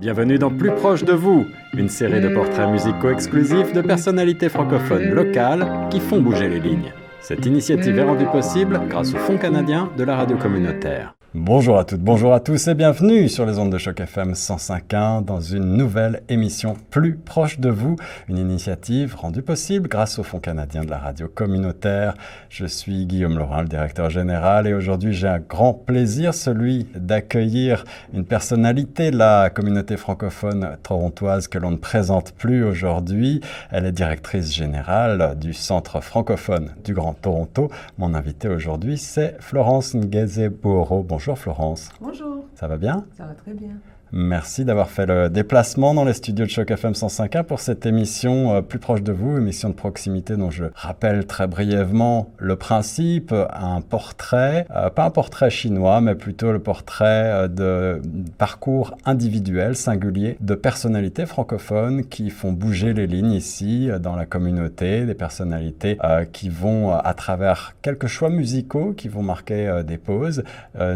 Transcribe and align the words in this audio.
Bienvenue 0.00 0.38
dans 0.38 0.48
Plus 0.48 0.70
proche 0.70 1.04
de 1.04 1.12
vous, 1.12 1.44
une 1.76 1.90
série 1.90 2.22
de 2.22 2.28
portraits 2.30 2.70
musicaux 2.70 3.10
exclusifs 3.10 3.74
de 3.74 3.82
personnalités 3.82 4.48
francophones 4.48 5.10
locales 5.10 5.88
qui 5.90 6.00
font 6.00 6.22
bouger 6.22 6.48
les 6.48 6.58
lignes. 6.58 6.94
Cette 7.20 7.44
initiative 7.44 7.98
est 7.98 8.04
rendue 8.04 8.24
possible 8.24 8.80
grâce 8.88 9.12
au 9.12 9.18
Fonds 9.18 9.36
canadien 9.36 9.90
de 9.98 10.04
la 10.04 10.16
radio 10.16 10.38
communautaire. 10.38 11.14
Bonjour 11.32 11.78
à 11.78 11.84
toutes, 11.84 12.00
bonjour 12.00 12.34
à 12.34 12.40
tous 12.40 12.66
et 12.66 12.74
bienvenue 12.74 13.28
sur 13.28 13.46
les 13.46 13.60
ondes 13.60 13.70
de 13.70 13.78
choc 13.78 14.00
FM 14.00 14.32
105.1 14.32 15.24
dans 15.24 15.40
une 15.40 15.76
nouvelle 15.76 16.24
émission 16.28 16.74
plus 16.90 17.14
proche 17.14 17.60
de 17.60 17.70
vous, 17.70 17.94
une 18.28 18.36
initiative 18.36 19.14
rendue 19.14 19.42
possible 19.42 19.88
grâce 19.88 20.18
au 20.18 20.24
Fonds 20.24 20.40
canadien 20.40 20.82
de 20.82 20.90
la 20.90 20.98
radio 20.98 21.28
communautaire. 21.28 22.14
Je 22.48 22.66
suis 22.66 23.06
Guillaume 23.06 23.38
Laurent, 23.38 23.60
le 23.60 23.68
directeur 23.68 24.10
général 24.10 24.66
et 24.66 24.74
aujourd'hui 24.74 25.12
j'ai 25.12 25.28
un 25.28 25.38
grand 25.38 25.72
plaisir, 25.72 26.34
celui 26.34 26.88
d'accueillir 26.96 27.84
une 28.12 28.24
personnalité 28.24 29.12
de 29.12 29.16
la 29.16 29.50
communauté 29.50 29.96
francophone 29.96 30.78
torontoise 30.82 31.46
que 31.46 31.58
l'on 31.58 31.70
ne 31.70 31.76
présente 31.76 32.32
plus 32.32 32.64
aujourd'hui. 32.64 33.40
Elle 33.70 33.86
est 33.86 33.92
directrice 33.92 34.52
générale 34.52 35.36
du 35.38 35.54
Centre 35.54 36.00
francophone 36.00 36.72
du 36.82 36.92
Grand 36.92 37.14
Toronto. 37.14 37.70
Mon 37.98 38.14
invité 38.14 38.48
aujourd'hui 38.48 38.98
c'est 38.98 39.36
Florence 39.38 39.94
Ngeze-Bouro. 39.94 41.04
Bonjour 41.20 41.36
Florence. 41.38 41.90
Bonjour. 42.00 42.46
Ça 42.54 42.66
va 42.66 42.78
bien? 42.78 43.04
Ça 43.14 43.26
va 43.26 43.34
très 43.34 43.52
bien. 43.52 43.72
Merci 44.12 44.64
d'avoir 44.64 44.90
fait 44.90 45.06
le 45.06 45.30
déplacement 45.30 45.94
dans 45.94 46.04
les 46.04 46.14
studios 46.14 46.44
de 46.44 46.50
Choc 46.50 46.72
FM 46.72 46.94
105.1 46.94 47.44
pour 47.44 47.60
cette 47.60 47.86
émission 47.86 48.56
euh, 48.56 48.60
plus 48.60 48.80
proche 48.80 49.02
de 49.02 49.12
vous, 49.12 49.36
émission 49.36 49.68
de 49.68 49.74
proximité 49.74 50.36
dont 50.36 50.50
je 50.50 50.64
rappelle 50.74 51.26
très 51.26 51.46
brièvement 51.46 52.28
le 52.38 52.56
principe, 52.56 53.32
un 53.32 53.80
portrait, 53.80 54.66
euh, 54.74 54.90
pas 54.90 55.04
un 55.04 55.10
portrait 55.10 55.48
chinois, 55.48 56.00
mais 56.00 56.16
plutôt 56.16 56.50
le 56.50 56.58
portrait 56.58 57.04
euh, 57.06 57.46
de 57.46 58.02
parcours 58.36 58.96
individuel, 59.04 59.76
singulier, 59.76 60.36
de 60.40 60.56
personnalités 60.56 61.24
francophones 61.24 62.04
qui 62.04 62.30
font 62.30 62.50
bouger 62.50 62.92
les 62.92 63.06
lignes 63.06 63.30
ici 63.30 63.90
dans 64.00 64.16
la 64.16 64.26
communauté, 64.26 65.06
des 65.06 65.14
personnalités 65.14 65.98
qui 66.32 66.48
vont 66.48 66.92
à 66.92 67.14
travers 67.14 67.74
quelques 67.82 68.08
choix 68.08 68.30
musicaux 68.30 68.92
qui 68.92 69.08
vont 69.08 69.22
marquer 69.22 69.82
des 69.86 69.98
pauses, 69.98 70.42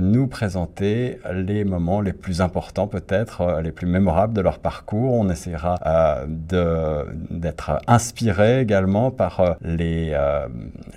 nous 0.00 0.26
présenter 0.26 1.18
les 1.32 1.64
moments 1.64 2.00
les 2.00 2.12
plus 2.12 2.40
importants 2.40 2.86
peut 2.86 3.03
peut-être 3.04 3.40
euh, 3.42 3.62
les 3.62 3.72
plus 3.72 3.86
mémorables 3.86 4.34
de 4.34 4.40
leur 4.40 4.58
parcours. 4.58 5.14
On 5.14 5.28
essaiera 5.28 5.78
euh, 5.86 7.04
d'être 7.30 7.80
inspiré 7.86 8.60
également 8.60 9.10
par 9.10 9.40
euh, 9.40 9.52
les, 9.62 10.16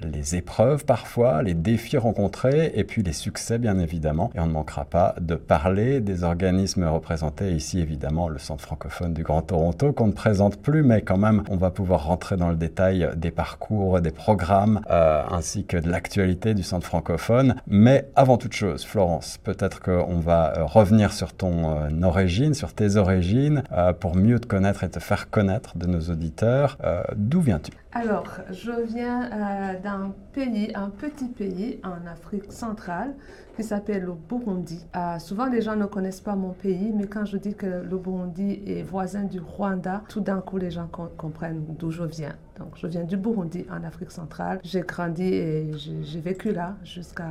les 0.02 0.36
épreuves 0.36 0.86
parfois, 0.86 1.42
les 1.42 1.54
défis 1.54 1.98
rencontrés 1.98 2.72
et 2.76 2.84
puis 2.84 3.04
les 3.04 3.14
succès 3.14 3.58
bien 3.58 3.80
évidemment. 3.80 4.32
Et 4.36 4.40
on 4.40 4.48
ne 4.48 4.52
manquera 4.52 4.86
pas 4.86 5.16
de 5.20 5.36
parler 5.36 6.02
des 6.02 6.24
organismes 6.24 6.86
représentés 6.86 7.52
ici 7.52 7.80
évidemment 7.80 8.30
le 8.30 8.38
Centre 8.40 8.64
francophone 8.64 9.14
du 9.14 9.24
Grand 9.24 9.42
Toronto 9.42 9.92
qu'on 9.94 10.08
ne 10.08 10.12
présente 10.12 10.58
plus 10.58 10.84
mais 10.84 11.02
quand 11.02 11.18
même 11.18 11.44
on 11.50 11.58
va 11.58 11.72
pouvoir 11.72 12.06
rentrer 12.06 12.38
dans 12.38 12.50
le 12.50 12.56
détail 12.56 13.10
des 13.16 13.32
parcours, 13.32 14.02
des 14.02 14.12
programmes 14.12 14.82
ainsi 14.90 15.66
que 15.66 15.78
de 15.78 15.90
l'actualité 15.90 16.54
du 16.54 16.64
Centre 16.64 16.86
francophone. 16.86 17.56
Mais 17.68 18.10
avant 18.16 18.38
toute 18.38 18.54
chose, 18.54 18.86
Florence, 18.86 19.40
peut-être 19.44 19.82
qu'on 19.82 20.20
va 20.20 20.54
revenir 20.66 21.12
sur 21.14 21.34
ton 21.34 21.90
origine, 22.04 22.54
sur 22.54 22.74
tes 22.74 22.96
origines, 22.96 23.64
euh, 23.72 23.94
pour 23.94 24.16
mieux 24.16 24.40
te 24.40 24.48
connaître 24.48 24.84
et 24.84 24.90
te 24.90 25.00
faire 25.00 25.30
connaître 25.30 25.78
de 25.78 25.88
nos 25.88 26.02
auditeurs. 26.02 26.78
Euh, 26.84 27.04
d'où 27.16 27.42
viens-tu? 27.42 27.72
Alors, 27.94 28.28
je 28.52 28.72
viens 28.86 29.24
euh, 29.24 29.80
d'un 29.82 30.14
pays, 30.34 30.72
un 30.76 30.90
petit 30.90 31.28
pays 31.28 31.80
en 31.84 32.06
Afrique 32.08 32.52
centrale 32.52 33.14
qui 33.56 33.64
s'appelle 33.64 34.04
le 34.04 34.14
Burundi. 34.14 34.86
souvent, 35.18 35.48
les 35.48 35.62
gens 35.62 35.76
ne 35.76 35.86
connaissent 35.86 36.22
pas 36.22 36.36
mon 36.36 36.52
pays, 36.52 36.94
mais 36.96 37.08
quand 37.08 37.26
je 37.26 37.38
dis 37.38 37.56
que 37.56 37.66
le 37.66 37.98
Burundi 37.98 38.62
est 38.68 38.84
voisin 38.84 39.24
du 39.24 39.40
Rwanda, 39.40 40.04
tout 40.10 40.22
d'un 40.22 40.42
coup, 40.42 40.58
les 40.58 40.70
gens 40.70 40.88
comprennent 41.18 41.66
d'où 41.80 41.90
je 41.90 42.04
viens. 42.04 42.36
Donc, 42.60 42.70
je 42.76 42.88
viens 42.88 43.04
du 43.04 43.18
Burundi, 43.18 43.66
en 43.72 43.84
Afrique 43.84 44.12
centrale. 44.12 44.60
J'ai 44.64 44.82
grandi 44.82 45.24
et 45.24 45.72
j'ai 45.78 46.20
vécu 46.20 46.52
là 46.52 46.76
jusqu'à 46.84 47.28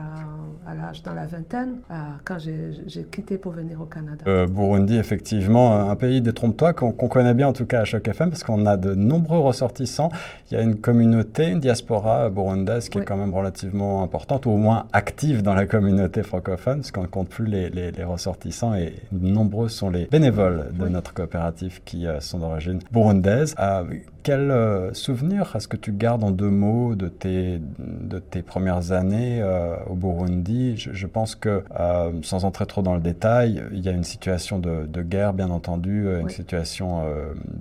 l'âge 0.67 1.03
dans 1.03 1.15
la 1.15 1.27
vingtaine, 1.27 1.79
quand 2.25 2.39
j'ai 2.39 3.05
quitté 3.11 3.39
pour 3.39 3.53
venir 3.53 3.81
au 3.81 3.87
Canada. 3.87 4.25
Euh, 4.27 4.47
Burundi, 4.47 4.97
effectivement, 4.97 5.91
un 5.91 5.97
pays, 5.97 6.21
détrompe-toi, 6.21 6.73
qu'on 6.73 6.93
connaît 6.93 7.35
bien 7.35 7.49
en 7.49 7.53
tout 7.53 7.67
cas 7.67 7.81
à 7.81 7.85
Choc 7.85 8.07
FM, 8.07 8.31
parce 8.31 8.45
qu'on 8.45 8.67
a 8.67 8.77
de 8.77 8.95
nombreux 8.95 9.39
ressortissants. 9.39 10.11
Il 10.51 10.55
y 10.55 10.57
a 10.61 10.63
une 10.63 10.77
communauté, 10.77 11.49
une 11.49 11.61
diaspora 11.61 12.31
burundaise 12.31 12.89
qui 12.89 12.99
est 12.99 13.05
quand 13.05 13.17
même 13.17 13.35
relativement 13.35 14.03
importante, 14.03 14.47
ou 14.47 14.51
au 14.51 14.57
moins 14.57 14.87
active 14.93 15.43
dans 15.43 15.55
la 15.55 15.67
communauté 15.67 16.23
francophone, 16.23 16.81
parce 16.81 16.91
qu'on 16.93 17.03
ne 17.03 17.07
compte 17.07 17.29
plus 17.29 17.47
les, 17.47 17.71
les, 17.71 18.05
ressortissants 18.05 18.75
et 18.75 18.95
nombreux 19.11 19.69
sont 19.69 19.91
les 19.91 20.07
bénévoles 20.07 20.69
de 20.79 20.89
notre 20.89 21.13
coopérative 21.13 21.81
qui 21.85 22.07
euh, 22.07 22.21
sont 22.21 22.39
d'origine 22.39 22.79
burundaise. 22.93 23.55
Euh, 23.59 23.85
quel 24.27 24.51
euh, 24.51 24.93
souvenir 24.93 25.55
est-ce 25.55 25.69
que 25.69 25.77
tu 25.77 25.93
gardes 25.93 26.25
en 26.25 26.33
deux 26.33 26.51
mots 26.51 26.97
de 26.97 27.07
tes, 27.07 27.61
de 27.79 28.19
tes 28.19 28.43
premières 28.43 28.91
années 28.91 29.41
euh, 29.41 29.77
au 29.89 29.95
Burundi? 29.95 30.77
Je, 30.77 31.07
pense 31.07 31.37
que, 31.37 31.63
euh, 31.79 32.11
sans 32.23 32.45
entrer 32.45 32.67
trop 32.67 32.83
dans 32.83 32.97
le 32.97 33.01
détail, 33.01 33.63
il 33.71 33.85
y 33.85 33.89
a 33.89 33.93
une 33.93 34.03
situation 34.03 34.59
de, 34.59 35.03
guerre, 35.03 35.33
bien 35.33 35.51
entendu, 35.51 36.09
une 36.21 36.29
situation 36.29 37.05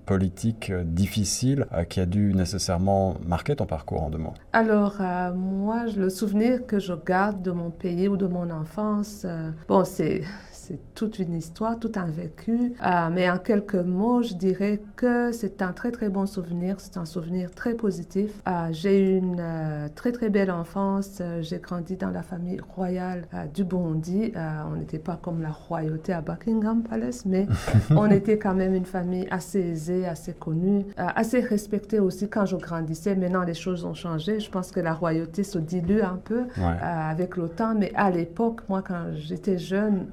politique 0.07 0.73
difficile 0.73 1.67
qui 1.89 1.99
a 1.99 2.07
dû 2.07 2.33
nécessairement 2.33 3.17
marquer 3.23 3.55
ton 3.55 3.67
parcours 3.67 4.01
en 4.01 4.09
deux 4.09 4.17
mots. 4.17 4.33
Alors, 4.51 4.95
moi, 5.35 5.85
le 5.95 6.09
souvenir 6.09 6.65
que 6.65 6.79
je 6.79 6.93
garde 6.93 7.43
de 7.43 7.51
mon 7.51 7.69
pays 7.69 8.07
ou 8.07 8.17
de 8.17 8.25
mon 8.25 8.49
enfance, 8.49 9.27
bon, 9.67 9.83
c'est 9.85 10.23
c'est 10.67 10.79
toute 10.95 11.19
une 11.19 11.35
histoire, 11.35 11.77
tout 11.77 11.91
un 11.95 12.05
vécu. 12.05 12.73
Euh, 12.83 13.09
mais 13.11 13.29
en 13.29 13.37
quelques 13.37 13.75
mots, 13.75 14.23
je 14.23 14.33
dirais 14.33 14.81
que 14.95 15.31
c'est 15.31 15.61
un 15.61 15.73
très 15.73 15.91
très 15.91 16.09
bon 16.09 16.25
souvenir, 16.25 16.79
c'est 16.79 16.97
un 16.97 17.05
souvenir 17.05 17.51
très 17.51 17.75
positif. 17.75 18.31
Euh, 18.47 18.69
j'ai 18.71 18.99
eu 18.99 19.17
une 19.17 19.37
euh, 19.39 19.87
très 19.93 20.11
très 20.11 20.29
belle 20.29 20.49
enfance. 20.49 21.21
J'ai 21.41 21.59
grandi 21.59 21.97
dans 21.97 22.09
la 22.09 22.23
famille 22.23 22.59
royale 22.75 23.27
du 23.53 23.63
Burundi. 23.63 24.33
on 24.35 24.75
n'était 24.75 24.99
pas 24.99 25.19
comme 25.21 25.41
la 25.41 25.51
royauté 25.51 26.13
à 26.13 26.21
Buckingham 26.21 26.81
Palace, 26.81 27.25
mais 27.25 27.47
on 27.91 28.09
était 28.09 28.39
quand 28.39 28.55
même 28.55 28.73
une 28.73 28.85
famille 28.85 29.27
assez 29.29 29.59
aisée, 29.59 30.07
assez 30.07 30.33
connue, 30.33 30.85
assez 30.97 31.41
respectée 31.41 31.99
aussi 31.99 32.27
quand 32.27 32.45
je 32.45 32.57
grandissais. 32.57 33.15
Maintenant, 33.15 33.43
les 33.43 33.53
choses 33.53 33.85
ont 33.85 33.93
changé. 33.93 34.39
Je 34.39 34.49
pense 34.49 34.71
que 34.71 34.79
la 34.79 34.93
royauté 34.93 35.43
se 35.43 35.59
dilue 35.59 36.01
un 36.01 36.19
peu 36.23 36.45
avec 36.81 37.37
le 37.37 37.49
temps, 37.49 37.75
mais 37.75 37.91
à 37.95 38.09
l'époque, 38.09 38.61
moi, 38.67 38.81
quand 38.81 39.13
j'étais 39.13 39.57
jeune, 39.57 40.07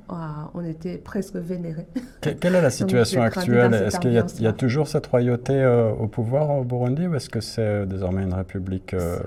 on 0.54 0.64
était 0.64 0.98
presque 0.98 1.36
vénérés. 1.36 1.86
quelle 2.20 2.54
est 2.54 2.62
la 2.62 2.70
situation 2.80 3.22
actuelle? 3.22 3.74
Est-ce 3.74 3.98
qu'il 3.98 4.12
y, 4.12 4.46
a 4.46 4.52
toujours 4.52 4.88
cette 4.88 5.06
royauté 5.06 5.54
euh, 5.54 5.90
au 5.90 6.06
pouvoir 6.06 6.50
au 6.50 6.64
Burundi 6.64 7.06
ou 7.06 7.14
est-ce 7.14 7.28
que 7.28 7.40
c'est 7.40 7.86
désormais 7.86 8.22
une 8.22 8.34
république 8.34 8.94
euh, 8.94 9.18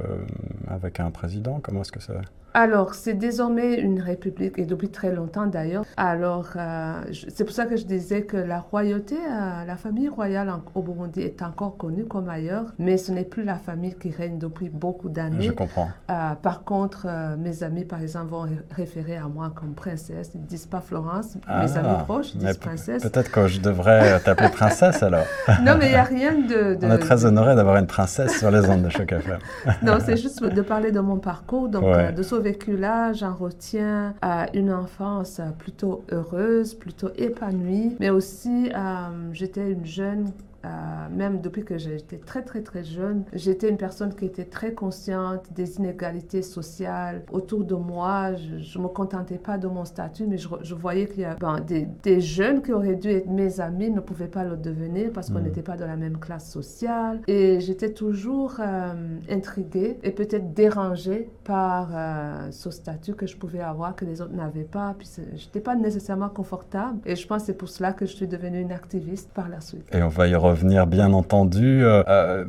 avec 0.67 0.99
un 0.99 1.11
président? 1.11 1.59
Comment 1.61 1.81
est-ce 1.81 1.91
que 1.91 2.01
c'est 2.01 2.13
alors, 2.55 2.95
c'est 2.95 3.15
désormais 3.15 3.75
une 3.81 3.99
république, 3.99 4.57
et 4.57 4.65
depuis 4.65 4.87
très 4.87 5.11
longtemps 5.11 5.45
d'ailleurs. 5.45 5.83
Alors, 5.97 6.51
euh, 6.55 7.01
c'est 7.27 7.43
pour 7.43 7.53
ça 7.53 7.65
que 7.65 7.75
je 7.75 7.83
disais 7.83 8.21
que 8.21 8.37
la 8.37 8.59
royauté, 8.59 9.17
euh, 9.17 9.65
la 9.65 9.75
famille 9.75 10.07
royale 10.07 10.49
au 10.73 10.81
Burundi 10.81 11.19
est 11.19 11.41
encore 11.41 11.75
connue 11.75 12.05
comme 12.05 12.29
ailleurs, 12.29 12.67
mais 12.79 12.95
ce 12.95 13.11
n'est 13.11 13.25
plus 13.25 13.43
la 13.43 13.55
famille 13.55 13.93
qui 13.95 14.09
règne 14.09 14.37
depuis 14.37 14.69
beaucoup 14.69 15.09
d'années. 15.09 15.47
Je 15.47 15.51
comprends. 15.51 15.89
Euh, 16.09 16.33
par 16.41 16.63
contre, 16.63 17.07
mes 17.37 17.61
amis, 17.61 17.83
par 17.83 18.01
exemple, 18.01 18.27
vont 18.27 18.47
référer 18.71 19.17
à 19.17 19.27
moi 19.27 19.51
comme 19.53 19.73
princesse. 19.73 20.31
Ils 20.33 20.39
ne 20.39 20.45
disent 20.45 20.67
pas 20.67 20.79
Florence. 20.79 21.35
mes 21.35 21.41
ah, 21.47 21.79
amis 21.79 22.03
proches 22.05 22.37
disent 22.37 22.55
princesse. 22.55 23.03
Peut-être 23.03 23.31
que 23.31 23.47
je 23.47 23.59
devrais 23.59 24.17
t'appeler 24.21 24.47
princesse 24.47 25.03
alors. 25.03 25.25
non, 25.61 25.73
mais 25.77 25.87
il 25.87 25.91
n'y 25.91 25.95
a 25.95 26.03
rien 26.03 26.31
de, 26.31 26.77
On 26.85 26.91
est 26.91 26.99
très 26.99 27.25
honoré 27.25 27.53
d'avoir 27.53 27.75
une 27.75 27.87
princesse 27.87 28.39
sur 28.39 28.49
les 28.49 28.65
ondes 28.69 28.83
de 28.83 28.89
Choc 28.89 29.11
FM. 29.11 29.39
non, 29.83 29.97
c'est 29.99 30.15
juste 30.15 30.41
de 30.41 30.61
parler 30.61 30.93
de 30.93 31.01
mon 31.01 31.17
parcours, 31.17 31.67
donc 31.67 31.83
de 32.15 32.23
sauver 32.23 32.44
vécu-là, 32.45 33.11
j'en 33.13 33.33
retiens 33.33 34.13
à 34.21 34.55
une 34.55 34.71
enfance 34.71 35.41
plutôt 35.57 36.03
heureuse, 36.11 36.75
plutôt 36.75 37.09
épanouie, 37.17 37.95
mais 37.99 38.11
aussi 38.11 38.69
euh, 38.71 39.33
j'étais 39.33 39.71
une 39.71 39.85
jeune 39.85 40.31
euh, 40.65 41.15
même 41.15 41.41
depuis 41.41 41.63
que 41.63 41.77
j'étais 41.77 42.17
très 42.17 42.41
très 42.41 42.61
très 42.61 42.83
jeune, 42.83 43.23
j'étais 43.33 43.69
une 43.69 43.77
personne 43.77 44.13
qui 44.13 44.25
était 44.25 44.45
très 44.45 44.73
consciente 44.73 45.45
des 45.53 45.77
inégalités 45.77 46.41
sociales 46.41 47.23
autour 47.31 47.63
de 47.63 47.75
moi. 47.75 48.33
Je 48.35 48.77
ne 48.77 48.83
me 48.83 48.89
contentais 48.89 49.37
pas 49.37 49.57
de 49.57 49.67
mon 49.67 49.85
statut, 49.85 50.25
mais 50.27 50.37
je, 50.37 50.47
je 50.61 50.75
voyais 50.75 51.07
qu'il 51.07 51.21
y 51.21 51.25
a 51.25 51.35
ben, 51.35 51.59
des, 51.59 51.87
des, 52.03 52.21
jeunes 52.21 52.61
qui 52.61 52.73
auraient 52.73 52.95
dû 52.95 53.09
être 53.09 53.27
mes 53.27 53.59
amis 53.59 53.91
ne 53.91 53.99
pouvaient 53.99 54.27
pas 54.27 54.43
le 54.43 54.57
devenir 54.57 55.11
parce 55.13 55.29
qu'on 55.29 55.39
mm. 55.39 55.43
n'était 55.43 55.61
pas 55.61 55.77
de 55.77 55.85
la 55.85 55.95
même 55.95 56.17
classe 56.17 56.49
sociale. 56.49 57.21
Et 57.27 57.59
j'étais 57.59 57.91
toujours 57.91 58.57
euh, 58.59 58.93
intriguée 59.29 59.99
et 60.03 60.11
peut-être 60.11 60.53
dérangée 60.53 61.29
par 61.43 61.89
euh, 61.93 62.51
ce 62.51 62.71
statut 62.71 63.13
que 63.13 63.27
je 63.27 63.37
pouvais 63.37 63.61
avoir 63.61 63.95
que 63.95 64.05
les 64.05 64.21
autres 64.21 64.33
n'avaient 64.33 64.63
pas. 64.63 64.95
Puis 64.97 65.09
je 65.15 65.45
n'étais 65.45 65.59
pas 65.59 65.75
nécessairement 65.75 66.29
confortable. 66.29 66.99
Et 67.05 67.15
je 67.15 67.27
pense 67.27 67.43
que 67.43 67.47
c'est 67.47 67.57
pour 67.57 67.69
cela 67.69 67.93
que 67.93 68.05
je 68.05 68.15
suis 68.15 68.27
devenue 68.27 68.61
une 68.61 68.71
activiste 68.71 69.29
par 69.33 69.49
la 69.49 69.61
suite. 69.61 69.93
Et 69.93 70.01
on 70.01 70.07
va 70.07 70.27
y 70.27 70.35
revenir 70.35 70.54
bien 70.63 71.13
entendu. 71.13 71.83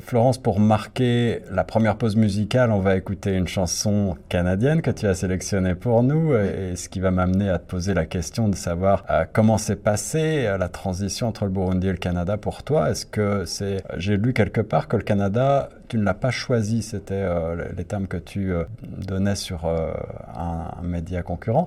Florence, 0.00 0.38
pour 0.38 0.60
marquer 0.60 1.40
la 1.50 1.64
première 1.64 1.96
pause 1.96 2.16
musicale, 2.16 2.70
on 2.70 2.80
va 2.80 2.96
écouter 2.96 3.34
une 3.34 3.48
chanson 3.48 4.16
canadienne 4.28 4.82
que 4.82 4.90
tu 4.90 5.06
as 5.06 5.14
sélectionnée 5.14 5.74
pour 5.74 6.02
nous, 6.02 6.34
et 6.34 6.76
ce 6.76 6.88
qui 6.88 7.00
va 7.00 7.10
m'amener 7.10 7.48
à 7.48 7.58
te 7.58 7.68
poser 7.68 7.94
la 7.94 8.06
question 8.06 8.48
de 8.48 8.54
savoir 8.54 9.04
comment 9.32 9.58
s'est 9.58 9.76
passée 9.76 10.46
la 10.58 10.68
transition 10.68 11.28
entre 11.28 11.44
le 11.44 11.50
Burundi 11.50 11.88
et 11.88 11.92
le 11.92 11.98
Canada 11.98 12.36
pour 12.36 12.62
toi. 12.62 12.90
Est-ce 12.90 13.06
que 13.06 13.44
c'est, 13.44 13.82
j'ai 13.96 14.16
lu 14.16 14.32
quelque 14.32 14.60
part 14.60 14.88
que 14.88 14.96
le 14.96 15.02
Canada 15.02 15.68
tu 15.88 15.98
ne 15.98 16.04
l'as 16.04 16.14
pas 16.14 16.30
choisi, 16.30 16.82
c'était 16.82 17.14
euh, 17.14 17.64
les 17.76 17.84
termes 17.84 18.06
que 18.06 18.16
tu 18.16 18.52
euh, 18.52 18.64
donnais 18.82 19.36
sur 19.36 19.66
euh, 19.66 19.92
un, 20.34 20.82
média 20.82 21.22
concurrent. 21.22 21.66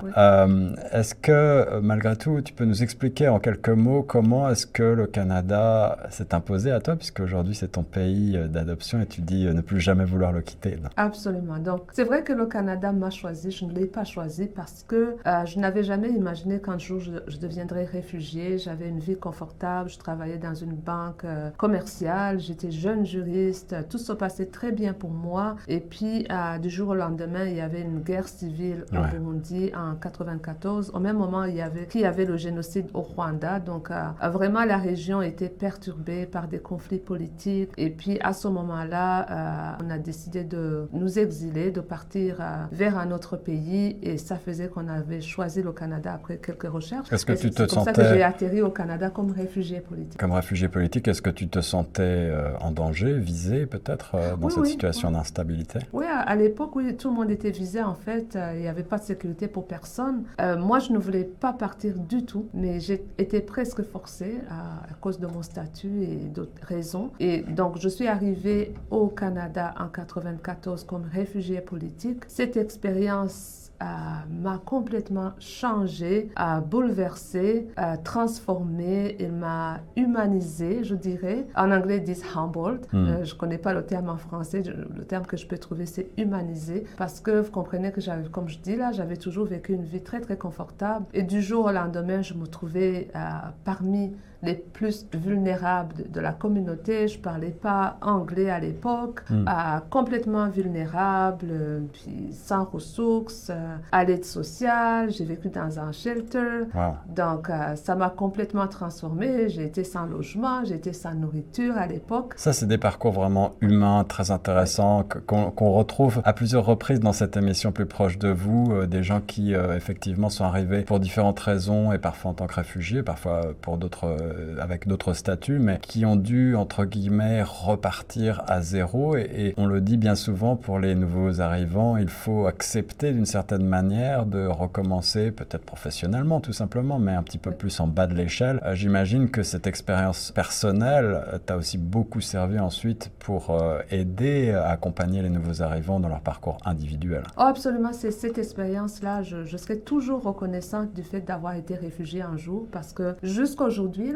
est-ce 0.92 1.16
que, 1.16 1.80
malgré 1.81 2.16
tout, 2.16 2.42
tu 2.42 2.54
peux 2.54 2.66
nous 2.66 2.83
expliquer 2.83 3.27
en 3.27 3.39
quelques 3.39 3.69
mots 3.69 4.04
comment 4.04 4.50
est-ce 4.50 4.66
que 4.66 4.83
le 4.83 5.07
Canada 5.07 5.98
s'est 6.10 6.33
imposé 6.33 6.71
à 6.71 6.80
toi, 6.80 6.95
puisque 6.95 7.19
aujourd'hui 7.19 7.56
c'est 7.56 7.69
ton 7.69 7.83
pays 7.83 8.39
d'adoption 8.50 9.01
et 9.01 9.06
tu 9.06 9.21
dis 9.21 9.45
ne 9.45 9.62
plus 9.62 9.80
jamais 9.80 10.06
vouloir 10.06 10.31
le 10.31 10.42
quitter 10.42 10.77
Absolument. 10.95 11.57
Donc, 11.57 11.89
c'est 11.94 12.04
vrai 12.04 12.24
que 12.24 12.33
le 12.33 12.45
Canada 12.45 12.92
m'a 12.92 13.10
choisi, 13.10 13.51
je 13.51 13.65
ne 13.65 13.74
l'ai 13.74 13.86
pas 13.86 14.04
choisi 14.04 14.48
parce 14.48 14.86
que 14.88 15.15
je 15.45 15.60
n'avais 15.60 15.83
jamais 15.83 16.10
imaginé 16.10 16.60
qu'un 16.60 16.77
jour 16.77 17.00
je, 17.00 17.12
je 17.27 17.38
deviendrais 17.38 17.86
réfugié. 17.86 18.57
J'avais 18.57 18.88
une 18.88 19.00
vie 19.00 19.18
confortable, 19.18 19.89
je 19.89 19.98
travaillais 19.98 20.38
dans 20.38 20.56
une 20.56 20.75
banque 20.75 21.25
commerciale, 21.57 22.39
j'étais 22.39 22.72
jeune 22.72 23.06
juriste, 23.06 23.75
tout 23.89 23.98
se 24.10 24.14
passait 24.14 24.48
très 24.48 24.72
bien 24.72 24.94
pour 24.94 25.12
moi. 25.12 25.56
Et 25.68 25.80
puis, 25.80 26.26
euh, 26.32 26.58
du 26.58 26.70
jour 26.70 26.90
au 26.90 26.96
lendemain, 26.96 27.46
il 27.46 27.56
y 27.56 27.62
avait 27.62 27.82
une 27.82 28.00
guerre 28.00 28.28
civile 28.28 28.86
au 28.92 29.18
Burundi 29.18 29.72
en 29.76 29.96
94. 29.96 30.92
Au 30.94 31.00
même 31.00 31.18
moment, 31.18 31.44
il 31.44 31.56
y 31.56 31.62
avait, 31.62 31.88
il 31.94 32.02
y 32.02 32.06
avait 32.06 32.26
le 32.26 32.38
génocide 32.38 32.88
au 32.94 33.02
Rwanda. 33.02 33.60
Donc, 33.60 33.92
euh, 33.92 34.30
vraiment, 34.30 34.66
la 34.66 34.78
région 34.78 35.22
était 35.22 35.50
perturbée 35.50 36.26
par 36.26 36.48
des 36.48 36.58
conflits 36.58 36.98
politiques. 37.00 37.70
Et 37.78 37.92
puis, 37.92 38.20
à 38.22 38.34
ce 38.34 38.48
moment-là, 38.48 39.78
euh, 39.80 39.86
on 39.86 39.90
a 39.92 40.00
décidé 40.00 40.44
de 40.44 40.88
nous 40.92 41.20
exiler, 41.20 41.70
de 41.72 41.82
partir 41.82 42.38
vers 42.72 42.98
un 42.98 43.12
autre 43.12 43.38
pays. 43.38 43.98
Et 44.02 44.18
ça 44.18 44.38
faisait 44.38 44.70
qu'on 44.70 44.88
avait 44.88 45.22
choisi 45.22 45.62
le 45.62 45.72
Canada 45.72 46.14
après 46.14 46.38
quelques 46.38 46.68
recherches. 46.68 47.12
Est-ce 47.14 47.28
que 47.28 47.34
tu 47.34 47.52
te 47.52 47.68
sentais... 47.68 47.70
C'est 47.70 47.76
comme 47.76 47.86
ça 47.86 47.94
que 47.94 48.16
j'ai 48.16 48.24
atterri 48.24 48.62
au 48.62 48.72
Canada 48.72 49.12
comme 49.12 49.32
réfugié 49.32 49.82
politique. 49.82 50.20
Comme 50.20 50.32
réfugié 50.32 50.68
politique, 50.68 51.08
est-ce 51.08 51.22
que 51.22 51.30
tu 51.30 51.48
te 51.48 51.62
sentais 51.62 52.32
en 52.60 52.72
danger, 52.72 53.14
visé 53.20 53.68
peut-être? 53.68 53.99
Euh, 54.13 54.36
dans 54.36 54.50
cette 54.50 54.66
situation 54.66 55.12
d'instabilité 55.12 55.80
Oui, 55.94 56.06
à, 56.07 56.36
l'époque, 56.36 56.75
oui, 56.75 56.96
tout 56.96 57.10
le 57.10 57.16
monde 57.16 57.31
était 57.31 57.51
visé 57.51 57.81
en 57.81 57.96
fait. 57.96 58.36
Euh, 58.36 58.54
il 58.56 58.62
n'y 58.62 58.68
avait 58.68 58.84
pas 58.84 58.98
de 58.98 59.04
sécurité 59.04 59.48
pour 59.48 59.68
personne. 59.68 60.24
Euh, 60.42 60.57
moi, 60.57 60.80
je 60.80 60.92
ne 60.92 60.98
voulais 60.98 61.24
pas 61.24 61.54
partir 61.54 61.98
du 61.98 62.25
tout, 62.25 62.48
mais 62.54 62.80
j'ai 62.80 63.06
été 63.18 63.42
presque 63.42 63.84
forcée 63.84 64.40
à, 64.50 64.94
cause 65.01 65.19
de 65.19 65.28
mon 65.28 65.42
statut 65.42 66.04
et 66.04 66.16
d'autres 66.16 66.62
raisons. 66.63 67.12
Et 67.19 67.42
donc, 67.42 67.78
je 67.80 67.88
suis 67.88 68.07
arrivée 68.07 68.74
au 68.92 69.07
Canada 69.07 69.74
en 69.80 69.88
94 69.88 70.84
comme 70.84 71.06
réfugiée 71.06 71.62
politique. 71.62 72.24
Cette 72.28 72.57
expérience 72.57 73.69
m'a 73.80 74.58
complètement 74.58 75.31
changé, 75.40 76.30
a 76.36 76.62
bouleversé, 76.62 77.68
a 77.76 77.98
transformé, 77.98 79.16
il 79.20 79.31
m'a 79.31 79.80
humanisé, 79.96 80.84
je 80.84 80.96
dirais. 80.96 81.48
En 81.56 81.72
anglais, 81.72 82.00
dit 82.00 82.22
humbled. 82.36 82.86
Hmm. 82.92 83.08
Euh, 83.08 83.24
je 83.24 83.34
ne 83.34 83.40
connais 83.40 83.58
pas 83.58 83.74
le 83.74 83.86
terme 83.86 84.10
en 84.10 84.18
français. 84.18 84.64
Le 84.64 85.06
terme 85.06 85.26
que 85.26 85.38
je 85.38 85.48
peux 85.48 85.58
trouver, 85.58 85.86
c'est 85.86 86.10
humanisé. 86.18 86.86
Parce 86.98 87.20
que 87.20 87.40
vous 87.40 87.52
comprenez 87.52 87.92
que 87.92 88.02
j'avais, 88.02 88.28
comme 88.30 88.50
je 88.50 88.60
dis 88.60 88.76
là, 88.76 88.92
j'avais 88.92 89.18
toujours 89.18 89.46
vécu 89.46 89.74
une 89.74 89.86
vie 89.86 90.02
très, 90.02 90.20
très 90.20 90.38
confortable. 90.38 91.06
Et 91.14 91.24
du 91.24 91.42
jour 91.42 91.66
au 91.66 91.72
lendemain, 91.72 92.22
je 92.22 92.34
me 92.34 92.48
trouvais 92.48 93.10
euh, 93.16 93.20
parmi 93.64 94.14
les 94.41 94.56
plus 94.56 95.06
vulnérables 95.13 96.09
de, 96.12 96.19
la 96.19 96.31
communauté. 96.31 97.07
Je 97.07 97.19
parlais 97.19 97.50
pas 97.50 97.97
anglais 98.01 98.50
à 98.50 98.59
l'époque, 98.59 99.21
hmm. 99.30 99.45
complètement 99.89 100.50
vulnérable, 100.50 101.83
puis 101.94 102.33
sans 102.33 102.65
ressources, 102.65 103.50
euh, 103.50 103.75
à 103.91 104.03
l'aide 104.03 104.25
sociale. 104.25 105.12
J'ai 105.12 105.25
vécu 105.25 105.50
dans 105.50 105.80
un 105.80 105.91
shelter. 105.91 106.65
Donc, 107.07 107.50
euh, 107.50 107.75
ça 107.75 107.95
m'a 107.95 108.09
complètement 108.09 108.68
transformée. 108.68 109.50
J'ai 109.50 109.63
été 109.63 109.83
sans 109.83 110.06
logement, 110.06 110.63
j'ai 110.65 110.75
été 110.75 110.94
sans 110.94 111.13
nourriture 111.13 111.77
à 111.77 111.88
l'époque. 111.88 112.33
Ça, 112.36 112.53
c'est 112.53 112.68
des 112.68 112.77
parcours 112.77 113.12
vraiment 113.12 113.53
humains, 113.62 114.03
très 114.03 114.31
intéressants, 114.31 115.03
qu'on 115.25 115.71
retrouve 115.71 116.21
à 116.25 116.33
plusieurs 116.33 116.65
reprises 116.65 117.00
dans 117.00 117.13
cette 117.13 117.38
émission 117.38 117.71
plus 117.71 117.86
proche 117.86 118.18
de 118.18 118.30
vous. 118.30 118.71
Euh, 118.71 118.86
des 118.86 119.03
gens 119.03 119.21
qui, 119.21 119.53
effectivement, 119.53 120.30
sont 120.30 120.44
arrivés 120.44 120.81
pour 120.81 121.00
différentes 121.00 121.39
raisons 121.39 121.91
et 121.91 121.97
parfois 121.97 122.31
en 122.31 122.33
tant 122.33 122.47
que 122.47 122.56
réfugiés, 122.56 123.03
parfois 123.03 123.53
pour 123.62 123.77
d'autres 123.77 124.07
euh, 124.29 124.29
avec 124.60 124.88
d'autres 124.88 125.14
statuts, 125.14 125.60
mais 125.60 125.80
qui 125.81 126.06
ont 126.06 126.16
dû, 126.16 126.56
entre 126.56 126.86
guillemets, 126.86 127.44
repartir 127.44 128.44
à 128.48 128.62
zéro. 128.62 129.16
Et, 129.16 129.54
on 129.58 129.66
le 129.66 129.81
dit 129.81 129.98
bien 129.98 130.16
souvent 130.16 130.56
pour 130.56 130.80
les 130.80 130.96
nouveaux 130.96 131.42
arrivants, 131.42 131.98
il 131.98 132.10
faut 132.10 132.46
accepter 132.46 133.12
d'une 133.14 133.26
certaine 133.26 133.66
manière 133.66 134.26
de 134.26 134.46
recommencer, 134.46 135.31
peut-être 135.31 135.66
professionnellement 135.66 136.40
tout 136.40 136.54
simplement, 136.54 137.00
mais 137.00 137.14
un 137.14 137.24
petit 137.24 137.38
peu 137.38 137.52
plus 137.52 137.80
en 137.80 137.88
bas 137.88 138.08
de 138.08 138.14
l'échelle. 138.14 138.60
Euh, 138.64 138.76
j'imagine 138.76 139.30
que 139.30 139.44
cette 139.44 139.68
expérience 139.68 140.32
personnelle 140.32 141.24
euh, 141.34 141.38
t'a 141.38 141.58
aussi 141.58 141.78
beaucoup 141.78 142.22
servi 142.22 142.60
ensuite 142.60 143.12
pour 143.20 143.58
aider 143.92 144.52
à 144.52 144.70
accompagner 144.70 145.22
les 145.22 145.30
nouveaux 145.30 145.62
arrivants 145.62 146.00
dans 146.00 146.08
leur 146.08 146.22
parcours 146.22 146.58
individuel. 146.66 147.24
Oh, 147.38 147.42
absolument, 147.42 147.94
c'est 147.94 148.12
cette 148.12 148.38
expérience-là. 148.38 149.24
Je, 149.24 149.46
je 149.46 149.58
toujours 149.75 150.24
reconnaissante 150.24 150.94
du 150.94 151.04
fait 151.04 151.22
d'avoir 151.22 151.56
été 151.56 151.75
réfugiée 151.75 152.22
un 152.22 152.38
jour 152.38 152.68
parce 152.72 152.94
que 152.94 153.16
jusqu'à 153.24 153.70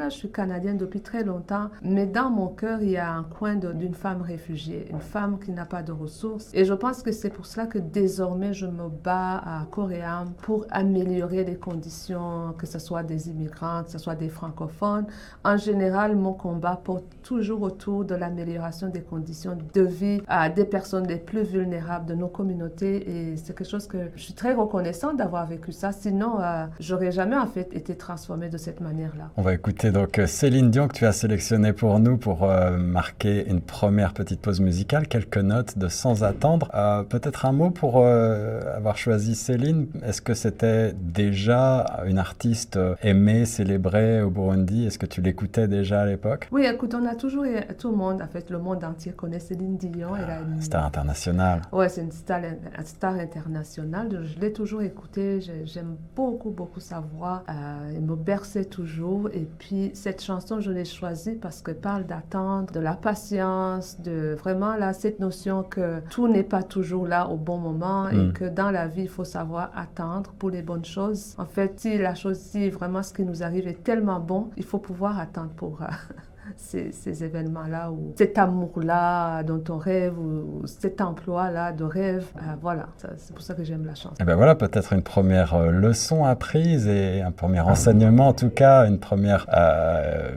je 0.10 0.16
suis 0.16 0.32
canadienne 0.32 0.78
depuis 0.78 1.02
très 1.02 1.24
longtemps, 1.24 1.70
mais 1.82 2.06
dans 2.06 2.30
mon 2.30 2.48
cœur, 2.48 2.82
il 2.82 2.92
y 2.92 2.98
a 2.98 3.12
un 3.12 3.24
coin 3.24 3.56
d'une 3.56 3.94
femme 3.94 4.22
réfugiée, 4.22 4.88
une 4.90 5.02
femme 5.02 5.40
qui 5.40 5.52
n'a 5.52 5.66
pas 5.66 5.84
de 5.84 5.92
ressources. 5.92 6.50
Et 6.54 6.66
je 6.66 6.74
pense 6.74 7.04
que 7.04 7.12
c'est 7.12 7.30
pour 7.30 7.46
cela 7.46 7.68
que 7.68 7.80
désormais, 7.80 8.54
je 8.54 8.66
me 8.66 8.90
bats 8.90 9.38
à 9.38 9.66
Coréam 9.70 10.34
pour 10.42 10.66
améliorer 10.70 11.44
les 11.44 11.56
conditions, 11.56 12.54
que 12.58 12.66
ce 12.66 12.80
soit 12.80 13.04
des 13.04 13.30
immigrants, 13.30 13.84
que 13.84 13.92
ce 13.92 13.98
soit 13.98 14.16
des 14.16 14.30
francophones. 14.30 15.06
En 15.44 15.58
général, 15.58 16.16
mon 16.16 16.34
combat 16.34 16.80
porte 16.84 17.06
toujours 17.24 17.62
autour 17.62 18.06
de 18.06 18.16
l'amélioration 18.16 18.90
des 18.90 19.02
conditions 19.02 19.58
de 19.74 19.82
vie 19.82 20.22
à 20.28 20.50
des 20.50 20.66
personnes 20.66 21.08
les 21.08 21.18
plus 21.18 21.44
vulnérables 21.44 22.06
de 22.06 22.16
nos 22.16 22.28
communautés. 22.28 23.10
Et 23.10 23.38
c'est 23.38 23.56
quelque 23.56 23.70
chose 23.70 23.88
que 23.88 24.10
je 24.16 24.22
suis 24.22 24.34
très 24.34 24.54
reconnaissante 24.54 25.18
d'avoir 25.18 25.46
vécu 25.46 25.72
ça. 25.72 25.92
Sinon, 25.92 26.40
euh, 26.42 26.66
j'aurais 26.80 27.12
jamais 27.12 27.38
en 27.38 27.48
fait 27.48 27.74
été 27.74 27.96
transformée 27.96 28.50
de 28.50 28.58
cette 28.58 28.82
manière-là. 28.82 29.32
On 29.38 29.42
va 29.42 29.54
écouter 29.54 29.92
donc 29.94 30.18
euh, 30.18 30.26
Céline 30.26 30.72
Dion 30.72 30.88
que 30.88 30.96
tu 30.96 31.06
as 31.06 31.12
sélectionné 31.12 31.72
pour 31.72 32.00
nous 32.00 32.18
pour 32.18 32.44
euh, 32.44 32.78
marquer 32.78 33.48
une 33.48 33.62
première 33.62 34.14
petite 34.14 34.42
pause 34.42 34.60
musicale, 34.60 35.08
quelques 35.08 35.38
notes 35.38 35.78
de 35.78 35.88
Sans 35.88 36.24
attendre. 36.24 36.70
Euh, 36.74 37.04
peut-être 37.04 37.46
un 37.46 37.52
mot 37.52 37.70
pour 37.70 38.04
avoir 38.04 38.98
choisi 38.98 39.36
Céline. 39.36 39.88
Est-ce 40.04 40.22
que 40.22 40.34
c'était 40.34 40.94
déjà 40.94 42.02
une 42.08 42.18
artiste 42.18 42.80
aimée, 43.04 43.46
célébrée 43.46 44.24
au 44.24 44.32
Burundi? 44.32 44.88
Est-ce 44.88 44.98
que 44.98 45.06
tu 45.06 45.22
l'écoutais 45.22 45.68
déjà 45.68 46.02
à 46.02 46.06
l'époque? 46.08 46.48
Oui, 46.52 46.66
écoute, 46.66 46.96
on 46.96 47.06
a 47.06 47.16
toujours, 47.16 47.46
tout 47.78 47.92
le 47.92 47.96
monde, 47.96 48.22
en 48.22 48.28
fait, 48.28 48.50
le 48.50 48.58
monde 48.58 48.84
entier 48.84 49.12
connaît 49.12 49.40
Céline 49.40 49.78
Dion. 49.78 50.16
Elle 50.16 50.32
a 50.32 50.40
une... 50.40 50.62
Star 50.62 50.86
internationale. 50.86 51.62
Oui, 51.72 51.86
c'est 51.90 52.02
une 52.02 52.12
star, 52.12 52.40
une 52.44 52.86
star 52.86 53.14
internationale. 53.14 54.24
Je 54.24 54.40
l'ai 54.40 54.52
toujours 54.52 54.82
écoutée. 54.82 55.40
J'aime 55.66 55.96
beaucoup, 56.16 56.50
beaucoup 56.50 56.80
sa 56.80 57.00
voix. 57.00 57.44
elle 57.48 58.02
me 58.02 58.16
berçait 58.16 58.66
toujours. 58.66 59.30
Et 59.34 59.48
puis, 59.60 59.83
cette 59.94 60.22
chanson, 60.22 60.60
je 60.60 60.72
l'ai 60.72 60.86
choisie 60.86 61.36
parce 61.36 61.62
qu'elle 61.62 61.80
parle 61.80 62.06
d'attendre, 62.06 62.72
de 62.74 62.80
la 62.80 62.94
patience, 62.94 64.00
de 64.02 64.36
vraiment 64.40 64.76
là, 64.76 64.94
cette 64.94 65.20
notion 65.20 65.64
que 65.64 66.02
tout 66.10 66.28
n'est 66.28 66.44
pas 66.44 66.64
toujours 66.64 67.08
là 67.08 67.28
au 67.30 67.38
bon 67.38 67.58
moment 67.58 68.10
et 68.10 68.16
mm. 68.16 68.34
que 68.34 68.46
dans 68.46 68.72
la 68.72 68.88
vie, 68.88 69.04
il 69.04 69.10
faut 69.10 69.24
savoir 69.24 69.72
attendre 69.76 70.32
pour 70.38 70.50
les 70.50 70.62
bonnes 70.62 70.86
choses. 70.86 71.36
En 71.38 71.46
fait, 71.46 71.80
si 71.80 71.98
la 71.98 72.16
chose, 72.16 72.38
si 72.38 72.70
vraiment 72.70 73.04
ce 73.04 73.14
qui 73.14 73.24
nous 73.24 73.44
arrive 73.44 73.68
est 73.68 73.84
tellement 73.84 74.20
bon, 74.20 74.50
il 74.58 74.64
faut 74.64 74.80
pouvoir 74.80 75.20
attendre 75.20 75.52
pour... 75.56 75.82
Euh, 75.82 75.88
ces, 76.58 77.24
événements-là, 77.24 77.92
ou 77.92 78.14
cet 78.18 78.38
amour-là 78.38 79.44
dont 79.44 79.64
on 79.70 79.78
rêve, 79.78 80.18
ou, 80.18 80.62
cet 80.66 81.02
emploi-là 81.02 81.72
de 81.72 81.84
rêve. 81.84 82.26
Euh, 82.38 82.56
voilà, 82.62 82.88
c'est 83.18 83.34
pour 83.34 83.44
ça 83.44 83.54
que 83.54 83.64
j'aime 83.64 83.86
la 83.86 83.96
chanson. 83.96 84.16
Et 84.16 84.22
eh 84.22 84.24
ben 84.26 84.36
voilà, 84.36 84.56
peut-être 84.56 84.94
une 84.94 85.04
première 85.04 85.54
euh, 85.54 85.72
leçon 85.72 86.26
apprise 86.26 86.88
et 86.88 87.22
un 87.22 87.32
premier 87.32 87.62
enseignement, 87.62 88.30
en 88.30 88.34
tout 88.34 88.50
cas, 88.50 88.86
une 88.88 89.00
première, 89.00 89.46
euh, 89.54 90.32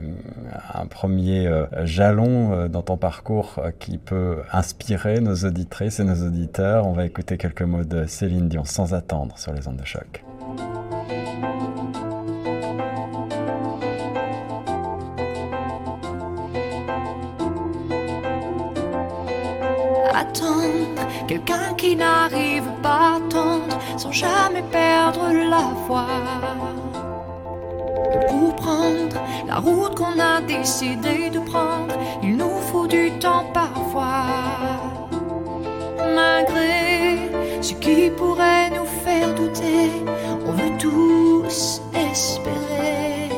un 0.73 0.85
premier 0.85 1.49
jalon 1.83 2.67
dans 2.67 2.81
ton 2.81 2.97
parcours 2.97 3.59
qui 3.79 3.97
peut 3.97 4.37
inspirer 4.51 5.19
nos 5.21 5.35
auditrices 5.35 5.99
et 5.99 6.03
nos 6.03 6.25
auditeurs. 6.25 6.87
On 6.87 6.93
va 6.93 7.05
écouter 7.05 7.37
quelques 7.37 7.61
mots 7.61 7.83
de 7.83 8.05
Céline 8.05 8.47
Dion 8.47 8.63
sans 8.65 8.93
attendre 8.93 9.37
sur 9.37 9.53
les 9.53 9.67
ondes 9.67 9.77
de 9.77 9.85
choc. 9.85 10.26
Quelqu'un 21.27 21.73
qui 21.77 21.95
n'arrive 21.95 22.69
pas 22.81 22.89
à 22.89 23.15
attendre 23.17 23.77
sans 23.97 24.13
jamais 24.13 24.63
perdre 24.71 25.27
la 25.53 25.75
foi. 25.85 26.05
pour 28.29 28.55
prendre 28.55 29.17
la 29.47 29.57
route 29.57 29.95
qu'on 29.95 30.19
a 30.19 30.39
décidé 30.41 31.29
de 31.29 31.39
prendre. 31.39 31.95
Il 32.23 32.37
nous 32.37 32.57
faut 32.71 32.87
du 32.87 33.11
temps 33.19 33.45
parfois. 33.53 34.25
Malgré 36.15 37.29
ce 37.61 37.73
qui 37.73 38.09
pourrait 38.09 38.69
nous 38.69 38.89
faire 39.03 39.33
douter, 39.35 39.91
on 40.47 40.51
veut 40.51 40.77
tous 40.79 41.81
espérer. 41.93 43.29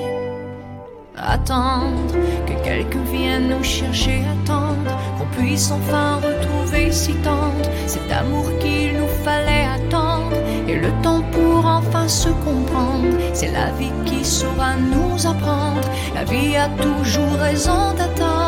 Attendre 1.17 2.13
que 2.47 2.53
quelqu'un 2.63 3.03
vienne 3.11 3.49
nous 3.49 3.63
chercher, 3.63 4.21
attendre 4.35 4.91
puisse 5.37 5.71
enfin 5.71 6.17
retrouver 6.17 6.91
si 6.91 7.13
tendre 7.15 7.69
cet 7.87 8.11
amour 8.11 8.45
qu'il 8.59 8.97
nous 8.97 9.13
fallait 9.23 9.67
attendre 9.77 10.37
et 10.67 10.75
le 10.75 10.91
temps 11.01 11.23
pour 11.31 11.65
enfin 11.65 12.07
se 12.07 12.29
comprendre. 12.29 13.07
C'est 13.33 13.51
la 13.51 13.71
vie 13.71 13.91
qui 14.05 14.23
saura 14.23 14.75
nous 14.75 15.25
apprendre. 15.25 15.81
La 16.13 16.23
vie 16.23 16.55
a 16.55 16.67
toujours 16.69 17.33
raison 17.39 17.93
d'attendre. 17.97 18.38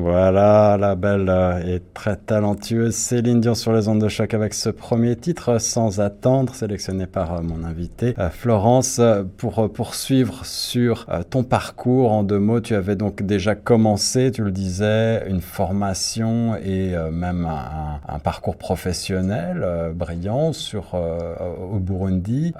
Voilà, 0.00 0.76
la 0.78 0.94
belle 0.94 1.32
et 1.66 1.80
très 1.92 2.14
talentueuse 2.14 2.94
Céline 2.94 3.40
Dion 3.40 3.56
sur 3.56 3.72
les 3.72 3.88
ondes 3.88 4.00
de 4.00 4.08
choc 4.08 4.32
avec 4.32 4.54
ce 4.54 4.68
premier 4.68 5.16
titre, 5.16 5.58
Sans 5.58 5.98
attendre, 5.98 6.54
sélectionné 6.54 7.08
par 7.08 7.34
euh, 7.34 7.42
mon 7.42 7.64
invité 7.64 8.14
euh, 8.18 8.30
Florence. 8.30 9.00
Pour 9.38 9.58
euh, 9.58 9.68
poursuivre 9.68 10.46
sur 10.46 11.06
ton 11.30 11.42
parcours, 11.42 12.12
en 12.12 12.22
deux 12.22 12.38
mots, 12.38 12.60
tu 12.60 12.76
avais 12.76 12.94
donc 12.94 13.22
déjà 13.22 13.56
commencé, 13.56 14.30
tu 14.30 14.44
le 14.44 14.52
disais, 14.52 15.28
une 15.28 15.40
formation 15.40 16.54
et 16.56 16.94
même 17.10 17.46
un, 17.46 18.18
parcours 18.20 18.56
professionnel 18.56 19.92
brillant 19.94 20.52
sur, 20.52 20.94
au 20.94 21.78
Burundi. 21.78 22.52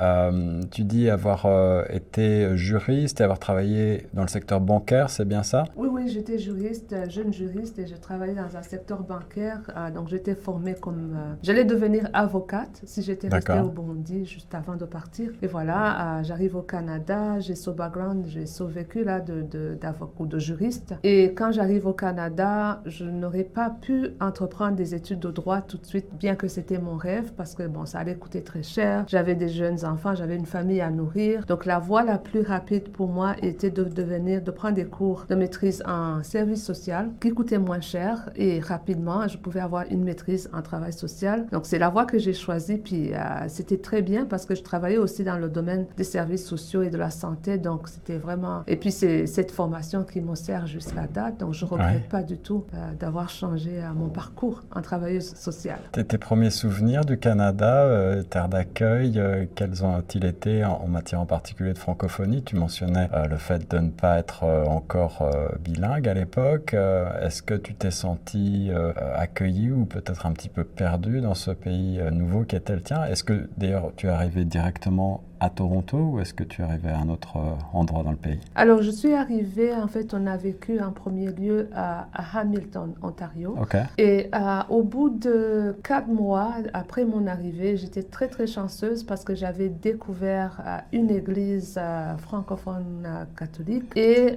tu 0.71 0.85
dis 0.85 1.11
avoir 1.11 1.47
été 1.91 2.57
juriste 2.57 3.21
et 3.21 3.25
avoir 3.25 3.39
travaillé 3.39 4.07
dans 4.15 4.23
le 4.23 4.29
secteur 4.29 4.61
bancaire, 4.61 5.11
c'est 5.11 5.27
bien 5.27 5.43
ça? 5.43 5.65
Oui, 5.77 5.89
oui, 5.91 6.09
j'étais 6.09 6.39
juriste, 6.39 6.95
jeune 7.33 7.49
juriste 7.49 7.79
et 7.79 7.87
je 7.87 7.97
travaillais 7.97 8.35
dans 8.35 8.57
un 8.57 8.63
secteur 8.63 9.03
bancaire. 9.03 9.61
Euh, 9.77 9.91
donc 9.91 10.09
j'étais 10.09 10.35
formée 10.35 10.75
comme... 10.75 11.15
Euh, 11.17 11.35
j'allais 11.43 11.65
devenir 11.65 12.09
avocate 12.13 12.81
si 12.85 13.03
j'étais 13.03 13.29
restée 13.29 13.61
au 13.61 13.69
Burundi 13.69 14.25
juste 14.25 14.55
avant 14.55 14.77
de 14.77 14.85
partir. 14.85 15.31
Et 15.43 15.47
voilà, 15.47 16.19
euh, 16.19 16.23
j'arrive 16.23 16.57
au 16.57 16.63
Canada, 16.63 17.39
j'ai 17.41 17.55
ce 17.55 17.71
background, 17.71 18.25
j'ai 18.27 18.47
ce 18.47 18.63
vécu 18.65 19.05
là 19.05 19.21
d'avocat 19.21 20.15
de, 20.15 20.23
ou 20.23 20.27
de 20.27 20.39
juriste. 20.39 20.95
Et 21.03 21.35
quand 21.35 21.53
j'arrive 21.53 21.87
au 21.87 21.93
Canada, 21.93 22.83
je 22.87 23.05
n'aurais 23.05 23.45
pas 23.45 23.71
pu 23.71 24.09
entreprendre 24.21 24.77
des 24.77 24.95
études 24.95 25.21
de 25.21 25.31
droit 25.31 25.61
tout 25.61 25.79
de 25.79 25.87
suite, 25.87 26.07
bien 26.19 26.35
que 26.35 26.49
c'était 26.49 26.79
mon 26.79 26.97
rêve, 26.97 27.33
parce 27.37 27.55
que 27.55 27.67
bon, 27.67 27.87
ça 27.87 27.99
allait 28.01 28.17
coûter 28.17 28.43
très 28.43 28.63
cher. 28.63 29.05
J'avais 29.09 29.35
des 29.35 29.49
jeunes 29.49 29.85
enfants, 29.85 30.15
j'avais 30.15 30.37
une 30.37 30.47
famille 30.47 30.81
à 30.81 30.91
nourrir. 30.91 31.45
Donc 31.47 31.67
la 31.67 31.79
voie 31.79 32.03
la 32.03 32.19
plus 32.19 32.43
rapide 32.43 32.91
pour 32.91 33.09
moi 33.09 33.35
était 33.43 33.71
de 33.71 33.85
devenir, 33.85 34.43
de 34.43 34.51
prendre 34.51 34.75
des 34.75 34.87
cours 34.87 35.27
de 35.29 35.35
maîtrise 35.35 35.83
en 35.87 36.23
service 36.23 36.65
social 36.65 37.11
qui 37.21 37.31
coûtait 37.31 37.59
moins 37.59 37.81
cher 37.81 38.31
et 38.37 38.61
rapidement, 38.61 39.27
je 39.29 39.37
pouvais 39.39 39.61
avoir 39.61 39.85
une 39.91 40.05
maîtrise 40.05 40.49
en 40.53 40.63
travail 40.63 40.93
social. 40.93 41.47
Donc, 41.53 41.67
c'est 41.67 41.79
la 41.79 41.89
voie 41.89 42.05
que 42.05 42.19
j'ai 42.19 42.33
choisie. 42.33 42.79
Puis, 42.79 43.13
euh, 43.13 43.19
c'était 43.49 43.79
très 43.79 44.03
bien 44.03 44.25
parce 44.25 44.47
que 44.47 44.55
je 44.55 44.63
travaillais 44.63 44.99
aussi 44.99 45.25
dans 45.25 45.39
le 45.39 45.49
domaine 45.49 45.87
des 45.97 46.05
services 46.05 46.45
sociaux 46.45 46.83
et 46.83 46.91
de 46.91 46.99
la 46.99 47.11
santé. 47.11 47.59
Donc, 47.59 47.89
c'était 47.89 48.17
vraiment. 48.19 48.63
Et 48.67 48.77
puis, 48.77 48.93
c'est 48.93 49.27
cette 49.27 49.51
formation 49.51 50.05
qui 50.05 50.21
me 50.21 50.35
sert 50.35 50.67
jusqu'à 50.67 51.07
date. 51.07 51.39
Donc, 51.39 51.55
je 51.55 51.65
ne 51.65 51.71
regrette 51.71 52.09
pas 52.09 52.23
du 52.23 52.39
tout 52.39 52.65
euh, 52.75 52.93
d'avoir 52.99 53.29
changé 53.29 53.83
euh, 53.83 53.93
mon 53.95 54.09
parcours 54.09 54.63
en 54.75 54.83
travailleuse 54.83 55.35
sociale. 55.35 55.81
Tes 55.93 56.19
premiers 56.19 56.51
souvenirs 56.51 57.05
du 57.05 57.19
Canada, 57.19 58.23
terre 58.31 58.49
d'accueil, 58.49 59.21
quels 59.55 59.85
ont-ils 59.85 60.25
été 60.25 60.65
en, 60.65 60.87
matière 60.89 61.21
en 61.21 61.27
particulier 61.27 61.73
de 61.73 61.79
francophonie? 61.79 62.43
Tu 62.43 62.57
mentionnais 62.57 63.09
le 63.29 63.37
fait 63.37 63.71
de 63.71 63.79
ne 63.79 63.91
pas 63.91 64.19
être 64.19 64.45
encore 64.45 65.29
bilingue 65.61 66.09
à 66.09 66.15
l'époque. 66.15 66.75
Est-ce 67.23 67.43
que 67.43 67.55
tu 67.55 67.75
t'es 67.75 67.91
senti 67.91 68.71
euh, 68.71 68.93
accueilli 69.15 69.71
ou 69.71 69.85
peut-être 69.85 70.27
un 70.27 70.33
petit 70.33 70.49
peu 70.49 70.65
perdu 70.65 71.21
dans 71.21 71.35
ce 71.35 71.51
pays 71.51 72.01
euh, 72.01 72.11
nouveau 72.11 72.45
qui 72.45 72.57
était 72.57 72.75
le 72.75 72.83
tien? 72.83 73.05
Est-ce 73.05 73.25
que 73.25 73.49
d'ailleurs 73.57 73.93
tu 73.97 74.07
es 74.07 74.11
arrivé 74.11 74.45
directement 74.45 75.23
à 75.41 75.51
Toronto 75.51 75.97
ou 75.97 76.21
est-ce 76.21 76.35
que 76.35 76.45
tu 76.45 76.63
es 76.63 76.65
arrivé 76.65 76.89
à 76.91 76.99
un 76.99 77.09
autre 77.09 77.37
euh, 77.37 77.55
endroit 77.73 78.03
dans 78.03 78.11
le 78.11 78.17
pays? 78.17 78.39
Alors, 78.55 78.83
je 78.83 78.91
suis 78.91 79.13
arrivée, 79.13 79.75
en 79.75 79.89
fait, 79.89 80.15
on 80.15 80.27
a 80.27 80.37
vécu 80.37 80.81
en 80.81 80.93
premier 80.93 81.31
lieu 81.31 81.69
à, 81.75 82.09
Hamilton, 82.35 82.95
Ontario. 83.03 83.57
Et 83.97 84.29
euh, 84.35 84.61
au 84.69 84.83
bout 84.83 85.11
de 85.11 85.77
quatre 85.83 86.09
mois 86.09 86.55
après 86.73 87.05
mon 87.05 87.27
arrivée, 87.27 87.77
j'étais 87.77 88.03
très, 88.03 88.29
très 88.29 88.47
chanceuse 88.47 89.05
parce 89.05 89.25
que 89.25 89.35
j'avais 89.35 89.69
découvert 89.69 90.61
euh, 90.65 90.79
une 90.93 91.11
église 91.11 91.81
francophone 92.19 93.27
catholique. 93.37 93.93
Et 93.97 94.37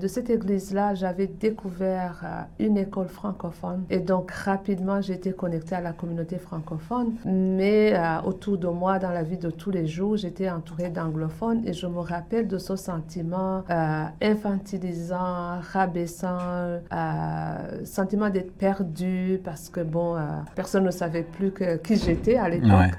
de 0.00 0.06
cette 0.08 0.30
église-là, 0.30 0.94
j'avais 0.94 1.26
découvert 1.26 2.48
une 2.58 2.76
école 2.76 3.08
francophone. 3.08 3.84
Et 3.90 3.98
donc, 3.98 4.30
rapidement, 4.30 5.00
été 5.00 5.32
connectée 5.32 5.74
à 5.74 5.80
la 5.80 5.92
communauté 5.92 6.38
francophone. 6.38 7.14
Mais 7.24 7.94
autour 8.24 8.58
de 8.58 8.68
moi, 8.68 8.98
dans 8.98 9.10
la 9.10 9.22
vie 9.22 9.38
de 9.38 9.50
tous 9.50 9.70
les 9.70 9.86
jours, 9.86 10.16
j'étais 10.16 10.39
entourée 10.48 10.88
d'anglophones 10.88 11.66
et 11.66 11.72
je 11.72 11.86
me 11.86 11.98
rappelle 11.98 12.48
de 12.48 12.56
ce 12.56 12.76
sentiment 12.76 13.64
euh, 13.68 14.04
infantilisant, 14.22 15.60
rabaissant, 15.72 16.38
euh, 16.92 17.84
sentiment 17.84 18.30
d'être 18.30 18.56
perdu 18.56 19.40
parce 19.44 19.68
que 19.68 19.80
bon, 19.80 20.16
euh, 20.16 20.20
personne 20.54 20.84
ne 20.84 20.90
savait 20.90 21.24
plus 21.24 21.52
qui 21.82 21.96
j'étais 21.96 22.36
à 22.36 22.48
l'époque. 22.48 22.94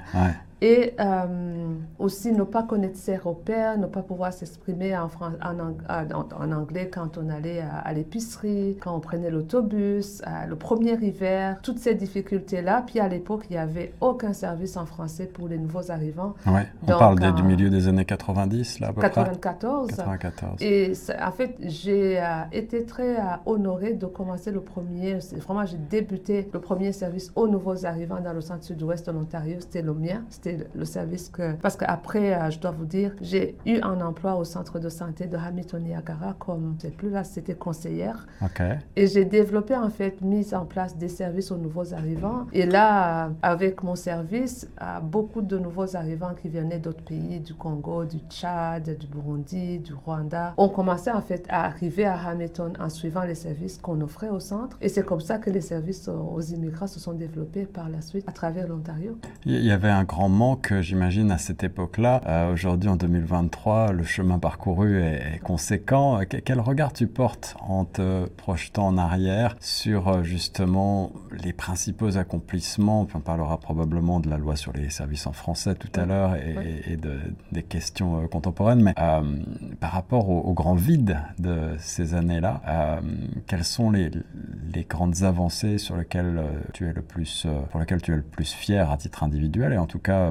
Et 0.62 0.94
euh, 1.00 1.74
aussi 1.98 2.30
ne 2.30 2.44
pas 2.44 2.62
connaître 2.62 2.96
ses 2.96 3.16
repères, 3.16 3.78
ne 3.78 3.86
pas 3.86 4.02
pouvoir 4.02 4.32
s'exprimer 4.32 4.96
en, 4.96 5.10
en, 5.42 6.52
anglais 6.52 6.88
quand 6.88 7.18
on 7.18 7.28
allait 7.30 7.64
à, 7.84 7.92
l'épicerie, 7.92 8.78
quand 8.80 8.94
on 8.94 9.00
prenait 9.00 9.28
l'autobus, 9.28 10.22
le 10.48 10.54
premier 10.54 10.92
hiver, 11.02 11.58
toutes 11.64 11.80
ces 11.80 11.96
difficultés-là. 11.96 12.84
Puis 12.86 13.00
à 13.00 13.08
l'époque, 13.08 13.46
il 13.50 13.54
n'y 13.54 13.58
avait 13.58 13.92
aucun 14.00 14.32
service 14.32 14.76
en 14.76 14.86
français 14.86 15.26
pour 15.26 15.48
les 15.48 15.58
nouveaux 15.58 15.90
arrivants. 15.90 16.34
Ouais, 16.46 16.68
on 16.84 16.86
parle 16.86 17.34
du 17.34 17.42
milieu 17.42 17.68
des 17.68 17.88
années 17.88 18.04
90, 18.04 18.78
là, 18.78 18.88
à 18.88 18.92
peu 18.92 19.00
94. 19.00 19.88
94. 19.88 20.62
Et 20.62 20.92
en 21.20 21.32
fait, 21.32 21.56
j'ai 21.58 22.20
euh, 22.20 22.42
été 22.52 22.86
très 22.86 23.16
euh, 23.16 23.22
honorée 23.46 23.94
de 23.94 24.06
commencer 24.06 24.52
le 24.52 24.60
premier, 24.60 25.18
vraiment, 25.44 25.66
j'ai 25.66 25.76
débuté 25.76 26.48
le 26.52 26.60
premier 26.60 26.92
service 26.92 27.32
aux 27.34 27.48
nouveaux 27.48 27.84
arrivants 27.84 28.20
dans 28.20 28.32
le 28.32 28.40
centre 28.40 28.62
sud-ouest 28.62 29.06
de 29.06 29.12
l'Ontario. 29.12 29.56
C'était 29.58 29.82
le 29.82 29.94
mien. 29.94 30.22
C'était 30.30 30.51
le 30.74 30.84
service 30.84 31.28
que... 31.28 31.54
Parce 31.56 31.76
qu'après, 31.76 32.34
euh, 32.34 32.50
je 32.50 32.58
dois 32.58 32.70
vous 32.70 32.84
dire, 32.84 33.12
j'ai 33.20 33.56
eu 33.66 33.78
un 33.82 34.00
emploi 34.00 34.36
au 34.36 34.44
centre 34.44 34.78
de 34.78 34.88
santé 34.88 35.26
de 35.26 35.36
Hamilton 35.36 35.82
Niagara 35.82 36.34
comme, 36.38 36.76
je 36.78 36.88
sais 36.88 36.90
plus 36.90 37.10
là, 37.10 37.24
c'était 37.24 37.54
conseillère. 37.54 38.26
Et 38.96 39.06
j'ai 39.06 39.24
développé 39.24 39.74
en 39.76 39.90
fait, 39.90 40.20
mise 40.20 40.54
en 40.54 40.64
place 40.64 40.96
des 40.96 41.08
services 41.08 41.50
aux 41.50 41.56
nouveaux 41.56 41.94
arrivants. 41.94 42.46
Et 42.52 42.66
là, 42.66 43.26
euh, 43.26 43.30
avec 43.42 43.82
mon 43.82 43.94
service, 43.94 44.68
euh, 44.80 45.00
beaucoup 45.00 45.42
de 45.42 45.58
nouveaux 45.58 45.96
arrivants 45.96 46.34
qui 46.40 46.48
venaient 46.48 46.78
d'autres 46.78 47.04
pays, 47.04 47.40
du 47.40 47.54
Congo, 47.54 48.04
du 48.04 48.18
Tchad, 48.28 48.96
du 48.98 49.06
Burundi, 49.06 49.78
du 49.78 49.94
Rwanda, 49.94 50.54
ont 50.56 50.68
commencé 50.68 51.10
en 51.10 51.20
fait 51.20 51.46
à 51.48 51.64
arriver 51.64 52.04
à 52.04 52.16
Hamilton 52.28 52.72
en 52.78 52.88
suivant 52.88 53.22
les 53.22 53.34
services 53.34 53.78
qu'on 53.78 54.00
offrait 54.00 54.28
au 54.28 54.40
centre. 54.40 54.76
Et 54.80 54.88
c'est 54.88 55.04
comme 55.04 55.20
ça 55.20 55.38
que 55.38 55.50
les 55.50 55.60
services 55.60 56.08
aux 56.08 56.40
immigrants 56.40 56.86
se 56.86 57.00
sont 57.00 57.12
développés 57.12 57.64
par 57.64 57.88
la 57.88 58.00
suite 58.00 58.28
à 58.28 58.32
travers 58.32 58.66
l'Ontario. 58.68 59.18
Il 59.44 59.64
y 59.64 59.70
avait 59.70 59.90
un 59.90 60.04
grand 60.04 60.28
que 60.60 60.82
j'imagine, 60.82 61.30
à 61.30 61.38
cette 61.38 61.62
époque-là. 61.62 62.20
Euh, 62.26 62.52
aujourd'hui, 62.52 62.88
en 62.88 62.96
2023, 62.96 63.92
le 63.92 64.02
chemin 64.02 64.38
parcouru 64.38 65.00
est, 65.00 65.40
conséquent. 65.42 66.20
Quel 66.44 66.60
regard 66.60 66.92
tu 66.92 67.06
portes 67.06 67.54
en 67.60 67.84
te 67.84 68.26
projetant 68.30 68.88
en 68.88 68.98
arrière 68.98 69.56
sur 69.60 70.08
euh, 70.08 70.22
justement 70.22 71.12
les 71.44 71.52
principaux 71.52 72.16
accomplissements? 72.16 73.06
On 73.14 73.20
parlera 73.20 73.58
probablement 73.58 74.20
de 74.20 74.28
la 74.28 74.36
loi 74.36 74.56
sur 74.56 74.72
les 74.72 74.90
services 74.90 75.26
en 75.26 75.32
français 75.32 75.74
tout 75.74 75.88
à 75.94 76.06
l'heure 76.06 76.34
et, 76.36 76.96
de, 76.96 77.20
des 77.52 77.62
questions 77.62 78.22
euh, 78.22 78.26
contemporaines, 78.26 78.82
mais 78.82 78.94
par 79.80 79.92
rapport 79.92 80.28
au, 80.28 80.40
au, 80.40 80.54
grand 80.54 80.74
vide 80.74 81.18
de 81.38 81.76
ces 81.78 82.14
années-là, 82.14 83.00
quelles 83.46 83.64
sont 83.64 83.90
les, 83.90 84.10
les, 84.72 84.84
grandes 84.84 85.22
avancées 85.22 85.78
sur 85.78 85.96
lesquelles 85.96 86.42
tu 86.72 86.86
es 86.86 86.92
le 86.92 87.02
plus, 87.02 87.46
pour 87.70 87.80
lesquelles 87.80 88.02
tu 88.02 88.12
es 88.12 88.16
le 88.16 88.22
plus 88.22 88.52
fier 88.52 88.90
à 88.90 88.96
titre 88.96 89.22
individuel? 89.22 89.72
Et 89.72 89.78
en 89.78 89.86
tout 89.86 89.98
cas 89.98 90.21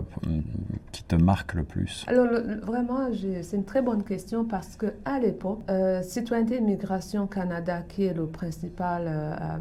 qui 0.92 1.04
te 1.04 1.16
marque 1.16 1.54
le 1.54 1.64
plus 1.64 2.06
Alors, 2.08 2.28
vraiment, 2.64 3.10
c'est 3.42 3.56
une 3.56 3.66
très 3.66 3.82
bonne 3.82 4.04
question 4.04 4.46
parce 4.46 4.76
que 4.76 4.88
à 5.06 5.20
l'époque, 5.20 5.60
euh, 5.70 6.02
Citoyenneté 6.02 6.58
et 6.58 6.62
Migration 6.62 7.28
Canada, 7.28 7.82
qui 7.88 8.06
est 8.06 8.14
le 8.14 8.28
principal 8.28 9.04
euh, 9.08 9.34
euh, 9.34 9.58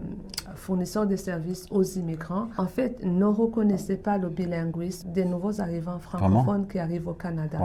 fournisseur 0.55 1.07
de 1.07 1.17
services 1.17 1.67
aux 1.71 1.83
immigrants, 1.83 2.49
en 2.57 2.67
fait, 2.67 3.03
ne 3.05 3.25
reconnaissait 3.25 3.97
pas 3.97 4.19
le 4.19 4.29
bilinguisme 4.29 5.11
des 5.13 5.25
nouveaux 5.25 5.61
arrivants 5.61 5.99
francophones 5.99 6.67
qui 6.67 6.79
arrivent 6.79 7.09
au 7.09 7.15
Canada. 7.15 7.59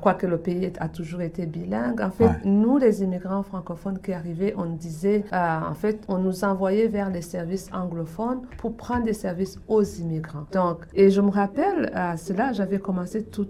Quoique 0.00 0.26
le 0.26 0.38
pays 0.38 0.72
a 0.78 0.88
toujours 0.88 1.22
été 1.22 1.46
bilingue. 1.46 2.00
En 2.00 2.10
fait, 2.10 2.44
nous, 2.44 2.78
les 2.78 3.02
immigrants 3.02 3.42
francophones 3.42 3.98
qui 4.00 4.12
arrivaient, 4.12 4.54
on 4.56 4.66
disait, 4.66 5.24
en 5.32 5.74
fait, 5.74 6.04
on 6.08 6.18
nous 6.18 6.44
envoyait 6.44 6.88
vers 6.88 7.10
les 7.10 7.22
services 7.22 7.68
anglophones 7.72 8.42
pour 8.58 8.76
prendre 8.76 9.04
des 9.04 9.12
services 9.12 9.58
aux 9.68 9.82
immigrants. 9.82 10.46
Donc, 10.52 10.86
et 10.94 11.10
je 11.10 11.20
me 11.20 11.30
rappelle, 11.30 11.92
à 12.10 12.16
cela, 12.16 12.52
j'avais 12.52 12.78
commencé 12.78 13.24
tout, 13.24 13.46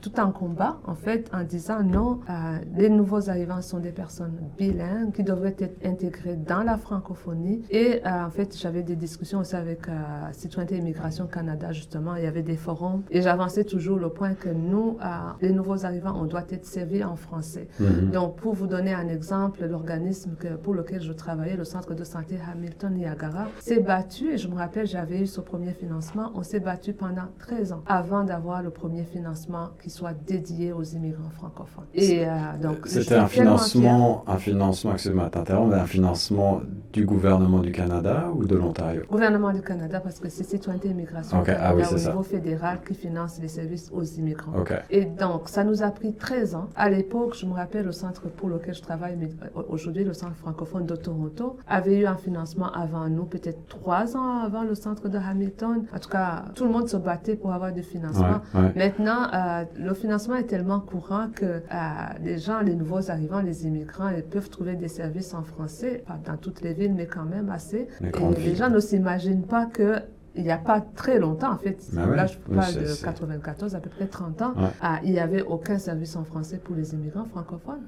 tout 0.00 0.12
un 0.16 0.30
combat, 0.30 0.78
en 0.86 0.94
fait, 0.94 1.30
en 1.32 1.44
disant 1.44 1.82
non, 1.82 2.20
les 2.76 2.88
nouveaux 2.88 3.30
arrivants 3.30 3.62
sont 3.62 3.78
des 3.78 3.92
personnes 3.92 4.38
bilingues 4.56 5.12
qui 5.12 5.22
devraient 5.22 5.56
être 5.58 5.84
intégrées 5.84 6.36
dans 6.36 6.62
la 6.62 6.76
francophonie. 6.76 7.62
Et 7.70 8.00
en 8.04 8.30
fait, 8.30 8.56
j'avais 8.58 8.82
des 8.82 8.96
discussions 8.96 9.40
aussi 9.40 9.56
avec 9.56 9.86
Citoyenneté 10.32 10.76
et 10.76 10.78
Immigration 10.78 11.26
Canada, 11.26 11.72
justement. 11.72 12.16
Il 12.16 12.24
y 12.24 12.26
avait 12.26 12.42
des 12.42 12.56
forums 12.56 13.02
et 13.10 13.22
j'avançais 13.22 13.64
toujours 13.64 13.98
le 13.98 14.10
point 14.10 14.34
que 14.34 14.48
nous, 14.48 14.98
les 15.40 15.52
nouveaux 15.52 15.84
arrivants, 15.84 16.14
on 16.20 16.24
doit 16.24 16.44
être 16.50 16.66
servis 16.66 17.04
en 17.04 17.16
français. 17.16 17.68
Mhm. 17.78 18.10
Donc, 18.10 18.36
pour 18.36 18.54
vous 18.54 18.66
donner 18.66 18.92
un 18.92 19.08
exemple, 19.08 19.64
l'organisme 19.64 20.32
pour 20.62 20.74
lequel 20.74 21.00
je 21.00 21.12
travaillais, 21.12 21.56
le 21.56 21.64
Centre 21.64 21.94
de 21.94 22.04
santé 22.04 22.38
Hamilton 22.50 22.94
Niagara, 22.94 23.46
s'est 23.60 23.80
battu, 23.80 24.32
et 24.32 24.38
je 24.38 24.48
me 24.48 24.54
rappelle, 24.54 24.86
j'avais 24.86 25.20
eu 25.20 25.26
ce 25.26 25.40
premier 25.40 25.72
financement, 25.72 26.32
on 26.34 26.42
s'est 26.42 26.60
battu 26.60 26.92
pendant 26.92 27.28
13 27.38 27.67
ans 27.72 27.82
avant 27.86 28.24
d'avoir 28.24 28.62
le 28.62 28.70
premier 28.70 29.04
financement 29.04 29.70
qui 29.82 29.90
soit 29.90 30.14
dédié 30.26 30.72
aux 30.72 30.82
immigrants 30.82 31.30
francophones. 31.30 31.86
Et 31.94 32.26
euh, 32.26 32.30
donc, 32.62 32.86
c'était 32.86 33.14
un 33.14 33.26
financement, 33.26 34.24
un 34.26 34.38
financement, 34.38 34.92
excusez-moi, 34.92 35.30
un 35.34 35.86
financement 35.86 36.60
du 36.92 37.04
gouvernement 37.04 37.60
du 37.60 37.72
Canada 37.72 38.30
ou 38.34 38.44
de 38.44 38.56
l'Ontario? 38.56 39.02
Gouvernement 39.10 39.52
du 39.52 39.62
Canada, 39.62 40.00
parce 40.00 40.18
que 40.18 40.28
c'est 40.28 40.44
Citoyenneté 40.44 40.88
et 40.88 40.90
Immigration 40.92 41.42
Canada 41.42 41.64
ah 41.68 41.74
au 41.74 41.98
niveau 41.98 42.22
fédéral 42.22 42.80
qui 42.86 42.94
finance 42.94 43.38
les 43.40 43.48
services 43.48 43.90
aux 43.92 44.04
immigrants. 44.04 44.52
Et 44.90 45.04
donc, 45.04 45.48
ça 45.48 45.64
nous 45.64 45.82
a 45.82 45.90
pris 45.90 46.14
13 46.14 46.54
ans. 46.54 46.68
À 46.76 46.88
l'époque, 46.88 47.34
je 47.34 47.46
me 47.46 47.52
rappelle, 47.52 47.84
le 47.84 47.92
centre 47.92 48.28
pour 48.28 48.48
lequel 48.48 48.74
je 48.74 48.82
travaille, 48.82 49.16
euh, 49.22 49.62
aujourd'hui, 49.68 50.04
le 50.04 50.12
centre 50.12 50.36
francophone 50.36 50.86
de 50.86 50.96
Toronto, 50.96 51.56
avait 51.68 51.98
eu 51.98 52.06
un 52.06 52.16
financement 52.16 52.70
avant 52.72 53.08
nous, 53.08 53.24
peut-être 53.24 53.66
trois 53.68 54.16
ans 54.16 54.42
avant 54.44 54.62
le 54.62 54.74
centre 54.74 55.08
de 55.08 55.18
Hamilton. 55.18 55.84
En 55.94 55.98
tout 55.98 56.08
cas, 56.08 56.44
tout 56.54 56.64
le 56.64 56.70
monde 56.70 56.88
se 56.88 56.96
battait 56.96 57.36
pour 57.36 57.52
avoir 57.52 57.57
du 57.72 57.82
financement. 57.82 58.40
Maintenant, 58.76 59.28
euh, 59.32 59.64
le 59.76 59.94
financement 59.94 60.36
est 60.36 60.44
tellement 60.44 60.80
courant 60.80 61.28
que 61.34 61.44
euh, 61.44 61.60
les 62.22 62.38
gens, 62.38 62.60
les 62.60 62.74
nouveaux 62.74 63.10
arrivants, 63.10 63.40
les 63.40 63.66
immigrants, 63.66 64.10
ils 64.16 64.22
peuvent 64.22 64.48
trouver 64.50 64.76
des 64.76 64.88
services 64.88 65.34
en 65.34 65.42
français, 65.42 66.04
pas 66.06 66.18
dans 66.24 66.36
toutes 66.36 66.62
les 66.62 66.74
villes, 66.74 66.94
mais 66.94 67.06
quand 67.06 67.24
même 67.24 67.50
assez. 67.50 67.88
Et 68.02 68.40
les 68.40 68.54
gens 68.54 68.70
ne 68.70 68.80
s'imaginent 68.80 69.46
pas 69.46 69.66
que 69.66 70.00
il 70.38 70.44
n'y 70.44 70.52
a 70.52 70.56
pas 70.56 70.80
très 70.80 71.18
longtemps, 71.18 71.52
en 71.52 71.58
fait, 71.58 71.78
bah 71.92 72.06
là 72.14 72.26
je 72.26 72.38
parle 72.54 72.74
de 72.74 73.04
94, 73.04 73.74
à 73.74 73.80
peu 73.80 73.90
près 73.90 74.06
30 74.06 74.42
ans, 74.42 74.54
ah, 74.80 75.00
il 75.02 75.10
n'y 75.10 75.18
avait 75.18 75.42
aucun 75.42 75.78
service 75.78 76.14
en 76.14 76.22
français 76.22 76.60
pour 76.62 76.76
les 76.76 76.94
immigrants 76.94 77.24
francophones. 77.24 77.80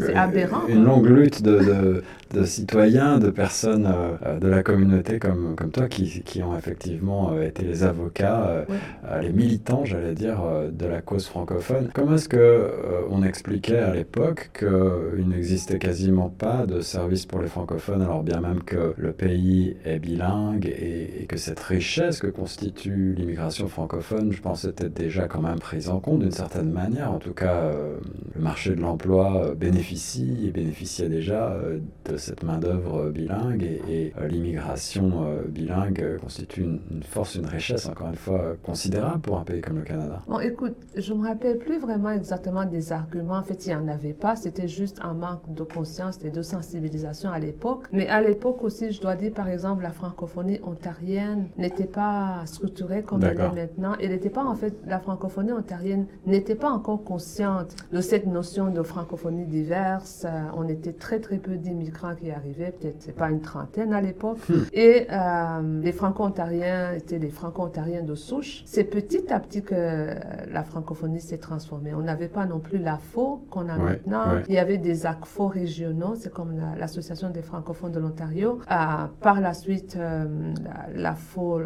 C'est 0.00 0.14
aberrant. 0.14 0.66
Une 0.66 0.84
longue 0.84 1.06
lutte 1.06 1.42
de, 1.42 2.02
de, 2.32 2.44
citoyens, 2.44 3.18
de 3.18 3.28
personnes 3.28 3.86
euh, 3.86 4.38
de 4.38 4.48
la 4.48 4.62
communauté 4.62 5.18
comme, 5.18 5.54
comme 5.56 5.70
toi 5.70 5.88
qui, 5.88 6.22
qui 6.22 6.42
ont 6.42 6.56
effectivement 6.56 7.32
euh, 7.32 7.42
été 7.42 7.64
les 7.64 7.84
avocats, 7.84 8.46
euh, 8.46 9.20
les 9.20 9.32
militants, 9.32 9.84
j'allais 9.84 10.14
dire, 10.14 10.40
de 10.72 10.86
la 10.86 11.02
cause 11.02 11.26
francophone. 11.26 11.90
Comment 11.92 12.14
est-ce 12.14 12.28
que 12.28 12.70
on 13.10 13.22
expliquait 13.22 13.78
à 13.78 13.92
l'époque 13.92 14.50
qu'il 14.58 15.28
n'existait 15.28 15.78
quasiment 15.78 16.30
pas 16.30 16.64
de 16.64 16.80
service 16.80 17.26
pour 17.26 17.42
les 17.42 17.48
francophones, 17.48 18.00
alors 18.00 18.22
bien 18.22 18.40
même 18.40 18.62
que 18.62 18.94
le 18.96 19.12
pays 19.12 19.76
est 19.84 19.98
bilingue 19.98 20.66
et, 20.66 21.22
et 21.22 21.26
que 21.26 21.36
cette 21.36 21.60
richesse 21.60 21.89
que 21.98 22.28
constitue 22.28 23.14
l'immigration 23.16 23.66
francophone, 23.66 24.32
je 24.32 24.40
pense, 24.40 24.64
était 24.64 24.88
déjà 24.88 25.26
quand 25.26 25.42
même 25.42 25.58
prise 25.58 25.88
en 25.88 25.98
compte 25.98 26.20
d'une 26.20 26.30
certaine 26.30 26.70
manière. 26.70 27.12
En 27.12 27.18
tout 27.18 27.34
cas, 27.34 27.54
euh, 27.54 27.96
le 28.34 28.40
marché 28.40 28.76
de 28.76 28.80
l'emploi 28.80 29.44
euh, 29.44 29.54
bénéficie 29.54 30.46
et 30.46 30.52
bénéficiait 30.52 31.08
déjà 31.08 31.50
euh, 31.50 31.80
de 32.04 32.16
cette 32.16 32.44
main-d'œuvre 32.44 33.10
bilingue 33.10 33.64
et, 33.88 34.12
l'immigration 34.28 35.26
bilingue 35.48 36.18
constitue 36.20 36.62
une, 36.62 37.02
force, 37.02 37.34
une 37.34 37.46
richesse, 37.46 37.86
encore 37.86 38.08
une 38.08 38.16
fois, 38.16 38.56
considérable 38.62 39.20
pour 39.20 39.38
un 39.38 39.44
pays 39.44 39.60
comme 39.60 39.78
le 39.78 39.84
Canada. 39.84 40.20
Bon, 40.28 40.38
écoute, 40.38 40.76
je 40.96 41.12
me 41.12 41.26
rappelle 41.26 41.58
plus 41.58 41.78
vraiment 41.78 42.10
exactement 42.10 42.64
des 42.64 42.92
arguments. 42.92 43.38
En 43.38 43.42
fait, 43.42 43.66
il 43.66 43.70
n'y 43.70 43.74
en 43.74 43.88
avait 43.88 44.12
pas. 44.12 44.36
C'était 44.36 44.68
juste 44.68 44.98
un 45.02 45.14
manque 45.14 45.52
de 45.52 45.62
conscience 45.64 46.18
et 46.24 46.30
de 46.30 46.42
sensibilisation 46.42 47.30
à 47.30 47.38
l'époque. 47.38 47.84
Mais 47.92 48.08
à 48.08 48.20
l'époque 48.20 48.62
aussi, 48.62 48.92
je 48.92 49.00
dois 49.00 49.16
dire, 49.16 49.32
par 49.32 49.48
exemple, 49.48 49.82
la 49.82 49.90
francophonie 49.90 50.60
ontarienne 50.62 51.48
n'était 51.56 51.79
pas 51.86 52.42
structurée 52.46 53.02
comme 53.02 53.22
elle 53.24 53.40
est 53.40 53.52
maintenant. 53.52 53.94
Elle 54.00 54.10
n'était 54.10 54.30
pas, 54.30 54.44
en 54.44 54.54
fait, 54.54 54.74
la 54.86 55.00
francophonie 55.00 55.52
ontarienne 55.52 56.06
n'était 56.26 56.54
pas 56.54 56.70
encore 56.70 57.04
consciente 57.04 57.76
de 57.92 58.00
cette 58.00 58.26
notion 58.26 58.70
de 58.70 58.82
francophonie 58.82 59.46
diverse. 59.46 60.24
Euh, 60.24 60.42
on 60.56 60.68
était 60.68 60.92
très, 60.92 61.20
très 61.20 61.38
peu 61.38 61.56
d'immigrants 61.56 62.14
qui 62.14 62.30
arrivaient, 62.30 62.72
peut-être, 62.72 63.14
pas 63.14 63.30
une 63.30 63.40
trentaine 63.40 63.92
à 63.92 64.00
l'époque. 64.00 64.38
Hmm. 64.48 64.62
Et 64.72 65.06
euh, 65.10 65.80
les 65.82 65.92
franco-ontariens 65.92 66.92
étaient 66.92 67.18
des 67.18 67.30
franco-ontariens 67.30 68.02
de 68.02 68.14
souche. 68.14 68.62
C'est 68.66 68.84
petit 68.84 69.32
à 69.32 69.40
petit 69.40 69.62
que 69.62 69.74
euh, 69.76 70.14
la 70.50 70.62
francophonie 70.62 71.20
s'est 71.20 71.38
transformée. 71.38 71.94
On 71.94 72.02
n'avait 72.02 72.28
pas 72.28 72.46
non 72.46 72.58
plus 72.58 72.78
l'AFO 72.78 73.44
qu'on 73.50 73.68
a 73.68 73.76
maintenant. 73.76 74.24
Il 74.48 74.54
y 74.54 74.58
avait 74.58 74.78
des 74.78 75.06
ACFO 75.06 75.48
régionaux, 75.48 76.14
c'est 76.16 76.32
comme 76.32 76.60
l'Association 76.78 77.30
des 77.30 77.42
francophones 77.42 77.92
de 77.92 78.00
l'Ontario. 78.00 78.58
par 78.66 79.40
la 79.40 79.54
suite, 79.54 79.98
l'AFO 80.94 81.59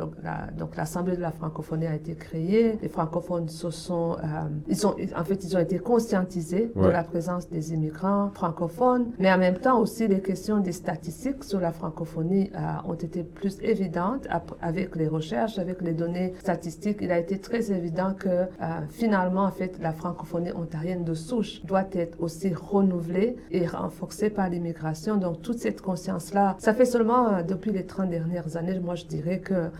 donc 0.56 0.76
l'Assemblée 0.76 1.16
de 1.16 1.20
la 1.20 1.30
francophonie 1.30 1.86
a 1.86 1.94
été 1.94 2.14
créée. 2.14 2.78
Les 2.82 2.88
francophones 2.88 3.48
se 3.48 3.70
sont, 3.70 4.16
euh, 4.22 4.26
ils 4.68 4.86
ont, 4.86 4.94
en 5.16 5.24
fait, 5.24 5.44
ils 5.44 5.56
ont 5.56 5.60
été 5.60 5.78
conscientisés 5.78 6.70
de 6.74 6.86
la 6.86 7.04
présence 7.04 7.48
des 7.48 7.72
immigrants 7.72 8.30
francophones, 8.34 9.12
mais 9.18 9.32
en 9.32 9.38
même 9.38 9.58
temps 9.58 9.78
aussi 9.78 10.08
les 10.08 10.20
questions 10.20 10.58
des 10.60 10.72
statistiques 10.72 11.44
sur 11.44 11.60
la 11.60 11.72
francophonie 11.72 12.50
euh, 12.54 12.58
ont 12.88 12.94
été 12.94 13.22
plus 13.22 13.58
évidentes 13.62 14.26
avec 14.60 14.96
les 14.96 15.08
recherches, 15.08 15.58
avec 15.58 15.80
les 15.82 15.92
données 15.92 16.34
statistiques. 16.40 16.98
Il 17.00 17.10
a 17.10 17.18
été 17.18 17.38
très 17.38 17.72
évident 17.72 18.14
que 18.14 18.28
euh, 18.28 18.46
finalement, 18.90 19.44
en 19.44 19.50
fait, 19.50 19.78
la 19.80 19.92
francophonie 19.92 20.52
ontarienne 20.52 21.04
de 21.04 21.14
souche 21.14 21.62
doit 21.64 21.84
être 21.92 22.20
aussi 22.20 22.52
renouvelée 22.52 23.36
et 23.50 23.66
renforcée 23.66 24.30
par 24.30 24.48
l'immigration. 24.48 25.16
Donc 25.16 25.42
toute 25.42 25.58
cette 25.58 25.80
conscience-là, 25.80 26.56
ça 26.58 26.74
fait 26.74 26.84
seulement 26.84 27.42
depuis 27.42 27.72
les 27.72 27.86
30 27.86 28.10
dernières 28.10 28.56
années, 28.56 28.78
moi 28.80 28.94
je 28.94 29.06
dirais 29.06 29.40
que 29.40 29.70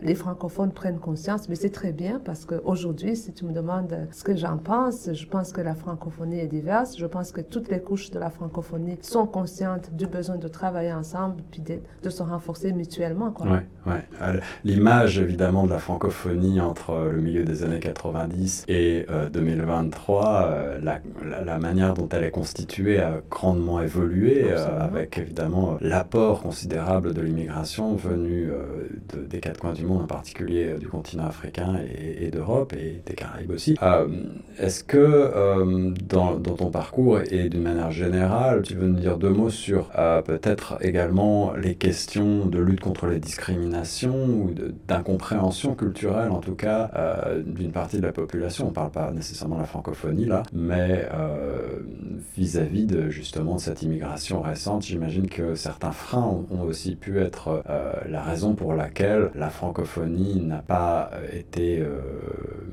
les 0.00 0.14
francophones 0.14 0.72
prennent 0.72 0.98
conscience, 0.98 1.48
mais 1.48 1.54
c'est 1.54 1.70
très 1.70 1.92
bien 1.92 2.20
parce 2.24 2.44
qu'aujourd'hui, 2.44 3.16
si 3.16 3.32
tu 3.32 3.44
me 3.44 3.52
demandes 3.52 3.94
ce 4.10 4.24
que 4.24 4.34
j'en 4.34 4.58
pense, 4.58 5.10
je 5.12 5.26
pense 5.26 5.52
que 5.52 5.60
la 5.60 5.74
francophonie 5.74 6.38
est 6.38 6.46
diverse. 6.46 6.96
Je 6.96 7.06
pense 7.06 7.32
que 7.32 7.40
toutes 7.40 7.68
les 7.68 7.80
couches 7.80 8.10
de 8.10 8.18
la 8.18 8.30
francophonie 8.30 8.98
sont 9.02 9.26
conscientes 9.26 9.94
du 9.94 10.06
besoin 10.06 10.36
de 10.36 10.48
travailler 10.48 10.92
ensemble 10.92 11.42
puis 11.50 11.62
de, 11.62 12.10
se 12.10 12.22
renforcer 12.22 12.72
mutuellement. 12.72 13.34
Oui, 13.40 13.50
ouais. 13.86 14.02
Euh, 14.20 14.38
l'image 14.64 15.18
évidemment 15.18 15.64
de 15.64 15.70
la 15.70 15.78
francophonie 15.78 16.60
entre 16.60 17.10
le 17.12 17.20
milieu 17.20 17.44
des 17.44 17.62
années 17.62 17.80
90 17.80 18.64
et 18.68 19.06
2023, 19.32 20.42
euh, 20.42 20.78
euh, 20.84 21.44
la, 21.44 21.58
manière 21.58 21.94
dont 21.94 22.08
elle 22.10 22.24
est 22.24 22.30
constituée 22.30 23.00
a 23.00 23.20
grandement 23.30 23.80
évolué 23.80 24.52
avec 24.52 25.18
évidemment 25.18 25.76
l'apport 25.80 26.42
considérable 26.42 27.14
de 27.14 27.20
l'immigration 27.20 27.94
venue 27.94 28.50
de, 29.12 29.24
des 29.24 29.40
quatre 29.42 29.60
coins 29.60 29.74
du 29.74 29.84
monde, 29.84 30.02
en 30.02 30.06
particulier 30.06 30.68
euh, 30.68 30.78
du 30.78 30.88
continent 30.88 31.26
africain 31.26 31.78
et, 31.98 32.30
d'Europe 32.30 32.72
et 32.72 33.02
des 33.04 33.14
Caraïbes 33.14 33.50
aussi. 33.50 33.76
Euh, 33.82 34.06
est-ce 34.58 34.82
que 34.84 34.96
euh, 34.96 35.90
dans, 36.08 36.38
ton 36.38 36.70
parcours 36.70 37.20
et 37.30 37.48
d'une 37.50 37.62
manière 37.62 37.90
générale, 37.90 38.62
tu 38.62 38.74
veux 38.74 38.86
nous 38.86 38.98
dire 38.98 39.18
deux 39.18 39.30
mots 39.30 39.50
sur 39.50 39.90
peut-être 40.24 40.78
également 40.80 41.52
les 41.54 41.74
questions 41.74 42.46
de 42.46 42.58
lutte 42.58 42.80
contre 42.80 43.06
les 43.06 43.18
discriminations 43.18 44.24
ou 44.24 44.54
d'incompréhension 44.86 45.74
culturelle, 45.74 46.30
en 46.30 46.38
tout 46.38 46.54
cas, 46.54 46.90
d'une 47.44 47.72
partie 47.72 47.96
de 47.98 48.02
la 48.02 48.12
population? 48.12 48.66
On 48.66 48.68
ne 48.68 48.74
parle 48.74 48.92
pas 48.92 49.10
nécessairement 49.10 49.56
de 49.56 49.62
la 49.62 49.66
francophonie 49.66 50.26
là, 50.26 50.44
mais 50.52 51.08
vis-à-vis 52.36 52.86
de 52.86 53.10
justement 53.10 53.56
de 53.56 53.60
cette 53.60 53.82
immigration 53.82 54.40
récente, 54.40 54.84
j'imagine 54.84 55.28
que 55.28 55.54
certains 55.54 55.92
freins 55.92 56.44
ont 56.50 56.62
aussi 56.62 56.94
pu 56.94 57.18
être 57.18 57.64
la 58.08 58.22
raison 58.22 58.54
pour 58.54 58.74
laquelle 58.74 59.31
la 59.34 59.50
francophonie 59.50 60.40
n'a 60.40 60.62
pas 60.62 61.10
été 61.32 61.80
euh, 61.80 62.00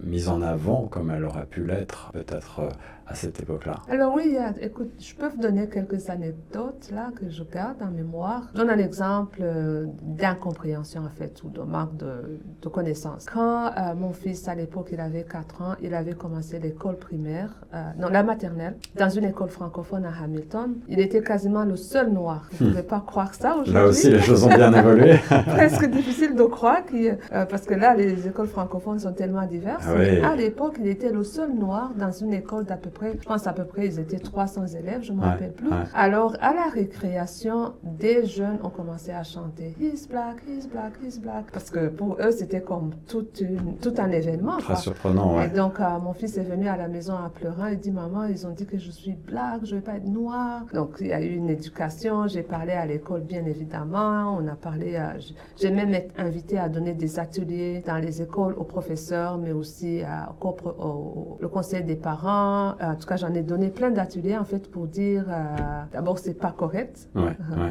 mise 0.04 0.30
en 0.30 0.42
avant 0.42 0.88
comme 0.88 1.12
elle 1.12 1.26
aurait 1.26 1.46
pu 1.46 1.64
l'être 1.66 2.12
peut-être 2.14 2.60
euh, 2.60 2.70
à 3.10 3.16
cette 3.16 3.42
époque-là 3.42 3.78
Alors 3.90 4.14
oui, 4.14 4.38
écoute, 4.62 4.92
je 5.00 5.16
peux 5.16 5.28
vous 5.28 5.42
donner 5.42 5.68
quelques 5.68 6.10
anecdotes 6.10 6.90
là 6.94 7.10
que 7.16 7.30
je 7.30 7.44
garde 7.44 7.82
en 7.82 7.92
mémoire. 7.92 8.50
Je 8.54 8.60
donne 8.60 8.70
un 8.70 8.78
exemple 8.78 9.40
euh, 9.42 9.86
d'incompréhension 10.04 11.02
en 11.06 11.10
fait 11.10 11.42
ou 11.44 11.50
de 11.50 11.62
manque 11.62 11.98
de, 11.98 12.40
de 12.62 12.70
connaissances. 12.70 13.26
Quand 13.26 13.72
mon 13.96 14.14
fils 14.14 14.48
à 14.48 14.56
l'époque 14.56 14.90
il 14.92 15.00
avait 15.00 15.24
4 15.24 15.62
ans, 15.62 15.76
il 15.82 15.94
avait 15.94 16.14
commencé 16.14 16.60
l'école 16.60 16.98
primaire, 16.98 17.54
non 17.98 18.10
la 18.10 18.24
maternelle, 18.24 18.78
dans 18.96 19.10
une 19.10 19.26
école 19.26 19.50
francophone 19.50 20.06
à 20.06 20.24
Hamilton. 20.24 20.76
Il 20.88 21.00
était 21.00 21.22
quasiment 21.22 21.66
le 21.66 21.76
seul 21.76 22.12
noir. 22.12 22.50
Vous 22.54 22.66
ne 22.66 22.70
pouvez 22.72 22.84
pas 22.84 23.04
croire 23.06 23.34
ça 23.34 23.54
aujourd'hui. 23.54 23.74
Là 23.74 23.86
aussi, 23.86 24.10
les 24.10 24.20
choses 24.20 24.44
ont 24.44 24.50
bien 24.50 24.74
évolué. 24.74 25.18
Presque 25.48 25.90
difficile 25.90 26.36
de 26.36 26.44
croire, 26.44 26.84
euh, 26.94 27.46
parce 27.46 27.66
que 27.66 27.74
là, 27.74 27.96
les 27.96 28.28
écoles 28.28 28.48
francophones 28.48 29.00
sont 29.00 29.14
tellement 29.14 29.46
diverses. 29.46 29.86
Ah 29.88 30.32
à 30.32 30.36
l'époque, 30.36 30.78
il 30.80 30.88
était 30.88 31.12
le 31.12 31.24
seul 31.24 31.54
noir 31.54 31.92
dans 31.96 32.12
une 32.12 32.34
école 32.34 32.66
d'à 32.66 32.78
peu 32.78 32.90
près, 32.90 32.99
je 33.02 33.28
pense 33.28 33.48
à 33.48 33.54
peu 33.54 33.66
près, 33.66 33.88
ils 33.88 34.00
étaient 34.00 34.20
300 34.20 34.68
élèves, 34.68 35.04
je 35.04 35.14
ne 35.14 35.18
me 35.18 35.24
rappelle 35.24 35.54
plus. 35.54 35.70
Alors, 35.94 36.36
à 36.42 36.54
la 36.54 36.70
récréation, 36.70 37.74
des 37.84 38.26
jeunes 38.26 38.60
ont 38.64 38.70
commencé 38.70 39.12
à 39.12 39.24
chanter 39.24 39.76
He's 39.80 40.08
black, 40.08 40.38
he's 40.48 40.68
black, 40.68 40.94
he's 41.04 41.20
black. 41.20 41.52
Parce 41.52 41.70
que 41.70 41.88
pour 41.88 42.18
eux, 42.20 42.32
c'était 42.32 42.62
comme 42.62 42.92
tout, 43.08 43.28
une, 43.40 43.78
tout 43.78 43.94
un 43.98 44.12
événement. 44.12 44.58
Très 44.58 44.76
surprenant, 44.76 45.38
ouais. 45.38 45.48
Et 45.48 45.50
donc, 45.50 45.80
euh, 45.80 46.00
mon 46.00 46.14
fils 46.14 46.38
est 46.38 46.44
venu 46.44 46.68
à 46.68 46.78
la 46.78 46.88
maison 46.88 47.14
en 47.14 47.30
pleurant. 47.30 47.68
Il 47.68 47.80
dit 47.80 47.92
Maman, 47.92 48.26
ils 48.26 48.46
ont 48.46 48.52
dit 48.52 48.66
que 48.66 48.78
je 48.78 48.92
suis 48.92 49.14
black, 49.14 49.62
je 49.64 49.76
ne 49.76 49.80
vais 49.80 49.86
pas 49.86 49.96
être 49.98 50.08
noir. 50.08 50.64
Donc, 50.74 50.98
il 51.00 51.08
y 51.08 51.14
a 51.14 51.22
eu 51.22 51.36
une 51.36 51.50
éducation. 51.50 52.28
J'ai 52.28 52.44
parlé 52.44 52.74
à 52.74 52.86
l'école, 52.86 53.22
bien 53.22 53.46
évidemment. 53.46 54.38
On 54.40 54.48
a 54.48 54.56
parlé, 54.56 54.96
à... 54.96 55.16
j'ai 55.60 55.72
même 55.72 55.94
été 55.94 56.12
invité 56.18 56.58
à 56.58 56.70
donner 56.70 56.94
des 56.94 57.20
ateliers 57.20 57.84
dans 57.86 57.98
les 57.98 58.22
écoles 58.22 58.54
aux 58.58 58.64
professeurs, 58.64 59.38
mais 59.38 59.52
aussi 59.52 60.02
à, 60.02 60.34
au, 60.42 61.38
le 61.40 61.48
conseil 61.48 61.84
des 61.84 61.96
parents. 61.96 62.76
En 62.90 62.96
tout 62.96 63.08
cas, 63.08 63.18
j'en 63.18 63.34
ai 63.34 63.44
donné 63.44 63.70
plein 63.70 63.92
d'ateliers, 63.92 64.38
en 64.38 64.44
fait, 64.44 64.70
pour 64.70 64.88
dire 64.88 65.26
euh, 65.30 65.84
d'abord, 65.94 66.18
c'est 66.18 66.34
pas 66.34 66.52
correct 66.52 67.08
euh, 67.16 67.30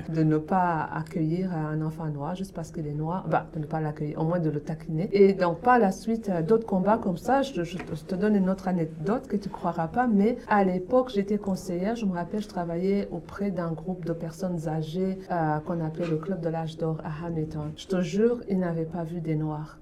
de 0.08 0.22
ne 0.22 0.38
pas 0.38 0.88
accueillir 0.94 1.52
un 1.52 1.82
enfant 1.82 2.06
noir 2.06 2.34
juste 2.34 2.54
parce 2.54 2.70
qu'il 2.70 2.86
est 2.86 2.94
noir. 2.94 3.26
Bah, 3.28 3.46
de 3.52 3.58
ne 3.58 3.66
pas 3.66 3.80
l'accueillir, 3.80 4.20
au 4.20 4.24
moins 4.24 4.38
de 4.38 4.50
le 4.50 4.60
taquiner. 4.60 5.08
Et 5.12 5.32
donc, 5.32 5.60
par 5.60 5.78
la 5.78 5.90
suite, 5.90 6.28
euh, 6.28 6.42
d'autres 6.42 6.66
combats 6.66 6.98
comme 6.98 7.16
ça, 7.16 7.42
je, 7.42 7.64
je, 7.64 7.76
te 7.76 8.14
donne 8.14 8.36
une 8.36 8.48
autre 8.48 8.68
anecdote 8.68 9.26
que 9.26 9.36
tu 9.36 9.48
croiras 9.48 9.88
pas, 9.88 10.06
mais 10.06 10.38
à 10.48 10.62
l'époque, 10.64 11.10
j'étais 11.12 11.38
conseillère. 11.38 11.96
Je 11.96 12.06
me 12.06 12.12
rappelle, 12.12 12.40
je 12.40 12.48
travaillais 12.48 13.08
auprès 13.10 13.50
d'un 13.50 13.72
groupe 13.72 14.04
de 14.04 14.12
personnes 14.12 14.68
âgées 14.68 15.18
qu'on 15.66 15.84
appelait 15.84 16.06
le 16.06 16.16
Club 16.16 16.40
de 16.40 16.48
l'âge 16.48 16.76
d'or 16.76 16.98
à 17.04 17.26
Hamilton. 17.26 17.72
Je 17.76 17.86
te 17.86 18.00
jure, 18.00 18.40
ils 18.48 18.58
n'avaient 18.58 18.84
pas 18.84 19.04
vu 19.04 19.20
des 19.20 19.36
noirs. 19.36 19.78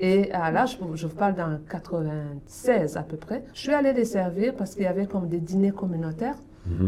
Et 0.00 0.28
là, 0.28 0.64
je, 0.66 0.76
je 0.94 1.06
vous 1.06 1.16
parle 1.16 1.34
d'un 1.34 1.60
96 1.68 2.96
à 2.96 3.02
peu 3.02 3.16
près. 3.16 3.42
Je 3.52 3.60
suis 3.60 3.72
allée 3.72 3.92
les 3.92 4.04
servir 4.04 4.54
parce 4.54 4.74
qu'il 4.78 4.84
y 4.84 4.88
avait 4.88 5.06
comme 5.06 5.28
des 5.28 5.40
dîners 5.40 5.72
communautaires. 5.72 6.36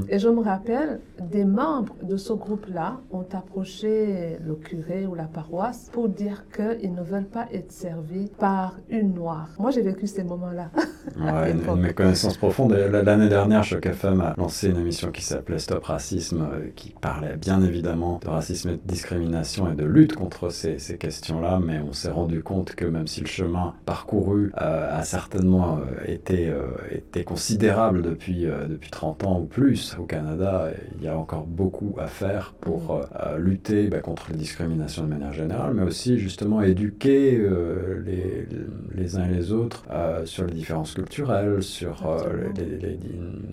Et 0.09 0.19
je 0.19 0.29
me 0.29 0.41
rappelle, 0.41 1.01
des 1.21 1.45
membres 1.45 1.95
de 2.03 2.17
ce 2.17 2.33
groupe-là 2.33 3.01
ont 3.11 3.27
approché 3.33 4.39
le 4.45 4.55
curé 4.55 5.07
ou 5.07 5.15
la 5.15 5.25
paroisse 5.25 5.91
pour 5.93 6.09
dire 6.09 6.45
qu'ils 6.55 6.95
ne 6.95 7.03
veulent 7.03 7.29
pas 7.29 7.47
être 7.53 7.73
servis 7.73 8.31
par 8.39 8.79
une 8.89 9.15
noire. 9.15 9.49
Moi, 9.59 9.71
j'ai 9.71 9.83
vécu 9.83 10.07
ces 10.07 10.25
moments-là. 10.25 10.71
Ouais, 11.19 11.53
une, 11.53 11.61
une, 11.67 11.81
méconnaissance 11.81 12.37
profonde. 12.37 12.73
L'année 12.73 13.29
dernière, 13.29 13.65
Choc 13.65 13.85
FM 13.87 14.21
a 14.21 14.35
lancé 14.37 14.69
une 14.69 14.79
émission 14.79 15.11
qui 15.11 15.23
s'appelait 15.23 15.59
Stop 15.59 15.85
Racisme, 15.85 16.43
euh, 16.53 16.69
qui 16.77 16.95
parlait 17.01 17.37
bien 17.37 17.63
évidemment 17.63 18.21
de 18.23 18.29
racisme 18.29 18.71
et 18.71 18.73
de 18.73 18.81
discrimination 18.85 19.71
et 19.71 19.75
de 19.75 19.85
lutte 19.85 20.15
contre 20.15 20.51
ces, 20.51 20.79
ces 20.79 20.99
questions-là, 20.99 21.61
mais 21.65 21.81
on 21.81 21.93
s'est 21.93 22.11
rendu 22.11 22.43
compte 22.43 22.75
que 22.75 22.85
même 22.85 23.07
si 23.07 23.21
le 23.21 23.27
chemin 23.27 23.75
parcouru 23.87 24.53
euh, 24.61 24.99
a 24.99 25.03
certainement 25.05 25.79
euh, 25.79 26.05
été, 26.07 26.53
été 26.91 27.25
considérable 27.25 28.03
depuis, 28.03 28.47
depuis 28.69 28.91
30 28.91 29.25
ans 29.25 29.41
ou 29.41 29.47
plus, 29.47 29.70
au 29.99 30.05
Canada, 30.05 30.71
il 30.97 31.05
y 31.05 31.09
a 31.09 31.17
encore 31.17 31.47
beaucoup 31.47 31.95
à 31.99 32.07
faire 32.07 32.55
pour 32.61 32.97
mm. 32.97 33.03
euh, 33.21 33.39
lutter 33.39 33.89
bah, 33.89 34.01
contre 34.01 34.31
les 34.31 34.37
discriminations 34.37 35.05
de 35.05 35.09
manière 35.09 35.33
générale, 35.33 35.75
mais 35.75 35.83
aussi 35.83 36.19
justement 36.19 36.63
éduquer 36.63 37.37
euh, 37.39 38.03
les, 38.05 38.47
les, 38.95 39.17
uns 39.17 39.25
et 39.27 39.33
les 39.33 39.53
autres 39.53 39.85
euh, 39.91 40.25
sur 40.27 40.45
les 40.45 40.55
différences 40.55 40.95
culturelles, 40.95 41.63
sur 41.63 42.17
les, 42.57 42.79
les, 42.79 42.99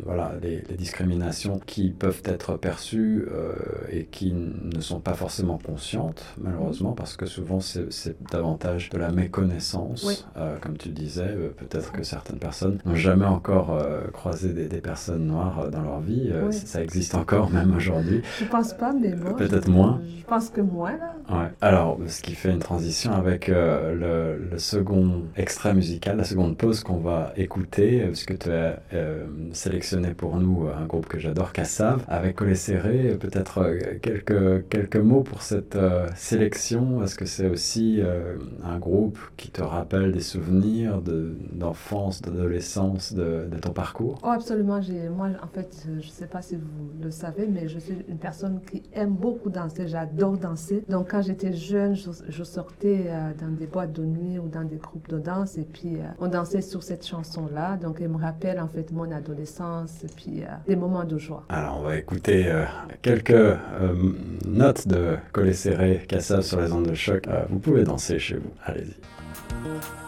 voilà, 0.06 0.34
les, 0.42 0.64
discriminations 0.78 1.60
qui 1.66 1.90
peuvent 1.90 2.22
être 2.26 2.58
perçues 2.58 3.26
et 3.92 4.06
qui 4.06 4.34
ne 4.34 4.80
sont 4.80 5.00
pas 5.00 5.14
forcément 5.14 5.58
conscientes, 5.58 6.24
malheureusement, 6.40 6.92
parce 6.92 7.18
que 7.18 7.26
souvent 7.26 7.60
c'est 7.60 8.16
davantage 8.32 8.90
de 8.90 8.98
la 8.98 9.12
méconnaissance. 9.12 10.26
comme 10.62 10.78
tu 10.78 10.90
disais, 10.90 11.36
peut-être 11.58 11.92
que 11.92 12.04
certaines 12.04 12.38
personnes 12.38 12.80
n'ont 12.86 12.96
jamais 12.96 13.26
encore 13.26 13.78
croisé 14.14 14.54
des, 14.54 14.68
des 14.68 14.82
personnes 14.82 15.26
noires 15.26 15.70
dans 15.72 15.82
leur 15.82 16.00
vie 16.00 16.07
euh, 16.10 16.52
ça 16.52 16.84
existe 16.84 17.16
encore 17.16 17.50
même 17.50 17.76
aujourd'hui. 17.76 18.22
Je 18.40 18.46
pense 18.46 18.74
pas, 18.74 18.94
mais 18.94 19.14
bon. 19.14 19.34
Peut-être 19.34 19.68
moins. 19.68 20.02
Je 20.20 20.26
pense 20.26 20.50
que 20.50 20.62
moins, 20.62 20.92
là. 20.92 21.14
Ouais. 21.30 21.50
Alors, 21.62 22.00
ce 22.08 22.22
qui 22.22 22.36
fait 22.36 22.52
une 22.52 22.60
transition 22.60 23.14
avec 23.14 23.50
euh, 23.50 24.38
le, 24.52 24.58
second 24.58 25.24
extrait 25.36 25.74
musical, 25.74 26.18
la 26.18 26.24
seconde 26.24 26.58
pause 26.58 26.84
qu'on 26.84 26.98
va 26.98 27.34
écouter, 27.38 28.02
euh, 28.02 28.08
puisque 28.08 28.38
tu 28.40 28.52
as 28.52 28.80
sélectionné 29.52 30.14
pour 30.14 30.38
nous 30.38 30.68
un 30.68 30.86
groupe 30.86 31.08
que 31.08 31.20
j'adore, 31.20 31.54
Cassav, 31.54 32.04
avec 32.08 32.36
Collet 32.36 32.56
Serré. 32.56 33.18
Peut-être 33.20 33.78
quelques, 34.02 34.68
quelques 34.70 34.98
mots 34.98 35.22
pour 35.22 35.42
cette 35.42 35.78
sélection. 36.16 37.04
Est-ce 37.04 37.16
que 37.16 37.26
c'est 37.26 37.48
aussi 37.48 38.02
un 38.64 38.78
groupe 38.78 39.20
qui 39.38 39.50
te 39.50 39.62
rappelle 39.62 40.12
des 40.12 40.22
souvenirs 40.22 41.02
d'enfance, 41.52 42.22
d'adolescence, 42.22 43.14
de, 43.14 43.48
de, 43.52 43.58
ton 43.60 43.72
parcours? 43.72 44.20
Oh, 44.24 44.30
absolument. 44.30 44.80
Moi, 45.16 45.30
en 45.42 45.48
fait, 45.48 45.88
je 46.02 46.08
ne 46.08 46.12
sais 46.12 46.28
pas 46.28 46.42
si 46.42 46.56
vous 46.56 46.92
le 47.02 47.12
savez, 47.12 47.48
mais 47.48 47.68
je 47.68 47.80
suis 47.80 47.98
une 48.08 48.18
personne 48.18 48.60
qui 48.72 48.84
aime 48.94 49.14
beaucoup 49.14 49.50
danser. 49.50 49.88
J'adore 49.88 50.38
danser. 50.38 50.84
Donc, 50.90 51.12
quand 51.12 51.22
j'étais 51.22 51.54
jeune, 51.54 51.96
je, 51.96 52.44
sortais 52.44 53.06
euh, 53.08 53.32
dans 53.40 53.50
des 53.50 53.68
boîtes 53.68 53.94
de 53.94 54.04
nuit 54.04 54.40
ou 54.40 54.48
dans 54.48 54.64
des 54.64 54.78
groupes 54.78 55.10
de 55.10 55.20
danse 55.20 55.58
et 55.58 55.64
puis 55.64 55.98
euh, 55.98 56.06
on 56.20 56.28
dansait 56.28 56.62
sur 56.62 56.84
cette 56.84 57.06
chanson-là. 57.06 57.78
Donc, 57.78 57.98
elle 58.02 58.10
me 58.10 58.18
rappelle 58.18 58.60
en 58.60 58.68
fait 58.68 58.92
mon 58.92 59.12
adolescence 59.12 60.04
et 60.04 60.08
puis 60.16 60.44
euh, 60.44 60.48
des 60.68 60.76
moments 60.76 61.04
de 61.04 61.18
joie. 61.18 61.44
Alors, 61.50 61.80
on 61.80 61.84
va 61.84 61.98
écouter 61.98 62.54
quelques 63.02 63.58
notes 64.46 64.88
de 64.88 65.18
Collet 65.32 65.54
Serré, 65.54 66.06
Cassav 66.08 66.42
sur 66.42 66.62
les 66.62 66.72
ondes 66.72 66.88
de 66.88 66.94
choc. 66.94 67.28
vous 67.50 67.60
pouvez 67.60 67.84
danser 67.84 68.20
chez 68.20 68.38
vous. 68.38 68.52
Allez-y. 68.66 70.07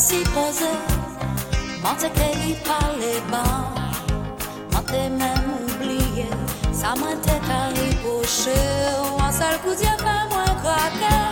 Si 0.00 0.22
posé, 0.34 0.70
monte 1.82 2.06
qu'il 2.14 2.56
parlait 2.62 3.22
bas, 3.30 3.74
monte 4.72 4.92
même 4.92 5.50
oublié, 5.64 6.28
ça 6.72 6.94
m'a 6.94 7.12
été 7.12 7.36
ripoché, 7.80 8.60
un 9.18 9.32
seul 9.32 9.58
coup 9.62 9.74
d'yeux 9.74 9.98
fait 9.98 10.26
moins 10.30 10.54
craquer. 10.62 11.22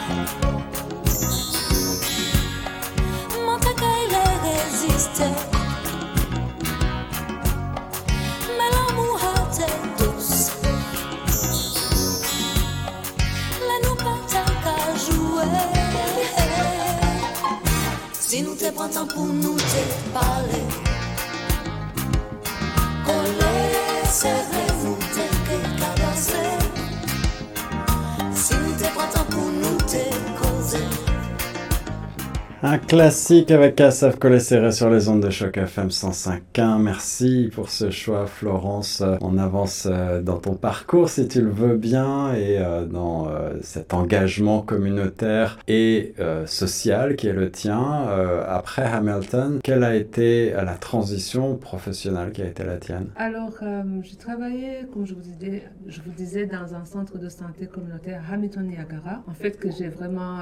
Monte 3.46 3.70
qu'il 3.80 4.12
est 4.24 4.38
résisté. 4.48 5.30
Mais 8.56 8.70
l'amour 8.74 9.20
a 9.22 9.34
été 9.46 9.68
douce. 9.98 10.17
Si 18.28 18.42
nou 18.44 18.52
te 18.60 18.68
prantan 18.76 19.08
pou 19.08 19.24
nou 19.32 19.56
te 19.56 19.86
pale 20.12 20.87
Un 32.60 32.78
classique 32.78 33.52
avec 33.52 33.80
Asaf 33.80 34.16
Serré 34.40 34.72
sur 34.72 34.90
les 34.90 35.08
ondes 35.08 35.22
de 35.22 35.30
choc 35.30 35.56
FM 35.56 35.90
105.1. 35.90 36.82
Merci 36.82 37.50
pour 37.54 37.70
ce 37.70 37.90
choix, 37.90 38.26
Florence. 38.26 39.00
On 39.20 39.38
avance 39.38 39.86
euh, 39.88 40.20
dans 40.20 40.38
ton 40.38 40.54
parcours, 40.54 41.08
si 41.08 41.28
tu 41.28 41.40
le 41.40 41.50
veux 41.50 41.76
bien, 41.76 42.34
et 42.34 42.58
euh, 42.58 42.84
dans 42.84 43.28
euh, 43.28 43.52
cet 43.62 43.94
engagement 43.94 44.60
communautaire 44.60 45.60
et 45.68 46.14
social 46.46 47.14
qui 47.14 47.28
est 47.28 47.32
le 47.32 47.50
tien. 47.50 48.06
Après 48.48 48.82
Hamilton, 48.82 49.60
quelle 49.62 49.84
a 49.84 49.94
été 49.94 50.50
la 50.50 50.74
transition 50.74 51.56
professionnelle 51.56 52.32
qui 52.32 52.42
a 52.42 52.46
été 52.46 52.64
la 52.64 52.78
tienne? 52.78 53.10
Alors, 53.16 53.52
j'ai 54.02 54.16
travaillé, 54.16 54.86
comme 54.92 55.06
je 55.06 55.14
vous, 55.14 55.20
disais, 55.20 55.62
je 55.86 56.00
vous 56.00 56.10
disais, 56.10 56.46
dans 56.46 56.74
un 56.74 56.84
centre 56.84 57.18
de 57.18 57.28
santé 57.28 57.66
communautaire 57.66 58.22
Hamilton 58.32 58.66
Niagara. 58.66 59.22
En 59.28 59.34
fait, 59.34 59.58
que 59.58 59.70
j'ai 59.70 59.88
vraiment 59.88 60.38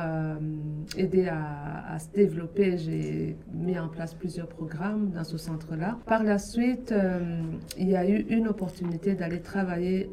aidé 0.96 1.28
à, 1.28 1.94
à 1.94 1.98
se 2.06 2.12
développer. 2.12 2.78
J'ai 2.78 3.36
mis 3.52 3.78
en 3.78 3.88
place 3.88 4.14
plusieurs 4.14 4.48
programmes 4.48 5.10
dans 5.10 5.24
ce 5.24 5.38
centre-là. 5.38 5.98
Par 6.06 6.22
la 6.22 6.38
suite, 6.38 6.92
euh, 6.92 7.40
il 7.78 7.88
y 7.88 7.96
a 7.96 8.08
eu 8.08 8.26
une 8.28 8.48
opportunité 8.48 9.14
d'aller 9.14 9.40
travailler 9.40 10.10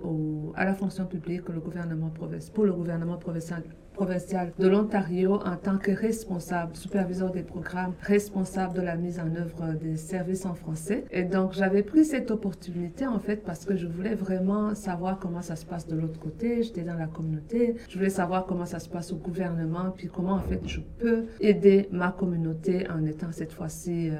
à 0.55 0.65
la 0.65 0.73
fonction 0.73 1.05
publique 1.05 1.43
pour 1.43 1.53
le 1.53 1.59
gouvernement 1.59 3.17
provincial 3.17 3.63
provincial 3.93 4.51
de 4.57 4.67
l'Ontario 4.67 5.35
en 5.35 5.55
tant 5.55 5.77
que 5.77 5.91
responsable, 5.91 6.75
superviseur 6.75 7.31
des 7.31 7.43
programmes, 7.43 7.93
responsable 8.01 8.73
de 8.73 8.81
la 8.81 8.95
mise 8.95 9.19
en 9.19 9.33
œuvre 9.35 9.73
des 9.73 9.97
services 9.97 10.45
en 10.45 10.53
français. 10.53 11.05
Et 11.11 11.23
donc, 11.23 11.53
j'avais 11.53 11.83
pris 11.83 12.05
cette 12.05 12.31
opportunité, 12.31 13.07
en 13.07 13.19
fait, 13.19 13.43
parce 13.43 13.65
que 13.65 13.75
je 13.75 13.87
voulais 13.87 14.15
vraiment 14.15 14.75
savoir 14.75 15.19
comment 15.19 15.41
ça 15.41 15.55
se 15.55 15.65
passe 15.65 15.87
de 15.87 15.95
l'autre 15.95 16.19
côté. 16.19 16.63
J'étais 16.63 16.83
dans 16.83 16.97
la 16.97 17.07
communauté. 17.07 17.75
Je 17.89 17.97
voulais 17.97 18.09
savoir 18.09 18.45
comment 18.45 18.65
ça 18.65 18.79
se 18.79 18.89
passe 18.89 19.11
au 19.11 19.17
gouvernement, 19.17 19.91
puis 19.95 20.07
comment, 20.07 20.33
en 20.33 20.39
fait, 20.39 20.61
je 20.65 20.79
peux 20.99 21.25
aider 21.39 21.87
ma 21.91 22.11
communauté 22.11 22.89
en 22.89 23.05
étant 23.05 23.31
cette 23.31 23.53
fois-ci 23.53 24.09
euh, 24.09 24.15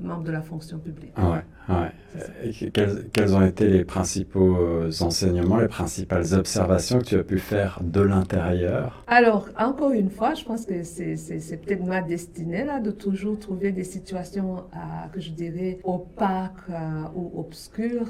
membre 0.00 0.24
de 0.24 0.32
la 0.32 0.42
fonction 0.42 0.78
publique. 0.78 1.12
Ah 1.16 1.30
ouais, 1.30 1.44
ah 1.68 1.82
ouais. 1.82 1.92
Quels, 2.72 3.08
quels, 3.12 3.34
ont 3.34 3.44
été 3.44 3.68
les 3.68 3.84
principaux 3.84 4.56
euh, 4.56 4.90
enseignements, 5.00 5.58
les 5.58 5.68
principales 5.68 6.34
observations 6.34 6.98
que 6.98 7.04
tu 7.04 7.18
as 7.18 7.24
pu 7.24 7.38
faire 7.38 7.78
de 7.82 8.00
l'intérieur? 8.00 9.04
Alors, 9.06 9.48
encore 9.58 9.92
une 9.92 10.10
fois, 10.10 10.34
je 10.34 10.44
pense 10.44 10.66
que 10.66 10.82
c'est 10.82 11.56
peut-être 11.64 11.84
ma 11.84 12.02
destinée 12.02 12.64
là, 12.64 12.80
de 12.80 12.90
toujours 12.90 13.38
trouver 13.38 13.72
des 13.72 13.84
situations 13.84 14.64
euh, 14.74 14.78
que 15.12 15.20
je 15.20 15.30
dirais 15.30 15.78
opaques 15.84 16.52
euh, 16.70 17.02
ou 17.14 17.32
obscures. 17.38 18.06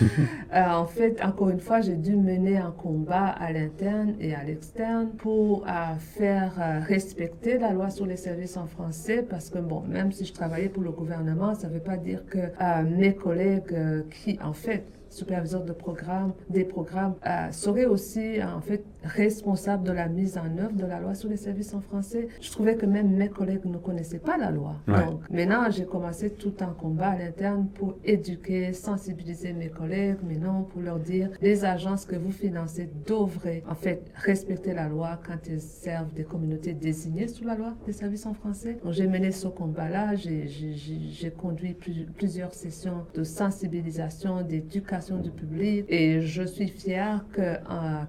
en 0.52 0.86
fait, 0.86 1.22
encore 1.22 1.50
une 1.50 1.60
fois, 1.60 1.80
j'ai 1.80 1.96
dû 1.96 2.16
mener 2.16 2.56
un 2.56 2.72
combat 2.72 3.26
à 3.26 3.52
l'interne 3.52 4.14
et 4.20 4.34
à 4.34 4.42
l'externe 4.42 5.10
pour 5.18 5.66
faire 5.98 6.84
respecter 6.86 7.58
la 7.58 7.72
loi 7.72 7.90
sur 7.90 8.06
les 8.06 8.16
services 8.16 8.56
en 8.56 8.66
français 8.66 9.24
parce 9.28 9.50
que, 9.50 9.58
bon, 9.58 9.82
même 9.86 10.12
si 10.12 10.24
je 10.24 10.32
travaillais 10.32 10.68
pour 10.68 10.82
le 10.82 10.90
gouvernement, 10.90 11.54
ça 11.54 11.68
ne 11.68 11.74
veut 11.74 11.80
pas 11.80 11.96
dire 11.96 12.24
que 12.26 12.38
mes 12.84 13.14
collègues 13.14 13.35
euh, 13.38 14.02
qui, 14.10 14.38
en 14.42 14.52
fait, 14.52 14.84
superviseurs 15.10 15.64
de 15.64 15.72
programme, 15.72 16.32
des 16.48 16.64
programmes, 16.64 17.14
euh, 17.26 17.50
seraient 17.52 17.86
aussi 17.86 18.42
en 18.42 18.60
fait 18.60 18.84
responsable 19.06 19.84
de 19.84 19.92
la 19.92 20.08
mise 20.08 20.38
en 20.38 20.58
œuvre 20.58 20.74
de 20.74 20.84
la 20.86 21.00
loi 21.00 21.14
sur 21.14 21.28
les 21.28 21.36
services 21.36 21.74
en 21.74 21.80
français. 21.80 22.28
Je 22.40 22.50
trouvais 22.50 22.76
que 22.76 22.86
même 22.86 23.10
mes 23.10 23.28
collègues 23.28 23.64
ne 23.64 23.78
connaissaient 23.78 24.18
pas 24.18 24.36
la 24.36 24.50
loi. 24.50 24.76
Donc 24.86 25.28
maintenant, 25.30 25.70
j'ai 25.70 25.84
commencé 25.84 26.30
tout 26.30 26.54
un 26.60 26.72
combat 26.72 27.10
à 27.10 27.18
l'interne 27.18 27.68
pour 27.74 27.96
éduquer, 28.04 28.72
sensibiliser 28.72 29.52
mes 29.52 29.68
collègues, 29.68 30.18
mais 30.22 30.36
non 30.36 30.64
pour 30.64 30.82
leur 30.82 30.98
dire 30.98 31.30
les 31.40 31.64
agences 31.64 32.04
que 32.04 32.16
vous 32.16 32.32
financez 32.32 32.90
devraient 33.06 33.62
en 33.68 33.74
fait 33.74 34.10
respecter 34.14 34.74
la 34.74 34.88
loi 34.88 35.20
quand 35.26 35.38
elles 35.48 35.60
servent 35.60 36.12
des 36.12 36.24
communautés 36.24 36.74
désignées 36.74 37.28
sous 37.28 37.44
la 37.44 37.54
loi 37.54 37.74
des 37.86 37.92
services 37.92 38.26
en 38.26 38.34
français. 38.34 38.78
Donc 38.82 38.92
j'ai 38.92 39.06
mené 39.06 39.32
ce 39.32 39.48
combat-là, 39.48 40.14
j'ai 40.16 41.30
conduit 41.36 41.76
plusieurs 42.16 42.54
sessions 42.54 43.06
de 43.14 43.24
sensibilisation, 43.24 44.42
d'éducation 44.42 45.18
du 45.18 45.30
public 45.30 45.84
et 45.88 46.20
je 46.20 46.42
suis 46.42 46.68
fière 46.68 47.24
que 47.32 47.40
euh, 47.40 47.56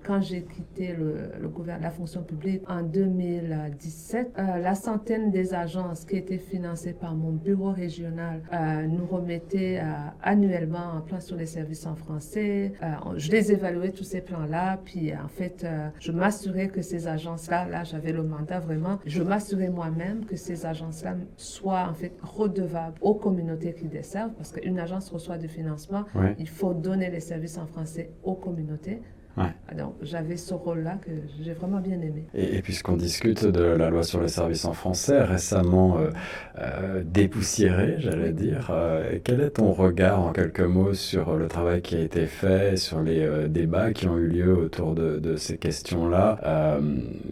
quand 0.05 0.21
j'ai 0.21 0.43
quitté 0.43 0.86
le, 0.93 1.47
gouvernement, 1.47 1.83
la 1.83 1.91
fonction 1.91 2.23
publique 2.23 2.61
en 2.67 2.81
2017, 2.83 4.33
euh, 4.37 4.57
la 4.57 4.75
centaine 4.75 5.31
des 5.31 5.53
agences 5.53 6.05
qui 6.05 6.17
étaient 6.17 6.37
financées 6.37 6.93
par 6.93 7.15
mon 7.15 7.31
bureau 7.31 7.71
régional 7.71 8.41
euh, 8.53 8.87
nous 8.87 9.05
remettaient 9.05 9.79
euh, 9.79 9.85
annuellement 10.21 10.93
un 10.97 11.01
plan 11.01 11.19
sur 11.19 11.35
les 11.35 11.45
services 11.45 11.85
en 11.85 11.95
français. 11.95 12.73
je 13.15 13.31
les 13.31 13.51
évaluais, 13.51 13.91
tous 13.91 14.03
ces 14.03 14.21
plans-là, 14.21 14.79
puis 14.83 15.15
en 15.15 15.27
fait, 15.27 15.65
je 15.99 16.11
m'assurais 16.11 16.67
que 16.67 16.81
ces 16.81 17.07
agences-là, 17.07 17.67
là, 17.67 17.83
j'avais 17.83 18.11
le 18.11 18.23
mandat 18.23 18.59
vraiment, 18.59 18.99
je 19.05 19.23
m'assurais 19.23 19.69
moi-même 19.69 20.25
que 20.25 20.35
ces 20.35 20.65
agences-là 20.65 21.15
soient 21.37 21.87
en 21.89 21.93
fait 21.93 22.13
redevables 22.21 22.97
aux 23.01 23.15
communautés 23.15 23.73
qui 23.73 23.85
desservent, 23.85 24.33
parce 24.33 24.51
qu'une 24.51 24.79
agence 24.79 25.09
reçoit 25.09 25.37
du 25.37 25.47
financement, 25.47 26.05
il 26.37 26.49
faut 26.49 26.73
donner 26.73 27.09
les 27.09 27.19
services 27.19 27.57
en 27.57 27.65
français 27.65 28.11
aux 28.23 28.35
communautés. 28.35 29.01
Ouais. 29.37 29.75
Donc 29.77 29.93
j'avais 30.01 30.35
ce 30.35 30.55
rôle-là 30.55 30.97
que 30.99 31.11
j'ai 31.43 31.53
vraiment 31.53 31.79
bien 31.79 32.01
aimé. 32.01 32.25
Et, 32.33 32.61
puisqu'on 32.63 32.97
discute 32.97 33.45
de 33.45 33.61
la 33.61 33.91
loi 33.91 34.01
sur 34.01 34.19
les 34.19 34.29
services 34.29 34.65
en 34.65 34.73
français, 34.73 35.23
récemment 35.23 35.99
euh, 35.99 36.09
euh 36.57 37.03
dépoussiérée, 37.05 37.95
j'allais 37.99 38.31
dire, 38.31 38.69
euh, 38.71 39.19
quel 39.23 39.41
est 39.41 39.51
ton 39.51 39.71
regard 39.73 40.21
en 40.21 40.31
quelques 40.31 40.61
mots 40.61 40.93
sur 40.93 41.35
le 41.35 41.47
travail 41.47 41.81
qui 41.81 41.95
a 41.95 41.99
été 41.99 42.25
fait, 42.25 42.77
sur 42.77 43.01
les 43.01 43.47
débats 43.47 43.93
qui 43.93 44.07
ont 44.07 44.17
eu 44.17 44.27
lieu 44.27 44.57
autour 44.57 44.95
de, 44.95 45.19
de 45.19 45.35
ces 45.35 45.57
questions-là, 45.57 46.79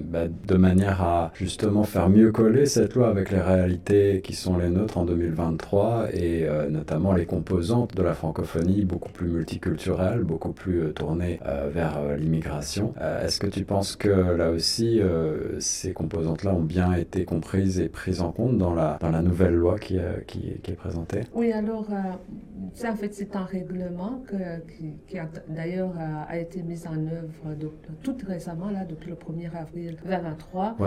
bah, 0.02 0.28
de 0.28 0.56
manière 0.56 1.02
à 1.02 1.32
justement 1.34 1.84
faire 1.84 2.10
mieux 2.10 2.32
coller 2.32 2.68
cette 2.68 2.94
loi 2.94 3.10
avec 3.10 3.32
les 3.32 3.42
réalités 3.42 4.22
qui 4.24 4.34
sont 4.34 4.58
les 4.58 4.70
nôtres 4.70 4.98
en 4.98 5.06
2023 5.06 6.08
et 6.14 6.48
notamment 6.70 7.14
les 7.14 7.26
composantes 7.26 7.96
de 7.96 8.04
la 8.04 8.14
francophonie 8.14 8.86
beaucoup 8.86 9.12
plus 9.12 9.28
multiculturelle, 9.28 10.24
beaucoup 10.24 10.54
plus 10.54 10.94
tournée 10.94 11.40
vers 11.74 11.95
euh, 11.98 12.16
l'immigration. 12.16 12.94
Euh, 13.02 13.26
est-ce 13.26 13.40
que 13.40 13.48
tu 13.48 13.66
penses 13.66 13.96
que 13.96 14.10
là 14.10 14.52
aussi, 14.52 15.00
euh, 15.00 15.60
ces 15.60 15.94
composantes-là 15.94 16.54
ont 16.54 16.64
bien 16.64 16.94
été 16.94 17.26
comprises 17.26 17.80
et 17.80 17.90
prises 17.90 18.22
en 18.22 18.32
compte 18.32 18.58
dans 18.58 18.74
la, 18.74 18.98
dans 19.02 19.12
la 19.12 19.22
nouvelle 19.22 19.56
loi 19.56 19.78
qui, 19.78 20.00
qui, 20.28 20.50
est 20.50 20.76
présentée? 20.76 21.22
Oui, 21.34 21.52
alors, 21.52 21.88
ça, 22.74 22.92
en 22.92 22.96
fait, 22.96 23.14
c'est 23.14 23.36
un 23.36 23.46
règlement 23.46 24.24
que, 24.28 24.36
qui, 25.08 25.18
a 25.18 25.28
d'ailleurs 25.48 25.94
a, 26.28 26.38
été 26.38 26.62
mis 26.62 26.88
en 26.88 26.98
œuvre 27.08 27.56
de, 27.60 27.70
tout 28.04 28.18
récemment, 28.28 28.70
là, 28.70 28.86
depuis 28.86 29.10
le 29.10 29.16
1er 29.16 29.56
avril 29.56 29.98
2023. 30.04 30.78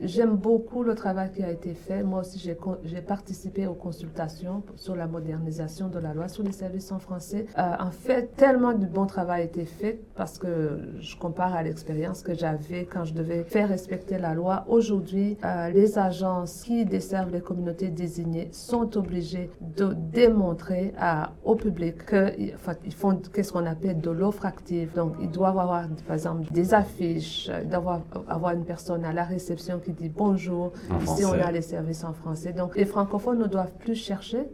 J'aime 0.00 0.36
beaucoup 0.36 0.82
le 0.82 0.94
travail 0.94 1.30
qui 1.32 1.42
a 1.42 1.50
été 1.50 1.74
fait. 1.74 2.02
Moi 2.02 2.20
aussi, 2.20 2.38
j'ai 2.38 3.00
participé 3.00 3.66
aux 3.66 3.74
consultations 3.74 4.62
sur 4.76 4.96
la 4.96 5.06
modernisation 5.06 5.88
de 5.88 5.98
la 5.98 6.14
loi 6.14 6.28
sur 6.28 6.42
les 6.42 6.52
services 6.52 6.92
en 6.92 6.98
français. 6.98 7.46
en 7.56 7.90
fait, 7.90 8.34
tellement 8.36 8.72
de 8.72 8.86
bon 8.86 9.06
travail 9.06 9.34
a 9.34 9.44
été 9.44 9.64
fait 9.64 10.00
parce 10.24 10.38
que 10.38 10.78
je 11.00 11.16
compare 11.16 11.54
à 11.54 11.62
l'expérience 11.62 12.22
que 12.22 12.32
j'avais 12.32 12.86
quand 12.86 13.04
je 13.04 13.12
devais 13.12 13.44
faire 13.44 13.68
respecter 13.68 14.16
la 14.16 14.32
loi. 14.32 14.64
Aujourd'hui, 14.68 15.36
euh, 15.44 15.68
les 15.68 15.98
agences 15.98 16.62
qui 16.62 16.86
desservent 16.86 17.30
les 17.30 17.42
communautés 17.42 17.90
désignées 17.90 18.48
sont 18.50 18.96
obligées 18.96 19.50
de 19.60 19.92
démontrer 19.92 20.94
à, 20.98 21.32
au 21.44 21.56
public 21.56 22.06
qu'ils 22.06 22.94
font 22.94 23.20
qu'est-ce 23.34 23.52
qu'on 23.52 23.66
appelle 23.66 24.00
de 24.00 24.10
l'offre 24.10 24.46
active. 24.46 24.94
Donc, 24.94 25.12
ils 25.20 25.30
doivent 25.30 25.58
avoir, 25.58 25.88
par 26.06 26.14
exemple, 26.14 26.50
des 26.50 26.72
affiches, 26.72 27.50
d'avoir 27.66 28.00
avoir 28.26 28.52
une 28.52 28.64
personne 28.64 29.04
à 29.04 29.12
la 29.12 29.24
réception 29.24 29.78
qui 29.78 29.92
dit 29.92 30.08
bonjour. 30.08 30.72
ici, 31.02 31.26
on 31.26 31.34
a 31.34 31.52
les 31.52 31.60
services 31.60 32.02
en 32.02 32.14
français. 32.14 32.54
Donc, 32.54 32.76
les 32.76 32.86
francophones 32.86 33.40
ne 33.40 33.46
doivent 33.46 33.74
plus 33.78 33.94
chercher 33.94 34.48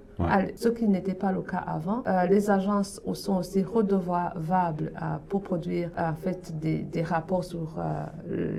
ce 0.56 0.68
qui 0.68 0.88
n'était 0.88 1.14
pas 1.14 1.32
le 1.32 1.42
cas 1.42 1.62
avant. 1.66 2.02
Euh, 2.06 2.26
les 2.26 2.50
agences 2.50 3.00
sont 3.14 3.36
aussi 3.36 3.62
redevables 3.62 4.92
euh, 5.02 5.16
pour 5.28 5.42
produire 5.42 5.90
en 5.96 6.14
fait 6.14 6.52
des, 6.58 7.02
rapports 7.02 7.44
sur 7.44 7.76
euh, 7.78 8.04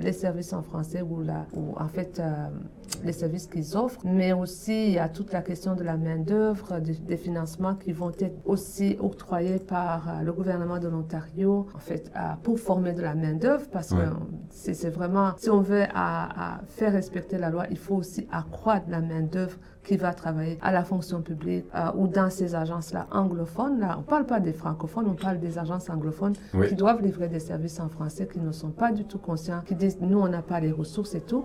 les 0.00 0.12
services 0.12 0.52
en 0.52 0.62
français 0.62 1.02
ou 1.02 1.24
en 1.76 1.88
fait 1.88 2.20
les 3.04 3.12
services 3.12 3.46
qu'ils 3.46 3.76
offrent, 3.76 4.00
mais 4.04 4.32
aussi 4.32 4.86
il 4.86 4.92
y 4.92 4.98
a 4.98 5.08
toute 5.08 5.32
la 5.32 5.42
question 5.42 5.74
de 5.74 5.82
la 5.82 5.96
main-d'œuvre, 5.96 6.80
des, 6.80 7.16
financements 7.16 7.74
qui 7.74 7.92
vont 7.92 8.12
être 8.18 8.36
aussi 8.44 8.96
octroyés 9.00 9.58
par 9.58 10.22
le 10.24 10.32
gouvernement 10.32 10.78
de 10.78 10.88
l'Ontario, 10.88 11.66
en 11.74 11.78
fait, 11.78 12.10
pour 12.42 12.58
former 12.58 12.92
de 12.92 13.02
la 13.02 13.14
main-d'œuvre, 13.14 13.66
parce 13.70 13.90
que 13.90 13.96
c'est 14.50 14.90
vraiment, 14.90 15.32
si 15.36 15.50
on 15.50 15.60
veut 15.60 15.84
à, 15.94 16.60
faire 16.68 16.92
respecter 16.92 17.38
la 17.38 17.50
loi, 17.50 17.66
il 17.70 17.78
faut 17.78 17.96
aussi 17.96 18.26
accroître 18.30 18.86
la 18.88 19.00
main-d'œuvre 19.00 19.56
qui 19.84 19.96
va 19.96 20.14
travailler 20.14 20.58
à 20.62 20.72
la 20.72 20.84
fonction 20.84 21.22
publique 21.22 21.66
euh, 21.74 21.90
ou 21.96 22.06
dans 22.06 22.30
ces 22.30 22.54
agences-là 22.54 23.08
anglophones. 23.10 23.80
Là, 23.80 23.94
on 23.96 24.02
ne 24.02 24.06
parle 24.06 24.26
pas 24.26 24.40
des 24.40 24.52
francophones, 24.52 25.06
on 25.08 25.14
parle 25.14 25.40
des 25.40 25.58
agences 25.58 25.90
anglophones 25.90 26.34
qui 26.68 26.74
doivent 26.74 27.02
livrer 27.02 27.28
des 27.28 27.40
services 27.40 27.80
en 27.80 27.88
français, 27.88 28.28
qui 28.32 28.38
ne 28.38 28.52
sont 28.52 28.70
pas 28.70 28.92
du 28.92 29.04
tout 29.04 29.18
conscients, 29.18 29.62
qui 29.64 29.74
disent 29.74 29.98
nous, 30.00 30.20
on 30.20 30.28
n'a 30.28 30.42
pas 30.42 30.60
les 30.60 30.70
ressources 30.70 31.14
et 31.14 31.20
tout. 31.20 31.44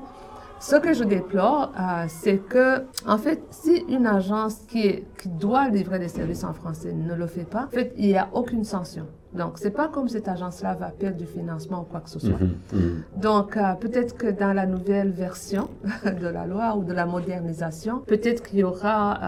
Ce 0.60 0.76
que 0.76 0.93
je 0.93 1.04
déplore, 1.04 1.72
euh, 1.80 2.06
c'est 2.08 2.38
que, 2.38 2.84
en 3.06 3.20
fait, 3.20 3.43
si 3.52 3.78
une 3.89 4.08
agence 4.08 4.56
qui, 4.67 5.04
qui 5.22 5.30
doit 5.30 5.70
livrer 5.70 6.00
des 6.00 6.08
services 6.08 6.43
en 6.43 6.54
français 6.54 6.93
ne 6.93 7.13
le 7.13 7.28
fait 7.28 7.43
pas, 7.43 7.65
en 7.65 7.70
fait, 7.70 7.93
il 7.96 8.08
n'y 8.08 8.17
a 8.17 8.28
aucune 8.34 8.63
sanction. 8.63 9.06
Donc, 9.34 9.54
c'est 9.58 9.72
pas 9.72 9.88
comme 9.88 10.08
cette 10.08 10.28
agence-là 10.28 10.74
va 10.76 10.88
perdre 10.88 11.18
du 11.18 11.26
financement 11.26 11.82
ou 11.82 11.84
quoi 11.84 12.00
que 12.00 12.10
ce 12.10 12.20
soit. 12.20 12.40
Mhm, 12.40 12.56
mhm. 12.74 13.04
Donc, 13.18 13.58
euh, 13.58 13.74
peut-être 13.80 14.18
que 14.18 14.28
dans 14.28 14.54
la 14.54 14.66
nouvelle 14.66 15.12
version 15.12 15.70
de 16.06 16.28
la 16.28 16.46
loi 16.46 16.76
ou 16.78 16.84
de 16.84 16.94
la 16.94 17.06
modernisation, 17.06 18.00
peut-être 18.00 18.44
qu'il 18.44 18.60
y 18.60 18.63
aura 18.63 19.20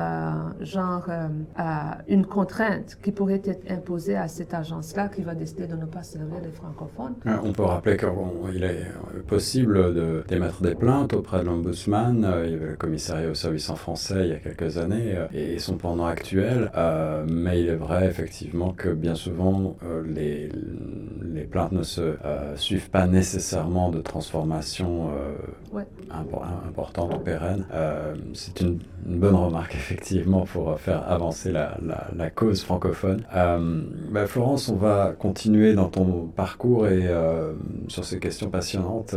euh, 0.60 0.64
genre 0.64 1.06
euh, 1.10 1.64
une 2.08 2.26
contrainte 2.26 2.98
qui 3.02 3.12
pourrait 3.12 3.42
être 3.44 3.70
imposée 3.70 4.16
à 4.16 4.28
cette 4.28 4.54
agence-là 4.54 5.10
qui 5.10 5.22
va 5.22 5.36
décider 5.36 5.68
de 5.68 5.76
ne 5.76 5.86
pas 5.86 6.04
servir 6.04 6.38
les 6.44 6.52
francophones. 6.52 7.16
On 7.44 7.52
peut 7.52 7.64
rappeler 7.64 7.98
qu'il 7.98 8.64
est 8.64 8.88
possible 9.28 10.24
d'émettre 10.28 10.62
des 10.62 10.76
plaintes 10.76 11.14
auprès 11.14 11.40
de 11.40 11.46
l'ombudsman. 11.46 12.28
Il 12.46 12.52
y 12.52 12.56
avait 12.56 12.70
le 12.72 12.76
commissariat 12.76 13.30
au 13.30 13.36
service 13.36 13.70
en 13.70 13.76
français 13.76 14.22
il 14.24 14.30
y 14.30 14.34
a 14.34 14.38
quelques 14.38 14.78
années 14.78 15.16
et 15.34 15.60
son 15.60 15.78
pendant 15.78 16.06
actuel. 16.06 16.72
mais 17.28 17.62
il 17.62 17.70
est 17.70 17.76
vrai 17.76 18.08
effectivement 18.08 18.72
que 18.72 18.90
bien 18.90 19.16
souvent 19.16 19.76
les, 20.06 20.50
les 21.34 21.44
plaintes 21.44 21.72
ne 21.72 21.84
se 21.84 22.16
suivent 22.56 22.90
pas 22.90 23.08
nécessairement 23.08 23.90
de 23.90 24.02
transformation 24.02 25.10
importante 26.12 27.14
ou 27.16 27.20
pérenne. 27.20 27.66
C'est 28.34 28.62
une, 28.62 28.80
bonne 29.06 29.36
remarque, 29.36 29.76
effectivement, 29.76 30.46
pour 30.46 30.80
faire 30.80 31.10
avancer 31.10 31.52
la, 31.52 31.78
la, 32.16 32.30
cause 32.30 32.64
francophone. 32.64 33.24
Bah, 34.12 34.28
Florence, 34.28 34.70
on 34.70 34.76
va 34.76 35.14
continuer 35.18 35.74
dans 35.74 35.90
ton 35.90 36.28
parcours 36.36 36.88
et 36.88 37.08
sur 37.88 38.06
ces 38.06 38.20
questions 38.20 38.50
passionnantes 38.50 39.16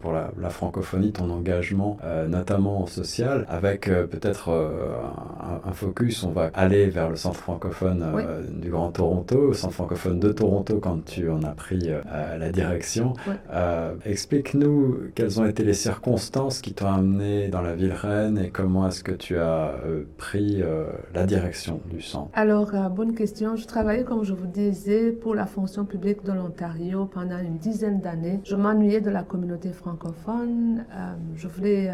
pour 0.00 0.12
la, 0.12 0.30
la, 0.40 0.50
francophonie, 0.50 1.12
ton 1.12 1.30
engagement, 1.30 1.98
notamment 2.28 2.86
social, 2.86 3.46
avec 3.48 3.86
peut-être 3.86 4.50
un, 4.50 5.68
un, 5.68 5.72
focus, 5.72 6.22
on 6.24 6.30
va 6.30 6.50
aller 6.54 6.88
vers 6.88 7.10
le 7.10 7.16
centre 7.16 7.38
francophone 7.38 8.02
euh, 8.02 8.42
du 8.48 8.70
Grand 8.70 8.90
Toronto, 8.90 9.52
centre 9.52 9.74
francophone 9.74 9.95
de 10.04 10.32
Toronto 10.32 10.78
quand 10.80 11.04
tu 11.04 11.30
en 11.30 11.42
as 11.42 11.54
pris 11.54 11.88
euh, 11.88 12.38
la 12.38 12.50
direction. 12.50 13.14
Euh, 13.52 13.94
explique-nous 14.04 15.10
quelles 15.14 15.40
ont 15.40 15.46
été 15.46 15.64
les 15.64 15.74
circonstances 15.74 16.60
qui 16.60 16.74
t'ont 16.74 16.92
amené 16.92 17.48
dans 17.48 17.62
la 17.62 17.74
ville 17.74 17.92
reine 17.92 18.38
et 18.38 18.50
comment 18.50 18.88
est-ce 18.88 19.02
que 19.02 19.12
tu 19.12 19.38
as 19.38 19.74
pris 20.16 20.62
la 21.14 21.26
direction 21.26 21.80
du 21.90 22.00
centre. 22.00 22.30
Alors, 22.34 22.72
bonne 22.90 23.14
question. 23.14 23.56
Je 23.56 23.66
travaillais, 23.66 24.04
comme 24.04 24.24
je 24.24 24.32
vous 24.32 24.46
disais, 24.46 25.12
pour 25.12 25.34
la 25.34 25.46
fonction 25.46 25.84
publique 25.84 26.24
de 26.24 26.32
l'Ontario 26.32 27.06
pendant 27.06 27.38
une 27.38 27.58
dizaine 27.58 28.00
d'années. 28.00 28.40
Je 28.44 28.56
m'ennuyais 28.56 29.00
de 29.00 29.10
la 29.10 29.22
communauté 29.22 29.72
francophone. 29.72 30.84
je 31.34 31.48
voulais, 31.48 31.90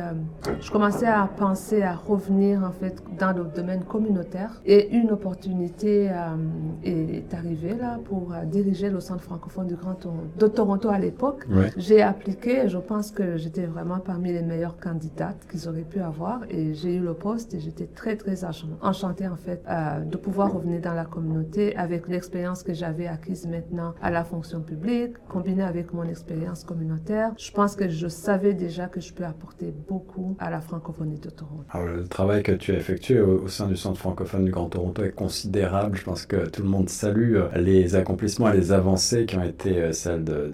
je 0.61 0.71
commençais 0.71 1.07
à 1.07 1.29
penser 1.37 1.83
à 1.83 1.95
revenir 1.95 2.62
en 2.65 2.73
fait 2.73 3.03
dans 3.19 3.33
le 3.33 3.45
domaine 3.45 3.85
communautaire 3.85 4.61
et 4.65 4.91
une 4.91 5.11
opportunité 5.11 6.11
euh, 6.11 6.37
est, 6.85 7.35
arrivée 7.35 7.75
là 7.75 7.92
pour 7.99 8.33
euh, 8.33 8.45
diriger 8.45 8.91
le 8.91 9.01
centre 9.01 9.23
francophone 9.23 9.67
du 9.67 9.77
Grand 9.77 9.95
Toronto, 9.95 10.27
de 10.39 10.47
Toronto 10.47 10.89
à 10.89 10.99
l'époque. 10.99 11.47
J'ai 11.77 12.03
appliqué 12.03 12.65
et 12.65 12.69
je 12.69 12.79
pense 12.79 13.11
que 13.11 13.37
j'étais 13.37 13.67
vraiment 13.67 13.99
parmi 13.99 14.33
les 14.33 14.43
meilleures 14.43 14.79
candidates 14.79 15.47
qu'ils 15.51 15.69
auraient 15.69 15.83
pu 15.83 16.01
avoir 16.01 16.41
et 16.49 16.75
j'ai 16.75 16.97
eu 16.97 17.01
le 17.01 17.15
poste 17.15 17.55
et 17.55 17.61
j'étais 17.61 17.87
très 17.87 18.17
très 18.17 18.45
enchantée 18.45 19.29
en 19.29 19.37
fait 19.37 19.63
euh, 19.69 20.01
de 20.01 20.17
pouvoir 20.17 20.53
revenir 20.53 20.81
dans 20.81 20.95
la 20.95 21.05
communauté 21.05 21.77
avec 21.77 22.09
l'expérience 22.09 22.63
que 22.63 22.75
j'avais 22.75 23.07
acquise 23.07 23.47
maintenant 23.47 23.95
à 24.03 24.11
la 24.11 24.25
fonction 24.25 24.61
publique, 24.61 25.15
combinée 25.29 25.63
avec 25.63 25.93
mon 25.93 26.05
expérience 26.05 26.65
communautaire. 26.65 27.33
Je 27.39 27.51
pense 27.51 27.77
que 27.77 27.89
je 27.89 28.09
savais 28.09 28.55
déjà 28.55 28.87
que 28.87 29.01
je 29.01 29.13
peux 29.13 29.25
apporter 29.25 29.73
beaucoup 29.89 30.37
à 30.39 30.51
la 30.51 30.61
francophonie 30.61 31.19
de 31.19 31.31
Toronto. 31.31 31.65
Alors, 31.71 31.89
le 31.89 32.07
travail 32.07 32.43
que 32.43 32.53
tu 32.53 32.73
as 32.73 32.77
effectué 32.77 33.21
au, 33.21 33.49
sein 33.49 33.67
du 33.67 33.77
Centre 33.77 33.99
francophone 33.99 34.45
du 34.45 34.51
Grand 34.51 34.69
Toronto 34.69 35.03
est 35.03 35.13
considérable. 35.13 35.97
Je 35.97 36.05
pense 36.05 36.27
que 36.27 36.49
tout 36.49 36.63
le 36.63 36.69
monde 36.69 36.89
salue 36.89 37.37
euh, 37.37 37.49
les 37.83 37.97
accomplissements 37.97 38.53
et 38.53 38.57
les 38.57 38.73
avancées 38.73 39.27
qui 39.27 39.37
ont 39.37 39.42
été 39.42 39.79
euh, 39.79 39.92
celles 39.92 40.25
de, 40.25 40.53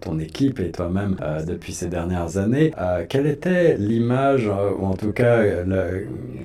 ton 0.00 0.18
équipe 0.18 0.60
et 0.60 0.70
toi-même 0.70 1.16
euh, 1.20 1.44
depuis 1.44 1.72
ces 1.72 1.88
dernières 1.88 2.36
années. 2.36 2.72
quelle 3.08 3.26
était 3.26 3.76
l'image, 3.76 4.48
ou 4.48 4.84
en 4.84 4.94
tout 4.94 5.12
cas, 5.12 5.42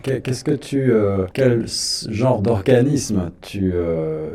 qu'est-ce 0.01 0.43
que 0.43 0.51
tu, 0.51 0.93
quel 1.33 1.65
genre 1.67 2.41
d'organisme 2.41 3.31
tu 3.41 3.73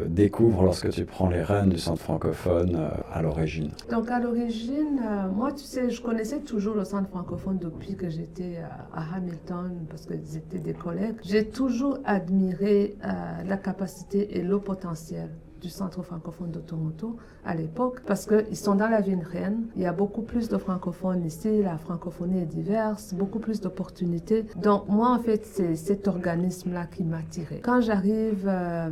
découvres 0.06 0.62
lorsque 0.62 0.90
tu 0.90 1.04
prends 1.04 1.28
les 1.28 1.42
rênes 1.42 1.70
du 1.70 1.78
Centre 1.78 2.02
francophone 2.02 2.78
à 3.12 3.22
l'origine? 3.22 3.70
Donc 3.90 4.10
à 4.10 4.20
l'origine, 4.20 5.00
moi, 5.34 5.52
tu 5.52 5.64
sais, 5.64 5.90
je 5.90 6.00
connaissais 6.00 6.40
toujours 6.40 6.74
le 6.74 6.84
Centre 6.84 7.08
francophone 7.08 7.58
depuis 7.58 7.96
que 7.96 8.08
j'étais 8.08 8.58
à 8.92 9.16
Hamilton 9.16 9.86
parce 9.88 10.06
que 10.06 10.14
étaient 10.14 10.58
des 10.58 10.74
collègues, 10.74 11.16
j'ai 11.22 11.44
toujours 11.46 11.98
admiré 12.04 12.96
euh, 13.04 13.44
la 13.44 13.56
capacité 13.56 14.38
et 14.38 14.42
le 14.42 14.58
potentiel 14.58 15.30
du 15.60 15.68
Centre 15.68 16.02
francophone 16.02 16.50
de 16.50 16.60
Toronto 16.60 17.16
à 17.48 17.54
l'époque, 17.54 18.02
parce 18.06 18.26
qu'ils 18.26 18.56
sont 18.56 18.74
dans 18.74 18.88
la 18.88 19.00
ville 19.00 19.24
reine. 19.24 19.62
Il 19.74 19.82
y 19.82 19.86
a 19.86 19.92
beaucoup 19.92 20.20
plus 20.20 20.50
de 20.50 20.58
francophones 20.58 21.24
ici, 21.24 21.62
la 21.62 21.78
francophonie 21.78 22.42
est 22.42 22.46
diverse, 22.46 23.14
beaucoup 23.14 23.38
plus 23.38 23.62
d'opportunités. 23.62 24.44
Donc 24.56 24.86
moi, 24.88 25.10
en 25.10 25.18
fait, 25.18 25.46
c'est 25.46 25.74
cet 25.74 26.08
organisme-là 26.08 26.84
qui 26.86 27.04
m'a 27.04 27.22
tiré. 27.22 27.60
Quand 27.64 27.80
j'arrive 27.80 28.44
euh, 28.46 28.90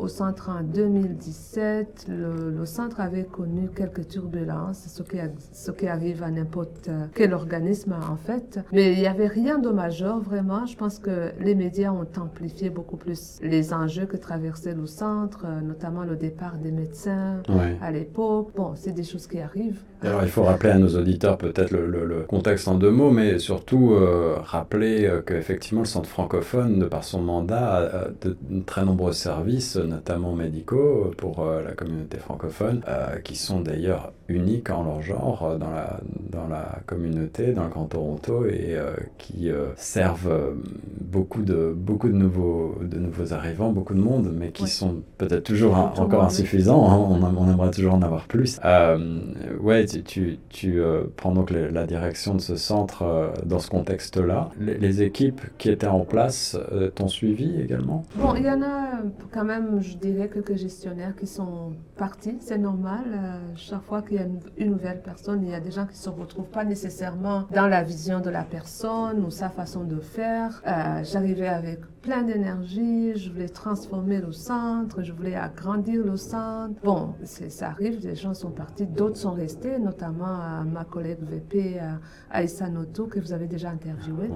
au 0.00 0.08
centre 0.08 0.50
en 0.50 0.62
2017, 0.64 2.06
le, 2.08 2.64
centre 2.66 3.00
avait 3.00 3.24
connu 3.24 3.68
quelques 3.68 4.08
turbulences, 4.08 4.88
ce 4.88 5.02
qui, 5.04 5.18
ce 5.52 5.70
qui 5.70 5.86
arrive 5.86 6.24
à 6.24 6.30
n'importe 6.30 6.90
quel 7.14 7.34
organisme 7.34 7.94
en 8.10 8.16
fait. 8.16 8.58
Mais 8.72 8.94
il 8.94 8.98
n'y 8.98 9.06
avait 9.06 9.28
rien 9.28 9.58
de 9.58 9.68
majeur 9.68 10.18
vraiment. 10.18 10.66
Je 10.66 10.76
pense 10.76 10.98
que 10.98 11.30
les 11.38 11.54
médias 11.54 11.92
ont 11.92 12.06
amplifié 12.20 12.68
beaucoup 12.70 12.96
plus 12.96 13.38
les 13.42 13.72
enjeux 13.72 14.06
que 14.06 14.16
traversait 14.16 14.74
le 14.74 14.86
centre, 14.86 15.46
notamment 15.62 16.02
le 16.02 16.16
départ 16.16 16.56
des 16.56 16.72
médecins, 16.72 17.43
à 17.80 17.90
l'époque. 17.90 18.50
Bon, 18.56 18.72
c'est 18.74 18.92
des 18.92 19.04
choses 19.04 19.26
qui 19.26 19.38
arrivent. 19.40 19.80
Alors, 20.02 20.22
il 20.22 20.28
faut 20.28 20.42
rappeler 20.42 20.70
à 20.70 20.78
nos 20.78 20.96
auditeurs 20.96 21.38
peut-être 21.38 21.70
le, 21.70 22.24
contexte 22.28 22.68
en 22.68 22.74
deux 22.74 22.90
mots, 22.90 23.10
mais 23.10 23.38
surtout 23.38 23.92
euh, 23.92 24.36
rappeler 24.42 25.06
euh, 25.06 25.22
qu'effectivement, 25.22 25.80
le 25.80 25.86
centre 25.86 26.08
francophone, 26.08 26.78
de 26.78 26.84
par 26.84 27.04
son 27.04 27.22
mandat, 27.22 27.74
a 27.74 28.08
de, 28.20 28.36
très 28.66 28.84
nombreux 28.84 29.12
services, 29.12 29.76
notamment 29.76 30.34
médicaux, 30.34 31.12
pour 31.16 31.40
euh, 31.40 31.62
la 31.62 31.72
communauté 31.72 32.18
francophone, 32.18 32.82
qui 33.22 33.36
sont 33.36 33.60
d'ailleurs 33.60 34.12
uniques 34.28 34.70
en 34.70 34.84
leur 34.84 35.02
genre 35.02 35.56
dans 35.58 35.70
la, 35.70 36.00
dans 36.30 36.48
la 36.48 36.80
communauté, 36.86 37.52
dans 37.52 37.64
le 37.64 37.70
Grand 37.70 37.86
Toronto, 37.86 38.46
et 38.46 38.76
qui 39.18 39.50
servent 39.76 40.54
beaucoup, 41.00 41.42
de, 41.42 41.72
beaucoup 41.74 42.08
de, 42.08 42.14
nouveaux, 42.14 42.78
de 42.82 42.98
nouveaux 42.98 43.32
arrivants, 43.32 43.70
beaucoup 43.70 43.94
de 43.94 44.00
monde, 44.00 44.32
mais 44.34 44.50
qui 44.50 44.66
sont 44.66 45.02
peut-être 45.18 45.44
toujours 45.44 45.76
encore 45.76 46.24
insuffisants. 46.24 46.90
Hein. 46.90 46.96
on, 46.96 47.22
on, 47.36 47.50
aimerait 47.50 47.70
toujours 47.70 47.94
en 47.94 48.02
avoir 48.02 48.26
plus. 48.26 48.60
ouais, 49.60 49.86
tu, 49.86 50.38
tu, 50.48 50.80
euh, 50.80 51.04
prends 51.16 51.32
donc 51.32 51.50
la 51.50 51.86
direction 51.86 52.34
de 52.34 52.40
ce 52.40 52.56
centre 52.56 53.02
euh, 53.02 53.28
dans 53.44 53.58
ce 53.58 53.68
contexte-là. 53.68 54.50
Les, 54.58 55.02
équipes 55.02 55.40
qui 55.58 55.70
étaient 55.70 55.88
en 55.88 56.04
place 56.04 56.56
euh, 56.72 56.88
t'ont 56.88 57.08
suivi 57.08 57.60
également? 57.60 58.04
Bon, 58.14 58.34
il 58.36 58.44
y 58.44 58.50
en 58.50 58.62
a 58.62 59.00
quand 59.32 59.44
même, 59.44 59.80
je 59.80 59.96
dirais, 59.96 60.30
quelques 60.32 60.56
gestionnaires 60.56 61.16
qui 61.16 61.26
sont 61.26 61.72
partis. 61.96 62.36
C'est 62.40 62.58
normal. 62.58 63.02
chaque 63.56 63.82
fois 63.82 64.02
qu'il 64.02 64.16
y 64.16 64.20
a 64.20 64.26
une, 64.58 64.70
nouvelle 64.70 65.02
personne, 65.02 65.42
il 65.42 65.50
y 65.50 65.54
a 65.54 65.60
des 65.60 65.72
gens 65.72 65.86
qui 65.86 65.94
ne 65.94 66.02
se 66.04 66.10
retrouvent 66.10 66.50
pas 66.50 66.64
nécessairement 66.64 67.44
dans 67.52 67.66
la 67.66 67.82
vision 67.82 68.20
de 68.20 68.30
la 68.30 68.44
personne 68.44 69.24
ou 69.24 69.30
sa 69.30 69.48
façon 69.48 69.84
de 69.84 69.98
faire. 69.98 70.62
J'arrivais 71.02 71.48
avec 71.48 71.80
plein 72.04 72.22
d'énergie, 72.22 73.16
je 73.16 73.30
voulais 73.30 73.48
transformer 73.48 74.20
le 74.20 74.30
centre, 74.30 75.02
je 75.02 75.12
voulais 75.12 75.34
agrandir 75.34 76.04
le 76.04 76.16
centre. 76.18 76.74
Bon, 76.84 77.13
ça 77.24 77.68
arrive, 77.68 78.00
des 78.00 78.14
gens 78.14 78.34
sont 78.34 78.50
partis, 78.50 78.86
d'autres 78.86 79.16
sont 79.16 79.32
restés, 79.32 79.78
notamment 79.78 80.64
ma 80.64 80.84
collègue 80.84 81.18
VP 81.20 81.80
Aïssa 82.30 82.68
Noto, 82.68 83.06
que 83.06 83.20
vous 83.20 83.32
avez 83.32 83.46
déjà 83.46 83.70
interviewé, 83.70 84.28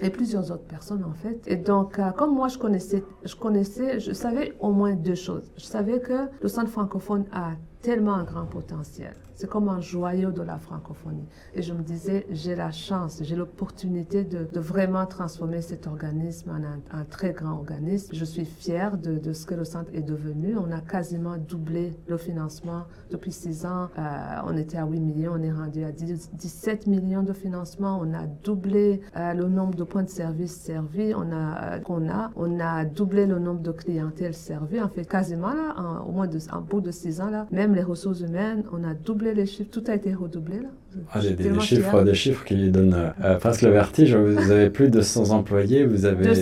et 0.00 0.10
plusieurs 0.10 0.50
autres 0.50 0.66
personnes 0.66 1.04
en 1.04 1.12
fait. 1.12 1.40
Et 1.46 1.56
donc, 1.56 1.98
euh, 1.98 2.10
comme 2.10 2.34
moi 2.34 2.48
je 2.48 2.58
connaissais, 2.58 3.02
je 3.24 3.34
connaissais, 3.34 4.00
je 4.00 4.12
savais 4.12 4.54
au 4.60 4.72
moins 4.72 4.94
deux 4.94 5.14
choses. 5.14 5.52
Je 5.56 5.64
savais 5.64 6.00
que 6.00 6.28
le 6.40 6.48
centre 6.48 6.70
francophone 6.70 7.24
a 7.32 7.52
tellement 7.82 8.14
un 8.14 8.24
grand 8.24 8.46
potentiel. 8.46 9.14
C'est 9.36 9.50
comme 9.50 9.68
un 9.68 9.82
joyau 9.82 10.30
de 10.30 10.40
la 10.40 10.56
francophonie. 10.56 11.26
Et 11.54 11.60
je 11.60 11.74
me 11.74 11.82
disais, 11.82 12.26
j'ai 12.30 12.54
la 12.54 12.70
chance, 12.70 13.20
j'ai 13.22 13.36
l'opportunité 13.36 14.24
de, 14.24 14.48
vraiment 14.58 15.04
transformer 15.04 15.60
cet 15.60 15.86
organisme 15.86 16.50
en 16.50 16.98
un, 16.98 17.04
très 17.04 17.32
grand 17.32 17.52
organisme. 17.52 18.14
Je 18.14 18.24
suis 18.24 18.46
fière 18.46 18.96
de, 18.96 19.18
de, 19.18 19.34
ce 19.34 19.44
que 19.44 19.54
le 19.54 19.64
centre 19.64 19.90
est 19.92 20.00
devenu. 20.00 20.56
On 20.56 20.72
a 20.72 20.80
quasiment 20.80 21.36
doublé 21.36 21.92
le 22.08 22.16
financement 22.16 22.84
depuis 23.10 23.30
six 23.30 23.66
ans. 23.66 23.88
Euh, 23.98 24.02
on 24.46 24.56
était 24.56 24.78
à 24.78 24.86
8 24.86 25.00
millions, 25.00 25.32
on 25.36 25.42
est 25.42 25.52
rendu 25.52 25.84
à 25.84 25.92
17 25.92 26.86
millions 26.86 27.22
de 27.22 27.34
financement. 27.34 28.00
On 28.00 28.14
a 28.14 28.24
doublé 28.42 29.02
euh, 29.16 29.34
le 29.34 29.48
nombre 29.48 29.74
de 29.74 29.84
points 29.84 30.02
de 30.04 30.08
service 30.08 30.56
servis. 30.56 31.12
On 31.14 31.30
a, 31.30 31.74
euh, 31.74 31.80
on 31.90 32.08
a, 32.08 32.30
on 32.36 32.58
a 32.58 32.86
doublé 32.86 33.26
le 33.26 33.38
nombre 33.38 33.60
de 33.60 33.72
clientèles 33.72 34.34
servies. 34.34 34.80
En 34.80 34.88
fait, 34.88 35.04
quasiment 35.04 35.52
là, 35.52 35.74
au 36.08 36.12
moins 36.12 36.26
de, 36.26 36.38
en 36.52 36.62
bout 36.62 36.80
de 36.80 36.90
six 36.90 37.20
ans 37.20 37.28
là, 37.28 37.46
même 37.50 37.74
les 37.74 37.82
ressources 37.82 38.20
humaines, 38.20 38.64
on 38.72 38.82
a 38.82 38.94
doublé 38.94 39.25
les 39.34 39.46
chiffres, 39.46 39.70
tout 39.70 39.84
a 39.88 39.94
été 39.94 40.14
redoublé 40.14 40.60
là. 40.60 40.68
Ah, 41.12 41.20
des, 41.20 41.60
chiffres, 41.60 42.02
des 42.02 42.14
chiffres 42.14 42.44
qui 42.44 42.70
donnent 42.70 42.94
euh, 42.94 43.10
euh, 43.24 43.38
presque 43.38 43.62
le 43.62 43.70
vertige. 43.70 44.14
Vous 44.14 44.50
avez 44.50 44.70
plus 44.70 44.86
de 44.86 44.90
200 44.90 45.30
employés, 45.30 45.84
vous 45.84 46.04
avez 46.04 46.32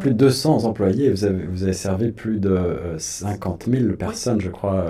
plus 0.00 0.10
de 0.10 0.16
200 0.16 0.64
employés, 0.64 1.10
vous 1.10 1.24
avez, 1.24 1.44
vous 1.44 1.62
avez 1.62 1.72
servi 1.72 2.10
plus 2.10 2.38
de 2.38 2.58
50 2.98 3.68
euh, 3.68 3.80
000 3.80 3.92
personnes, 3.96 4.40
je 4.40 4.50
crois, 4.50 4.84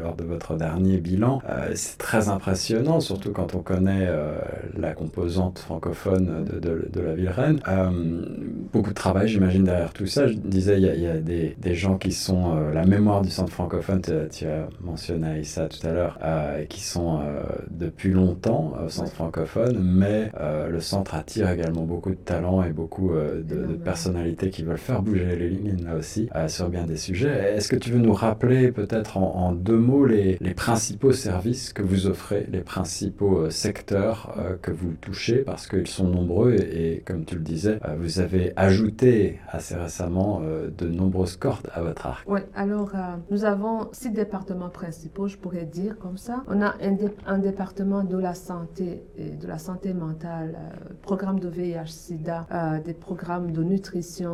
lors 0.00 0.14
de 0.14 0.24
votre 0.24 0.56
dernier 0.56 0.98
bilan. 0.98 1.40
c'est 1.74 1.98
très 1.98 2.28
impressionnant, 2.28 3.00
surtout 3.00 3.32
quand 3.32 3.54
on 3.54 3.60
connaît 3.60 4.08
la 4.76 4.92
composante 4.92 5.58
francophone 5.58 6.44
de, 6.44 6.58
de, 6.58 6.88
de 6.92 7.00
la 7.00 7.14
ville 7.14 7.30
reine. 7.30 7.60
beaucoup 8.72 8.90
de 8.90 8.94
travail, 8.94 9.28
j'imagine, 9.28 9.64
derrière 9.64 9.92
tout 9.92 10.06
ça. 10.06 10.26
Je 10.26 10.34
disais, 10.34 10.76
il 10.76 10.84
y 10.84 10.88
a, 10.88 10.94
y 10.94 11.06
a 11.06 11.18
des, 11.18 11.56
des, 11.60 11.74
gens 11.74 11.96
qui 11.96 12.12
sont 12.12 12.54
la 12.72 12.84
mémoire 12.84 13.22
du 13.22 13.30
centre 13.30 13.52
francophone, 13.52 14.00
tu, 14.02 14.12
tu 14.30 14.46
as 14.46 14.68
mentionné 14.80 15.42
ça 15.44 15.68
tout 15.68 15.84
à 15.86 15.92
l'heure, 15.92 16.18
qui 16.68 16.80
sont 16.82 17.20
depuis 17.70 18.10
longtemps 18.10 18.55
talents 18.56 18.84
au 18.84 18.88
centre 18.88 19.12
francophone, 19.12 19.78
mais 19.80 20.30
le 20.68 20.80
centre 20.80 21.14
attire 21.14 21.50
également 21.50 21.82
beaucoup 21.82 22.10
de 22.10 22.16
talents 22.16 22.62
et 22.62 22.70
beaucoup 22.70 23.10
de, 23.10 23.76
personnalités 23.76 24.50
qui 24.50 24.62
veulent 24.62 24.78
faire 24.78 25.02
bouger 25.02 25.36
les 25.36 25.50
lignes 25.50 25.84
là 25.84 25.96
aussi 25.96 26.28
sur 26.48 26.68
bien 26.68 26.84
des 26.84 26.96
sujets. 26.96 27.54
Est-ce 27.56 27.68
que 27.68 27.76
tu 27.76 27.90
veux 27.90 27.98
nous 27.98 28.12
rappeler 28.12 28.72
peut-être 28.72 29.16
en, 29.18 29.52
deux 29.52 29.78
mots 29.78 30.04
les, 30.04 30.36
les, 30.40 30.54
principaux 30.54 31.12
services 31.12 31.72
que 31.72 31.82
vous 31.82 32.06
offrez, 32.06 32.46
les 32.50 32.60
principaux 32.60 33.50
secteurs 33.50 34.34
que 34.62 34.70
vous 34.70 34.92
touchez, 35.00 35.38
parce 35.38 35.66
qu'ils 35.66 35.86
sont 35.86 36.08
nombreux 36.08 36.54
et, 36.54 37.02
comme 37.06 37.24
tu 37.24 37.36
le 37.36 37.42
disais, 37.42 37.78
vous 37.98 38.20
avez 38.20 38.52
ajouté 38.56 39.38
assez 39.48 39.74
récemment 39.74 40.40
de 40.40 40.86
nombreuses 40.86 41.36
cordes 41.36 41.68
à 41.74 41.82
votre 41.82 42.06
arc. 42.06 42.24
Oui, 42.28 42.40
alors 42.54 42.92
nous 43.30 43.44
avons 43.44 43.88
six 43.92 44.10
départements 44.10 44.70
principaux, 44.70 45.28
je 45.28 45.36
pourrais 45.36 45.64
dire 45.64 45.98
comme 45.98 46.16
ça. 46.16 46.42
On 46.48 46.62
a 46.62 46.74
un, 46.80 46.96
un 47.26 47.38
département 47.38 48.04
de 48.04 48.16
la 48.16 48.34
santé 48.46 49.02
et 49.16 49.30
de 49.30 49.46
la 49.46 49.58
santé 49.58 49.92
mentale, 49.92 50.56
euh, 50.56 50.94
programme 51.02 51.40
de 51.40 51.48
VIH-Sida, 51.48 52.46
euh, 52.52 52.80
des 52.80 52.94
programmes 52.94 53.50
de 53.50 53.62
nutrition. 53.62 54.32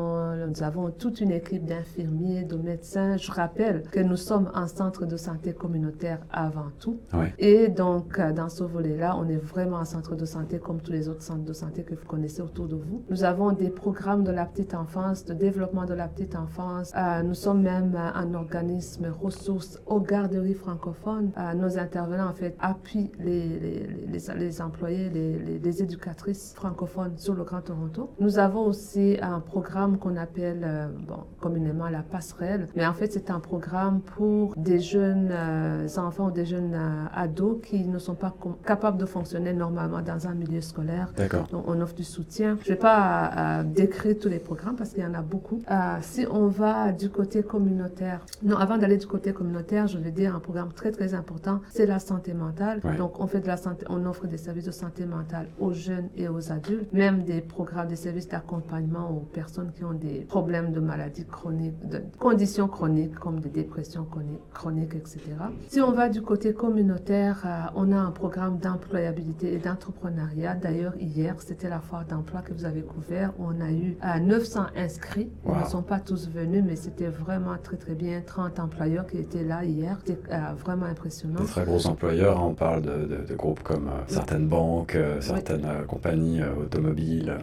Nous 0.49 0.63
avons 0.63 0.91
toute 0.91 1.21
une 1.21 1.31
équipe 1.31 1.65
d'infirmiers, 1.65 2.45
de 2.45 2.57
médecins. 2.57 3.17
Je 3.17 3.31
rappelle 3.33 3.83
que 3.91 4.01
nous 4.01 4.17
sommes 4.17 4.51
un 4.55 4.67
centre 4.67 5.07
de 5.07 5.17
santé 5.17 5.55
communautaire 5.55 6.21
avant 6.31 6.71
tout. 6.79 6.99
Et 7.39 7.69
donc, 7.69 8.19
euh, 8.19 8.33
dans 8.33 8.51
ce 8.51 8.65
volet-là, 8.65 9.17
on 9.19 9.29
est 9.29 9.37
vraiment 9.37 9.79
un 9.79 9.85
centre 9.87 10.15
de 10.15 10.27
santé 10.27 10.59
comme 10.59 10.81
tous 10.81 10.93
les 10.93 11.09
autres 11.09 11.23
centres 11.23 11.45
de 11.45 11.53
santé 11.53 11.83
que 11.83 11.95
vous 11.95 12.07
connaissez 12.07 12.43
autour 12.43 12.69
de 12.69 12.77
vous. 12.77 13.03
Nous 13.09 13.25
avons 13.25 13.53
des 13.53 13.71
programmes 13.71 14.25
de 14.25 14.33
la 14.33 14.45
petite 14.45 14.75
enfance, 14.75 15.25
de 15.25 15.35
développement 15.35 15.87
de 15.87 15.95
la 15.95 16.09
petite 16.09 16.37
enfance. 16.37 16.93
nous 17.25 17.35
sommes 17.35 17.63
même 17.63 17.97
un 17.97 18.35
organisme 18.35 19.07
ressources 19.23 19.81
aux 19.87 20.01
garderies 20.01 20.55
francophones. 20.55 21.31
nos 21.57 21.79
intervenants, 21.79 22.29
en 22.29 22.35
fait, 22.35 22.55
appuient 22.61 23.13
les, 23.19 23.49
les, 23.59 24.02
les, 24.09 24.61
employés, 24.61 25.11
les, 25.11 25.83
éducatrices 25.83 26.53
francophones 26.55 27.17
sur 27.17 27.35
le 27.35 27.45
Grand 27.45 27.63
Toronto. 27.63 28.11
Nous 28.21 28.39
avons 28.39 28.67
aussi 28.67 29.17
un 29.23 29.41
programme 29.41 29.99
qu'on 29.99 30.17
appelle 30.17 30.63
euh, 30.65 30.89
bon, 31.07 31.25
communément 31.41 31.89
la 31.89 32.03
passerelle, 32.03 32.69
mais 32.77 32.87
en 32.87 32.93
fait, 32.93 33.13
c'est 33.13 33.31
un 33.31 33.41
programme 33.41 34.01
pour 34.01 34.55
des 34.57 34.81
jeunes 34.81 35.31
euh, 35.33 35.89
enfants 35.97 36.27
ou 36.27 36.31
des 36.31 36.45
jeunes 36.45 36.75
euh, 36.75 37.05
ados 37.15 37.59
qui 37.63 37.87
ne 37.87 37.99
sont 37.99 38.15
pas 38.15 38.35
capables 38.67 38.99
de 38.99 39.07
fonctionner 39.07 39.53
normalement 39.53 40.03
dans 40.03 40.27
un 40.27 40.35
milieu 40.35 40.61
scolaire. 40.61 41.13
D'accord. 41.17 41.47
Donc, 41.51 41.65
on 41.67 41.81
offre 41.81 41.95
du 41.95 42.05
soutien. 42.05 42.59
Je 42.63 42.71
ne 42.71 42.75
vais 42.75 42.81
pas 42.81 43.63
décrire 43.65 44.17
tous 44.21 44.29
les 44.29 44.39
programmes 44.39 44.77
parce 44.77 44.91
qu'il 44.91 45.03
y 45.03 45.07
en 45.07 45.15
a 45.15 45.23
beaucoup. 45.23 45.63
si 46.01 46.27
on 46.31 46.49
va 46.49 46.93
du 46.93 47.09
côté 47.09 47.43
communautaire, 47.43 48.25
non, 48.43 48.57
avant 48.57 48.79
d'aller 48.79 48.99
du 48.99 49.07
côté 49.07 49.33
communautaire, 49.33 49.87
je 49.87 49.99
vais 49.99 50.11
dire 50.11 50.35
un 50.35 50.41
programme 50.41 50.73
très 50.73 50.91
très 50.91 51.15
important, 51.15 51.61
c'est 51.71 51.87
la 51.87 51.99
santé 51.99 52.35
mentale. 52.35 52.81
Donc 52.99 53.21
on 53.21 53.27
fait 53.27 53.41
de 53.41 53.47
la 53.47 53.57
santé, 53.57 53.82
on 53.89 54.05
offre 54.07 54.27
des 54.27 54.39
services 54.39 54.65
de 54.65 54.71
santé 54.71 55.07
mentale 55.07 55.49
aux 55.61 55.73
jeunes 55.73 56.09
et 56.17 56.29
aux 56.29 56.53
adultes, 56.53 56.93
même 56.93 57.25
des 57.25 57.41
programmes, 57.41 57.89
des 57.89 57.97
services 57.97 58.29
d'accompagnement 58.29 59.11
aux 59.11 59.21
personnes 59.21 59.73
qui 59.73 59.85
ont 59.85 59.95
des 59.95 60.21
problèmes 60.21 60.73
de 60.73 60.81
maladies 60.81 61.25
chroniques, 61.25 61.89
de 61.89 62.03
conditions 62.19 62.69
chroniques 62.69 63.15
comme 63.15 63.41
des 63.41 63.49
dépressions 63.49 64.07
chroniques, 64.53 64.95
etc. 64.95 65.21
Si 65.69 65.81
on 65.81 65.93
va 65.93 66.09
du 66.09 66.23
côté 66.23 66.53
communautaire, 66.53 67.43
euh, 67.45 67.71
on 67.75 67.93
a 67.93 67.97
un 67.97 68.11
programme 68.11 68.59
d'employabilité 68.59 69.55
et 69.55 69.59
d'entrepreneuriat. 69.59 70.55
D'ailleurs, 70.55 70.95
hier, 70.99 71.37
c'était 71.39 71.69
la 71.69 71.81
foire 71.81 72.05
d'emploi 72.05 72.43
que 72.43 72.53
vous 72.53 72.65
avez 72.65 72.83
couvert. 72.83 73.33
On 73.39 73.61
a 73.61 73.71
eu 73.71 73.97
900 74.23 74.61
euh, 74.61 74.85
inscrits. 74.85 75.31
Ils 75.47 75.61
ne 75.61 75.65
sont 75.67 75.83
pas 75.83 76.01
tous 76.01 76.29
venus, 76.29 76.63
mais 76.67 76.77
c'était 76.77 77.09
vraiment 77.09 77.57
très 77.63 77.77
très 77.77 77.95
bien. 77.95 78.23
30 78.25 78.61
employeurs 78.61 79.07
qui 79.07 79.19
étaient 79.19 79.45
là 79.45 79.65
hier. 79.65 79.99
C'était 80.05 80.33
euh, 80.33 80.53
vraiment 80.57 80.87
impressionnant. 80.87 81.41
Des 81.41 81.47
très 81.47 81.65
gros 81.65 81.87
employeurs, 81.87 82.45
on 82.45 82.55
parle 82.55 82.83
de, 82.83 83.35
groupes 83.35 83.63
comme 83.73 83.89
euh, 83.89 84.03
certaines 84.07 84.49
banques, 84.49 84.97
euh, 84.97 85.21
certaines 85.21 85.67
compagnies 85.89 86.43
automobiles. 86.43 87.39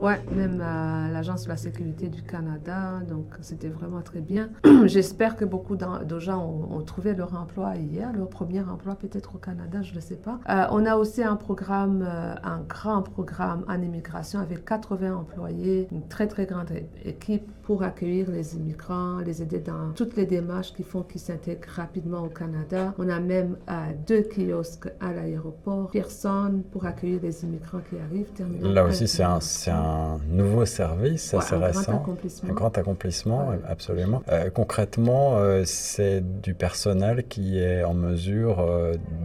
Ouais, 0.00 0.20
même 0.34 0.58
l'Agence 0.58 1.44
de 1.44 1.48
la 1.48 1.56
sécurité 1.56 2.08
du 2.08 2.22
Canada, 2.22 3.00
donc 3.08 3.26
c'était 3.40 3.68
vraiment 3.68 4.02
très 4.02 4.20
bien. 4.20 4.50
J'espère 4.84 5.36
que 5.36 5.44
beaucoup 5.44 5.76
de 5.76 6.18
gens 6.18 6.44
ont, 6.70 6.82
trouvé 6.82 7.14
leur 7.14 7.34
emploi 7.34 7.76
hier, 7.76 8.12
leur 8.12 8.28
premier 8.28 8.60
emploi 8.60 8.96
peut-être 8.96 9.36
au 9.36 9.38
Canada, 9.38 9.82
je 9.82 9.94
ne 9.94 10.00
sais 10.00 10.16
pas. 10.16 10.38
on 10.70 10.84
a 10.84 10.96
aussi 10.96 11.22
un 11.22 11.36
programme, 11.36 12.02
un 12.42 12.60
grand 12.68 13.02
programme 13.02 13.64
en 13.68 13.80
immigration 13.80 14.40
avec 14.40 14.64
80 14.64 15.14
employés, 15.16 15.88
une 15.92 16.06
très 16.08 16.26
très 16.26 16.46
grande 16.46 16.70
équipe 17.04 17.48
pour 17.62 17.82
accueillir 17.82 18.30
les 18.30 18.56
immigrants, 18.56 19.18
les 19.18 19.42
aider 19.42 19.60
dans 19.60 19.92
toutes 19.94 20.16
les 20.16 20.26
démarches 20.26 20.72
qui 20.72 20.82
font 20.82 21.02
qu'ils 21.02 21.20
s'intègrent 21.20 21.68
rapidement 21.68 22.22
au 22.24 22.28
Canada. 22.28 22.94
On 22.98 23.08
a 23.08 23.20
même 23.20 23.56
euh, 23.70 23.72
deux 24.06 24.22
kiosques 24.22 24.88
à 25.00 25.12
l'aéroport, 25.12 25.90
personne 25.90 26.62
pour 26.72 26.86
accueillir 26.86 27.20
les 27.22 27.44
immigrants 27.44 27.80
qui 27.88 27.96
arrivent. 27.96 28.28
Là 28.62 28.84
aussi, 28.84 29.06
c'est 29.06 29.22
un, 29.22 29.38
un, 29.68 30.18
nouveau 30.28 30.64
service 30.64 31.34
assez 31.34 31.54
un 31.54 31.58
récent. 31.58 31.82
Grand 31.82 32.02
accomplissement. 32.02 32.50
Un 32.50 32.52
grand 32.52 32.78
accomplissement, 32.78 33.52
absolument. 33.68 34.22
Euh, 34.28 34.50
concrètement, 34.50 35.36
euh, 35.36 35.62
c'est 35.64 36.20
du 36.42 36.54
personnel 36.54 37.26
qui 37.28 37.58
est 37.58 37.84
en 37.84 37.94
mesure 37.94 38.66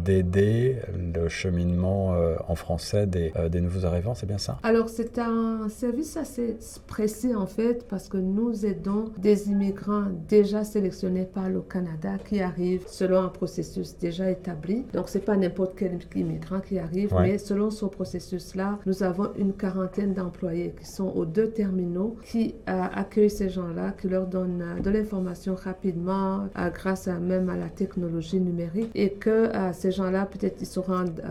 d'aider 0.03 0.77
le 1.13 1.27
cheminement 1.27 2.15
en 2.47 2.55
français 2.55 3.07
des, 3.07 3.31
des 3.49 3.61
nouveaux 3.61 3.85
arrivants, 3.85 4.13
c'est 4.13 4.25
bien 4.25 4.37
ça? 4.37 4.57
Alors, 4.63 4.89
c'est 4.89 5.17
un 5.19 5.69
service 5.69 6.17
assez 6.17 6.57
précis 6.85 7.35
en 7.35 7.47
fait, 7.47 7.87
parce 7.87 8.09
que 8.09 8.17
nous 8.33 8.65
aidons 8.65 9.05
des 9.17 9.49
immigrants 9.49 10.07
déjà 10.27 10.63
sélectionnés 10.63 11.25
par 11.25 11.49
le 11.49 11.61
Canada 11.61 12.17
qui 12.23 12.41
arrivent 12.41 12.85
selon 12.87 13.21
un 13.23 13.29
processus 13.29 13.97
déjà 13.97 14.29
établi. 14.29 14.85
Donc, 14.93 15.09
c'est 15.09 15.25
pas 15.25 15.37
n'importe 15.37 15.73
quel 15.77 15.99
immigrant 16.15 16.59
qui 16.59 16.79
arrive, 16.79 17.13
mais 17.19 17.37
selon 17.37 17.69
ce 17.69 17.85
processus-là, 17.85 18.79
nous 18.85 19.03
avons 19.03 19.29
une 19.37 19.53
quarantaine 19.53 20.13
d'employés 20.13 20.73
qui 20.79 20.85
sont 20.85 21.07
aux 21.07 21.25
deux 21.25 21.49
terminaux 21.49 22.17
qui 22.23 22.55
euh, 22.69 22.83
accueillent 22.93 23.29
ces 23.29 23.49
gens-là, 23.49 23.93
qui 23.99 24.07
leur 24.07 24.27
donnent 24.27 24.61
euh, 24.61 24.79
de 24.81 24.89
l'information 24.89 25.55
rapidement 25.55 26.47
euh, 26.57 26.69
grâce 26.69 27.07
à, 27.07 27.19
même 27.19 27.49
à 27.49 27.55
la 27.55 27.69
technologie 27.69 28.39
numérique 28.39 28.91
et 28.95 29.11
que 29.11 29.49
ces 29.73 29.91
gens-là, 29.91 30.25
peut-être 30.25 30.61
ils 30.61 30.67
se 30.67 30.79
rendent, 30.79 31.21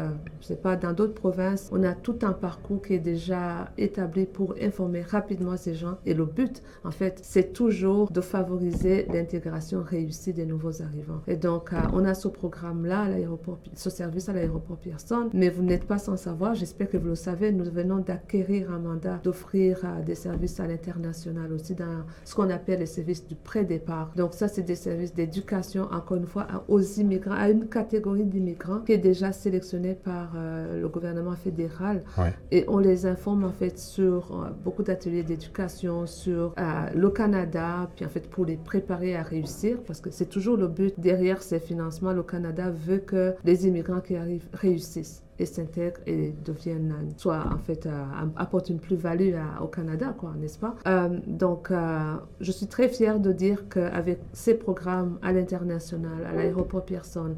je 0.40 0.46
sais 0.46 0.56
pas, 0.56 0.76
dans 0.76 0.92
d'autres 0.92 1.14
provinces. 1.14 1.68
On 1.72 1.82
a 1.84 1.94
tout 1.94 2.18
un 2.22 2.32
parcours 2.32 2.82
qui 2.82 2.94
est 2.94 2.98
déjà 2.98 3.70
établi 3.78 4.26
pour 4.26 4.54
informer 4.60 5.02
rapidement 5.02 5.56
ces 5.56 5.74
gens. 5.74 5.98
Et 6.06 6.14
le 6.14 6.24
but, 6.24 6.62
en 6.86 6.92
fait, 6.92 7.18
c'est 7.22 7.52
toujours 7.52 8.10
de 8.12 8.20
favoriser 8.20 9.06
l'intégration 9.12 9.82
réussie 9.82 10.32
des 10.32 10.46
nouveaux 10.46 10.82
arrivants. 10.82 11.20
Et 11.26 11.36
donc, 11.36 11.72
euh, 11.72 11.78
on 11.92 12.04
a 12.04 12.14
ce 12.14 12.28
programme-là 12.28 13.00
à 13.00 13.08
l'aéroport, 13.08 13.58
ce 13.74 13.90
service 13.90 14.28
à 14.28 14.32
l'aéroport 14.32 14.76
Pearson, 14.76 15.28
mais 15.32 15.48
vous 15.48 15.62
n'êtes 15.62 15.84
pas 15.84 15.98
sans 15.98 16.16
savoir, 16.16 16.54
j'espère 16.54 16.88
que 16.88 16.96
vous 16.96 17.08
le 17.08 17.14
savez, 17.16 17.50
nous 17.50 17.64
venons 17.64 17.98
d'acquérir 17.98 18.70
un 18.70 18.78
mandat 18.78 19.20
d'offrir 19.24 19.80
euh, 19.84 20.02
des 20.04 20.14
services 20.14 20.60
à 20.60 20.66
l'international 20.68 21.52
aussi 21.52 21.74
dans 21.74 22.04
ce 22.24 22.34
qu'on 22.36 22.50
appelle 22.50 22.78
les 22.78 22.86
services 22.86 23.26
du 23.26 23.34
pré-départ. 23.34 24.12
Donc, 24.14 24.34
ça, 24.34 24.46
c'est 24.46 24.62
des 24.62 24.76
services 24.76 25.12
d'éducation, 25.12 25.88
encore 25.90 26.18
une 26.18 26.26
fois, 26.26 26.46
aux 26.68 26.80
immigrants, 26.80 27.34
à 27.36 27.50
une 27.50 27.66
catégorie 27.66 28.24
d'immigrants 28.24 28.80
qui 28.80 28.92
est 28.92 28.98
déjà 28.98 29.32
sélectionnée 29.32 29.94
par 29.94 30.34
euh, 30.36 30.80
le 30.80 30.88
gouvernement 30.88 31.34
fédéral. 31.34 32.04
Et 32.52 32.64
on 32.68 32.78
les 32.78 33.06
informe, 33.06 33.44
en 33.44 33.52
fait, 33.52 33.78
sur 33.78 34.48
beaucoup 34.64 34.82
d'ateliers 34.84 35.22
d'éducation, 35.22 36.06
sur 36.06 36.54
le 36.94 37.10
Canada, 37.10 37.88
puis 37.94 38.04
en 38.04 38.08
fait, 38.08 38.28
pour 38.28 38.44
les 38.44 38.56
préparer 38.56 39.16
à 39.16 39.22
réussir, 39.22 39.78
parce 39.86 40.00
que 40.00 40.10
c'est 40.10 40.26
toujours 40.26 40.56
le 40.56 40.68
but 40.68 40.94
derrière 40.98 41.42
ces 41.42 41.60
financements. 41.60 42.12
Le 42.12 42.22
Canada 42.22 42.70
veut 42.70 42.98
que 42.98 43.34
les 43.44 43.66
immigrants 43.66 44.00
qui 44.00 44.16
arrivent 44.16 44.48
réussissent 44.52 45.22
et 45.38 45.46
s'intègrent 45.46 46.00
et 46.06 46.34
deviennent, 46.44 46.94
en 47.26 47.58
fait, 47.58 47.86
euh, 47.86 48.04
apportent 48.36 48.70
une 48.70 48.78
plus-value 48.78 49.34
au 49.60 49.66
Canada, 49.66 50.14
quoi, 50.16 50.32
n'est-ce 50.38 50.58
pas? 50.58 50.74
Euh, 50.86 51.18
donc, 51.26 51.70
euh, 51.70 52.14
je 52.40 52.52
suis 52.52 52.66
très 52.66 52.88
fière 52.88 53.20
de 53.20 53.32
dire 53.32 53.68
qu'avec 53.68 54.18
ces 54.32 54.54
programmes 54.54 55.18
à 55.22 55.32
l'international, 55.32 56.24
à 56.26 56.34
l'aéroport 56.34 56.84
Pearson, 56.84 57.34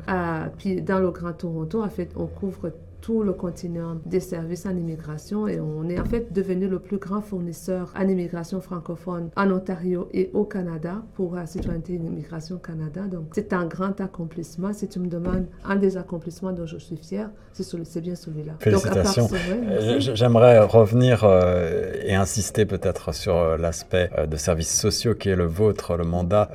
puis 0.58 0.80
dans 0.82 1.00
le 1.00 1.10
Grand 1.10 1.32
Toronto, 1.32 1.82
en 1.82 1.88
fait, 1.88 2.10
on 2.16 2.26
couvre 2.26 2.70
tout 3.00 3.22
le 3.22 3.32
continent 3.32 3.96
des 4.06 4.20
services 4.20 4.66
en 4.66 4.76
immigration 4.76 5.48
et 5.48 5.60
on 5.60 5.88
est 5.88 5.98
en 5.98 6.04
fait 6.04 6.32
devenu 6.32 6.68
le 6.68 6.78
plus 6.78 6.98
grand 6.98 7.20
fournisseur 7.20 7.92
en 7.96 8.08
immigration 8.08 8.60
francophone 8.60 9.30
en 9.36 9.50
Ontario 9.50 10.08
et 10.12 10.30
au 10.34 10.44
Canada 10.44 11.02
pour 11.14 11.34
la 11.34 11.46
citoyenneté 11.46 11.94
et 11.94 11.98
l'immigration 11.98 12.58
Canada. 12.58 13.02
Donc 13.02 13.28
c'est 13.32 13.52
un 13.52 13.66
grand 13.66 14.00
accomplissement. 14.00 14.72
Si 14.72 14.88
tu 14.88 14.98
me 14.98 15.08
demandes 15.08 15.46
un 15.64 15.76
des 15.76 15.96
accomplissements 15.96 16.52
dont 16.52 16.66
je 16.66 16.78
suis 16.78 16.96
fière, 16.96 17.30
c'est 17.52 18.00
bien 18.00 18.14
celui-là. 18.14 18.52
Félicitations. 18.60 19.28
Euh, 19.32 19.98
j'aimerais 20.00 20.60
revenir 20.60 21.24
euh, 21.24 21.92
et 22.02 22.14
insister 22.14 22.66
peut-être 22.66 23.14
sur 23.14 23.36
euh, 23.36 23.56
l'aspect 23.56 24.10
de 24.28 24.36
services 24.36 24.78
sociaux 24.78 25.14
qui 25.14 25.28
est 25.28 25.36
le 25.36 25.46
vôtre, 25.46 25.96
le 25.96 26.04
mandat, 26.04 26.50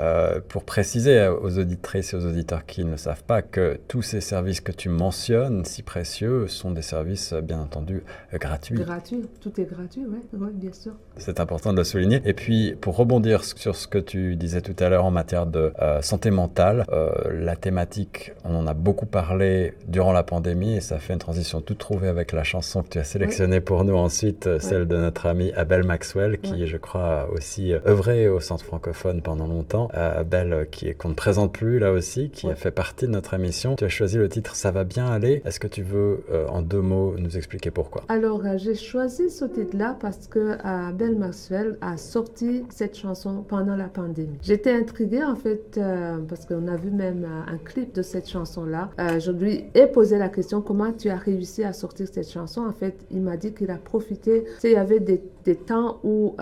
pour 0.50 0.64
préciser 0.64 1.28
aux 1.28 1.58
auditrices 1.58 2.14
et 2.14 2.18
aux 2.18 2.26
auditeurs 2.26 2.66
qui 2.66 2.84
ne 2.86 2.98
savent 2.98 3.24
pas 3.24 3.42
que 3.42 3.80
tous 3.88 4.02
ces 4.02 4.22
services 4.22 4.62
que 4.62 4.72
tu 4.72 4.90
mentionnes, 4.90 5.66
si 5.66 5.84
précieux, 5.84 6.43
eux 6.44 6.48
sont 6.48 6.72
des 6.72 6.82
services, 6.82 7.34
bien 7.34 7.60
entendu, 7.60 8.04
gratuits. 8.34 8.76
Gratuit, 8.76 9.22
tout 9.42 9.60
est 9.60 9.66
gratuit, 9.66 10.04
oui, 10.08 10.20
ouais, 10.40 10.52
bien 10.54 10.72
sûr. 10.74 10.94
C'est 11.18 11.40
important 11.40 11.74
de 11.74 11.78
le 11.78 11.84
souligner. 11.84 12.22
Et 12.26 12.34
puis, 12.34 12.76
pour 12.80 12.96
rebondir 12.96 13.44
sur 13.44 13.76
ce 13.76 13.88
que 13.88 13.98
tu 13.98 14.36
disais 14.36 14.62
tout 14.62 14.76
à 14.84 14.90
l'heure 14.90 15.06
en 15.06 15.12
matière 15.12 15.46
de 15.46 15.72
santé 16.02 16.32
mentale, 16.32 16.86
la 17.32 17.56
thématique, 17.56 18.34
on 18.44 18.56
en 18.56 18.68
a 18.68 18.74
beaucoup 18.74 19.06
parlé 19.06 19.74
durant 19.88 20.14
la 20.14 20.24
pandémie 20.24 20.76
et 20.76 20.82
ça 20.82 21.00
fait 21.00 21.14
une 21.14 21.20
transition 21.20 21.62
toute 21.62 21.78
trouvée 21.78 22.08
avec 22.08 22.32
la 22.32 22.44
chanson 22.44 22.84
que 22.84 22.90
tu 22.90 23.00
as 23.00 23.04
sélectionnée 23.04 23.62
pour 23.62 23.84
nous 23.84 23.96
ensuite, 23.96 24.60
celle 24.60 24.88
de 24.88 24.98
notre 24.98 25.26
amie 25.26 25.52
Abel 25.54 25.84
Maxwell, 25.84 26.40
qui, 26.40 26.68
je 26.68 26.78
crois, 26.78 27.30
aussi 27.32 27.74
œuvré 27.86 28.28
au 28.28 28.40
Centre 28.40 28.66
francophone 28.66 29.22
pendant 29.22 29.48
longtemps. 29.48 29.90
Abel, 29.94 30.68
qui 30.72 30.94
qu'on 30.94 31.10
ne 31.10 31.14
présente 31.14 31.54
plus 31.54 31.80
là 31.80 31.92
aussi, 31.92 32.30
qui 32.30 32.50
a 32.50 32.56
fait 32.56 32.72
partie 32.72 33.06
de 33.06 33.12
notre 33.12 33.34
émission. 33.34 33.76
Tu 33.76 33.86
as 33.86 33.90
choisi 33.90 34.18
le 34.18 34.30
titre 34.30 34.56
Ça 34.56 34.72
va 34.72 34.84
bien 34.84 35.08
aller. 35.08 35.42
Est-ce 35.46 35.60
que 35.60 35.68
tu 35.68 35.82
veux, 35.82 36.23
euh, 36.32 36.48
en 36.48 36.62
deux 36.62 36.82
mots, 36.82 37.16
nous 37.18 37.38
expliquer 37.38 37.72
pourquoi 37.72 38.04
Alors, 38.08 38.46
euh, 38.46 38.58
j'ai 38.58 38.76
choisi 38.76 39.30
ce 39.30 39.46
titre-là 39.46 39.98
parce 40.00 40.28
que 40.28 40.58
Abel 40.64 41.18
Maxwell 41.18 41.78
a 41.82 41.98
sorti 41.98 42.64
cette 42.70 42.98
chanson 42.98 43.44
pendant 43.48 43.76
la 43.76 43.88
pandémie. 43.88 44.38
J'étais 44.42 44.72
intriguée 44.72 45.24
en 45.24 45.36
fait 45.36 45.78
euh, 45.78 46.18
parce 46.28 46.46
qu'on 46.46 46.68
a 46.68 46.76
vu 46.76 46.92
même 46.92 47.28
un 47.48 47.58
clip 47.58 47.94
de 47.94 48.02
cette 48.02 48.30
chanson-là. 48.30 48.90
je 49.20 49.32
lui 49.32 49.66
ai 49.74 49.88
posé 49.88 50.18
la 50.18 50.30
question 50.30 50.62
comment 50.62 50.92
tu 50.94 51.10
as 51.10 51.18
réussi 51.18 51.64
à 51.64 51.74
sortir 51.74 52.08
cette 52.12 52.30
chanson? 52.30 52.66
En 52.66 52.74
fait, 52.74 53.06
il 53.12 53.22
m'a 53.22 53.38
dit 53.38 53.54
qu'il 53.54 53.72
a 53.72 53.78
profité. 53.78 54.46
il 54.64 54.72
y 54.72 54.76
avait 54.76 55.00
des, 55.00 55.22
des 55.44 55.56
temps 55.56 56.00
où 56.04 56.36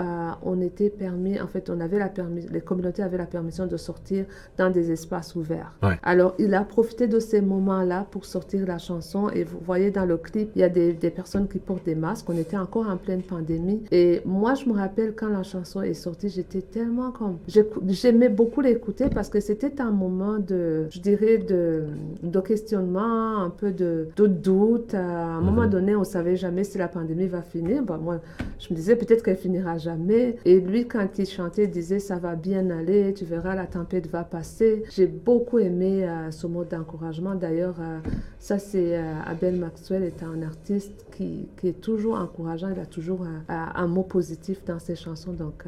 on 0.44 0.62
était 0.62 0.90
permis, 0.90 1.40
en 1.40 1.48
fait, 1.48 1.70
on 1.70 1.80
avait 1.80 2.00
la 2.00 2.10
permis, 2.10 2.46
les 2.52 2.62
communautés 2.62 3.04
avaient 3.04 3.18
la 3.18 3.26
permission 3.26 3.68
de 3.68 3.78
sortir 3.78 4.26
dans 4.58 4.70
des 4.70 4.92
espaces 4.92 5.36
ouverts. 5.36 5.74
Alors, 6.04 6.36
il 6.40 6.54
a 6.54 6.64
profité 6.64 7.08
de 7.08 7.20
ces 7.20 7.42
moments-là 7.42 8.06
pour 8.12 8.26
sortir 8.26 8.66
la 8.66 8.78
chanson. 8.78 9.30
Et 9.30 9.44
vous 9.44 9.60
voyez 9.72 9.92
dans 9.92 10.06
le 10.06 10.18
clip, 10.18 10.52
il 10.56 10.60
y 10.60 10.64
a 10.64 10.70
des, 10.70 10.94
des, 10.94 11.10
personnes 11.10 11.48
qui 11.48 11.60
portent 11.60 11.86
des 11.86 11.96
masques. 11.96 12.30
On 12.30 12.38
était 12.38 12.58
encore 12.58 12.88
en 12.90 12.98
pleine 12.98 13.22
pandémie. 13.22 13.84
Et 13.92 14.22
moi, 14.26 14.54
je 14.56 14.66
me 14.66 14.74
rappelle 14.74 15.14
quand 15.16 15.30
la 15.30 15.44
chanson 15.44 15.82
est 15.82 15.94
sortie, 15.94 16.30
j'étais 16.30 16.62
tellement 16.62 17.12
comme... 17.12 17.38
J'aimais 17.48 18.30
beaucoup 18.30 18.62
l'écouter 18.62 19.06
parce 19.10 19.30
que 19.30 19.40
c'était 19.40 19.82
un 19.82 19.92
moment 19.92 20.40
de, 20.40 20.88
je 20.90 21.00
dirais, 21.00 21.38
de, 21.38 21.86
de 22.24 22.40
questionnement, 22.40 23.38
un 23.38 23.50
peu 23.50 23.72
de, 23.72 24.10
de 24.16 24.28
doute. 24.28 24.94
À 24.94 25.38
un 25.38 25.42
moment 25.42 25.64
mhm. 25.64 25.70
donné, 25.70 25.96
on 25.96 26.04
savait 26.04 26.36
jamais 26.36 26.64
si 26.64 26.78
la 26.78 26.88
pandémie 26.88 27.28
va 27.28 27.42
finir. 27.42 27.84
Bah, 27.84 28.00
moi, 28.02 28.20
je 28.60 28.68
me 28.72 28.76
disais 28.76 28.96
peut-être 28.96 29.24
qu'elle 29.24 29.38
finira 29.38 29.78
jamais. 29.78 30.36
Et 30.46 30.60
lui, 30.60 30.88
quand 30.88 31.08
il 31.18 31.26
chantait, 31.26 31.64
il 31.64 31.72
disait 31.72 32.00
ça 32.00 32.18
va 32.18 32.36
bien 32.36 32.70
aller, 32.70 33.14
tu 33.14 33.26
verras, 33.26 33.56
la 33.56 33.68
tempête 33.68 34.08
va 34.08 34.24
passer. 34.24 34.84
J'ai 34.92 35.08
beaucoup 35.08 35.60
aimé 35.60 36.08
euh, 36.08 36.32
ce 36.32 36.48
mot 36.48 36.64
d'encouragement. 36.64 37.36
D'ailleurs, 37.36 37.76
euh, 37.80 38.00
ça, 38.42 38.58
c'est 38.58 38.98
euh, 38.98 39.14
Abel 39.26 39.56
Maxwell 39.56 40.12
un 40.22 40.42
artiste 40.42 41.06
qui, 41.16 41.48
est 41.64 41.80
toujours 41.80 42.16
encourageant. 42.16 42.70
Il 42.76 42.80
a 42.82 42.88
toujours 42.88 43.26
un 43.48 43.88
mot 43.88 44.04
positif 44.04 44.66
dans 44.66 44.80
ses 44.80 44.96
chansons. 44.96 45.32
Donc, 45.32 45.64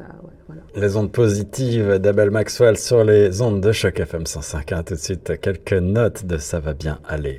voilà. 0.48 0.62
Les 0.74 0.96
ondes 0.96 1.12
positives 1.12 1.98
d'Abel 2.00 2.32
Maxwell 2.32 2.76
sur 2.76 3.04
les 3.04 3.40
ondes 3.40 3.60
de 3.60 3.70
Choc 3.70 4.00
FM 4.00 4.26
105. 4.26 4.84
Tout 4.84 4.94
de 4.94 4.98
suite, 4.98 5.40
quelques 5.40 5.72
notes 5.72 6.26
de 6.26 6.36
Ça 6.36 6.58
va 6.58 6.74
bien 6.74 6.98
aller. 7.06 7.38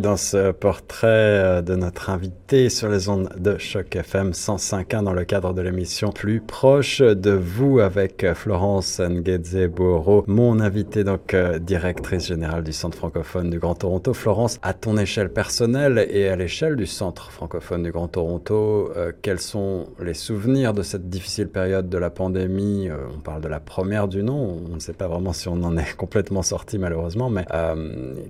Dans 0.00 0.16
ce 0.16 0.50
portrait 0.50 1.06
euh, 1.08 1.62
de 1.62 1.74
notre 1.76 2.10
invité 2.10 2.68
sur 2.68 2.88
les 2.88 3.08
ondes 3.08 3.28
de 3.38 3.58
Choc 3.58 3.94
FM 3.94 4.30
105.1 4.30 5.04
dans 5.04 5.12
le 5.12 5.24
cadre 5.24 5.52
de 5.52 5.60
l'émission 5.60 6.10
Plus 6.10 6.40
proche 6.40 7.00
de 7.00 7.30
vous 7.30 7.80
avec 7.80 8.26
Florence 8.34 9.00
Nguedze-Boro, 9.00 10.24
mon 10.26 10.58
invité, 10.60 11.04
donc 11.04 11.34
euh, 11.34 11.58
directrice 11.58 12.26
générale 12.26 12.64
du 12.64 12.72
Centre 12.72 12.96
francophone 12.96 13.50
du 13.50 13.58
Grand 13.58 13.74
Toronto. 13.74 14.14
Florence, 14.14 14.58
à 14.62 14.74
ton 14.74 14.96
échelle 14.96 15.32
personnelle 15.32 16.06
et 16.10 16.28
à 16.28 16.36
l'échelle 16.36 16.76
du 16.76 16.86
Centre 16.86 17.30
francophone 17.30 17.82
du 17.82 17.92
Grand 17.92 18.08
Toronto, 18.08 18.90
euh, 18.96 19.12
quels 19.22 19.40
sont 19.40 19.86
les 20.02 20.14
souvenirs 20.14 20.74
de 20.74 20.82
cette 20.82 21.08
difficile 21.08 21.48
période 21.48 21.88
de 21.88 21.98
la 21.98 22.10
pandémie? 22.10 22.88
On 23.14 23.20
parle 23.20 23.42
de 23.42 23.48
la 23.48 23.60
première 23.60 24.08
du 24.08 24.22
nom, 24.22 24.60
on 24.70 24.74
ne 24.74 24.80
sait 24.80 24.92
pas 24.92 25.08
vraiment 25.08 25.32
si 25.32 25.48
on 25.48 25.62
en 25.62 25.76
est 25.76 25.92
complètement 25.96 26.42
sorti 26.42 26.78
malheureusement, 26.78 27.30
mais 27.30 27.44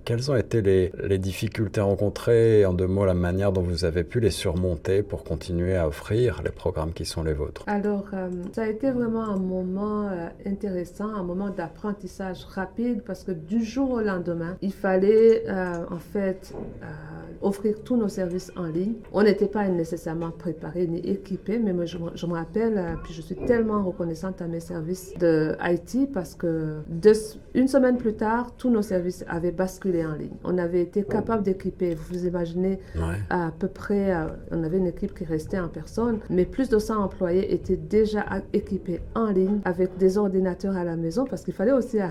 quelles 0.04 0.30
ont 0.30 0.36
été 0.36 0.62
les 0.62 1.18
difficultés 1.18 1.53
difficultés 1.55 1.82
rencontrées, 1.82 2.66
en 2.66 2.72
deux 2.72 2.88
mots, 2.88 3.05
la 3.05 3.14
manière 3.14 3.52
dont 3.52 3.62
vous 3.62 3.84
avez 3.84 4.02
pu 4.02 4.18
les 4.18 4.32
surmonter 4.32 5.05
pour 5.05 5.22
continuer 5.22 5.76
à 5.76 5.86
offrir 5.86 6.42
les 6.44 6.50
programmes 6.50 6.92
qui 6.92 7.05
sont 7.05 7.22
les 7.22 7.32
vôtres. 7.32 7.62
Alors, 7.68 8.07
euh, 8.12 8.28
ça 8.52 8.62
a 8.62 8.66
été 8.66 8.90
vraiment 8.90 9.22
un 9.22 9.36
moment 9.36 10.09
euh, 10.09 10.26
intéressant, 10.46 11.14
un 11.14 11.22
moment 11.22 11.50
d'apprentissage 11.50 12.44
rapide 12.46 13.05
parce 13.07 13.22
que 13.22 13.30
du 13.30 13.62
jour 13.62 13.92
au 13.92 14.00
lendemain, 14.00 14.57
il 14.62 14.72
fallait 14.72 15.44
euh, 15.46 15.84
en 15.92 15.98
fait 15.98 16.52
offrir 17.43 17.82
tous 17.82 17.97
nos 17.97 18.09
services 18.09 18.53
en 18.57 18.66
ligne. 18.66 18.95
On 19.12 19.22
n'était 19.22 19.49
pas 19.49 19.68
nécessairement 19.68 20.30
préparé 20.30 20.87
ni 20.87 20.99
équipé, 20.99 21.59
mais 21.59 21.72
moi, 21.72 21.85
je, 21.85 21.99
me 21.99 22.32
rappelle, 22.32 22.80
puis 23.05 23.12
je 23.12 23.22
suis 23.22 23.37
tellement 23.37 23.82
reconnaissante 23.82 24.43
à 24.43 24.47
mes 24.47 24.61
services 24.61 25.14
de 25.18 25.57
IT 25.62 26.12
parce 26.12 26.35
que 26.35 26.78
une 27.55 27.68
semaine 27.68 27.97
plus 27.97 28.14
tard, 28.14 28.55
tous 28.57 28.70
nos 28.70 28.82
services 28.82 29.24
avaient 29.28 29.53
basculé 29.53 30.05
en 30.05 30.14
ligne. 30.14 30.37
On 30.45 30.59
avait 30.59 30.82
été 30.82 31.05
capable 31.05 31.43
d'équiper. 31.43 31.95
Vous 31.95 32.26
imaginez 32.26 32.78
à 33.30 33.51
peu 33.57 33.68
près, 33.68 34.14
euh, 34.14 34.26
on 34.51 34.62
avait 34.64 34.78
une 34.78 34.87
équipe 34.87 35.14
qui 35.14 35.24
restait 35.24 35.59
en 35.59 35.68
personne, 35.68 36.18
mais 36.30 36.45
plus 36.45 36.68
de 36.68 36.78
100 36.78 36.97
employés 36.97 37.53
étaient 37.53 37.76
déjà 37.76 38.24
équipés 38.53 39.01
en 39.14 39.26
ligne 39.26 39.61
avec 39.64 39.97
des 39.99 40.18
ordinateurs 40.18 40.76
à 40.76 40.85
la 40.85 40.97
maison 40.97 41.24
parce 41.24 41.43
qu'il 41.43 41.55
fallait 41.55 41.72
aussi 41.72 42.01
euh, 42.01 42.07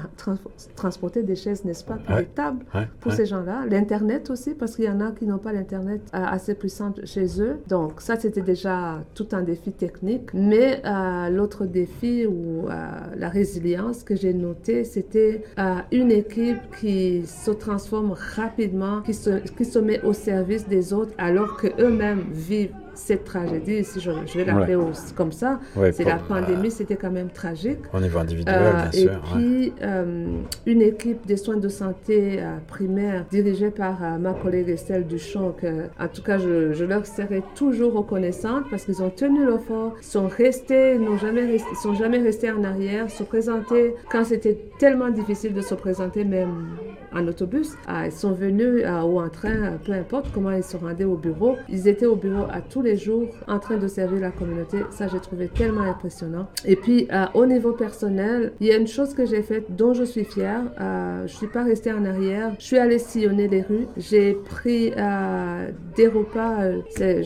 transporter 0.75 1.23
des 1.23 1.35
chaises, 1.35 1.65
n'est-ce 1.65 1.83
pas, 1.83 1.97
des 2.17 2.25
tables 2.25 2.65
pour 2.99 3.11
ces 3.11 3.25
gens-là. 3.25 3.65
L'Internet 3.69 4.29
aussi 4.29 4.53
parce 4.53 4.75
qu'il 4.75 4.85
y 4.85 4.89
en 4.89 5.01
a 5.01 5.11
qui 5.13 5.25
n'ont 5.25 5.37
pas 5.37 5.53
l'Internet 5.53 6.01
euh, 6.13 6.17
assez 6.23 6.55
puissant 6.55 6.93
chez 7.05 7.41
eux. 7.41 7.59
Donc 7.67 8.01
ça, 8.01 8.17
c'était 8.17 8.41
déjà 8.41 9.03
tout 9.15 9.27
un 9.31 9.41
défi 9.41 9.71
technique. 9.71 10.33
Mais 10.33 10.81
l'autre 11.29 11.65
défi 11.65 12.25
ou 12.25 12.67
la 12.67 13.29
résilience 13.29 14.03
que 14.03 14.15
j'ai 14.15 14.33
noté, 14.33 14.83
c'était 14.83 15.43
une 15.91 16.11
équipe 16.11 16.57
qui 16.79 17.25
se 17.25 17.51
transforme 17.51 18.13
rapidement, 18.35 19.01
qui 19.01 19.13
qui 19.55 19.65
se, 19.65 19.79
met 19.79 20.01
au 20.03 20.13
service 20.13 20.67
des 20.67 20.93
autres 20.93 21.13
alors 21.17 21.57
qu'eux-mêmes 21.57 22.25
vivent 22.31 22.75
cette 22.95 23.23
tragédie, 23.23 23.83
si 23.83 23.99
je, 23.99 24.11
vais 24.11 24.45
l'appeler 24.45 24.77
comme 25.15 25.31
ça, 25.31 25.59
c'est 25.91 26.03
la 26.03 26.17
pandémie, 26.17 26.71
c'était 26.71 26.95
quand 26.95 27.11
même 27.11 27.29
tragique. 27.29 27.79
Au 27.93 27.99
niveau 27.99 28.19
individuel, 28.19 28.73
bien 28.73 28.91
sûr. 28.91 29.11
Et 29.11 29.17
puis, 29.33 29.73
euh, 29.81 30.25
une 30.65 30.81
équipe 30.81 31.25
des 31.25 31.37
soins 31.37 31.57
de 31.57 31.67
santé 31.69 32.37
euh, 32.39 32.57
primaires 32.67 33.25
dirigée 33.29 33.71
par 33.71 34.03
euh, 34.03 34.17
ma 34.17 34.33
collègue 34.33 34.69
Estelle 34.69 35.07
Duchamp, 35.07 35.51
que, 35.51 35.87
en 35.99 36.07
tout 36.07 36.21
cas, 36.21 36.37
je, 36.37 36.73
je, 36.73 36.85
leur 36.85 37.05
serai 37.05 37.41
toujours 37.55 37.93
reconnaissante 37.93 38.65
parce 38.69 38.85
qu'ils 38.85 39.01
ont 39.01 39.09
tenu 39.09 39.45
le 39.45 39.57
fort, 39.57 39.93
sont 40.01 40.27
restés, 40.27 40.97
n'ont 40.97 41.17
jamais 41.17 41.57
sont 41.81 41.93
jamais 41.95 42.19
restés 42.19 42.51
en 42.51 42.63
arrière, 42.63 43.09
se 43.09 43.23
présenter 43.23 43.95
quand 44.11 44.23
c'était 44.23 44.57
tellement 44.79 45.09
difficile 45.09 45.53
de 45.53 45.61
se 45.61 45.73
présenter 45.73 46.23
même 46.23 46.67
en 47.13 47.27
autobus. 47.27 47.73
Ah, 47.87 48.07
ils 48.07 48.11
sont 48.11 48.33
venus 48.33 48.83
ou 48.85 49.19
en 49.19 49.29
train, 49.29 49.77
peu 49.85 49.93
importe 49.93 50.27
comment 50.33 50.51
ils 50.51 50.63
se 50.63 50.77
rendaient 50.77 51.03
au 51.03 51.15
bureau. 51.15 51.55
Ils 51.69 51.87
étaient 51.87 52.05
au 52.05 52.15
bureau 52.15 52.45
à 52.51 52.61
tous 52.61 52.81
les 52.83 52.97
jours 52.97 53.29
en 53.47 53.59
train 53.59 53.77
de 53.77 53.87
servir 53.87 54.19
la 54.19 54.31
communauté. 54.31 54.77
Ça, 54.91 55.07
j'ai 55.07 55.19
trouvé 55.19 55.47
tellement 55.47 55.81
impressionnant. 55.81 56.47
Et 56.65 56.75
puis, 56.75 57.07
euh, 57.11 57.25
au 57.33 57.45
niveau 57.45 57.71
personnel, 57.71 58.53
il 58.59 58.67
y 58.67 58.71
a 58.71 58.77
une 58.77 58.87
chose 58.87 59.13
que 59.13 59.25
j'ai 59.25 59.41
faite 59.41 59.75
dont 59.75 59.93
je 59.93 60.03
suis 60.03 60.25
fière. 60.25 60.61
Euh, 60.79 61.25
je 61.27 61.33
suis 61.33 61.47
pas 61.47 61.63
restée 61.63 61.93
en 61.93 62.05
arrière. 62.05 62.51
Je 62.59 62.65
suis 62.65 62.77
allée 62.77 62.99
sillonner 62.99 63.47
les 63.47 63.61
rues. 63.61 63.87
J'ai 63.97 64.33
pris 64.33 64.91
euh, 64.97 65.69
des 65.95 66.07
repas. 66.07 66.57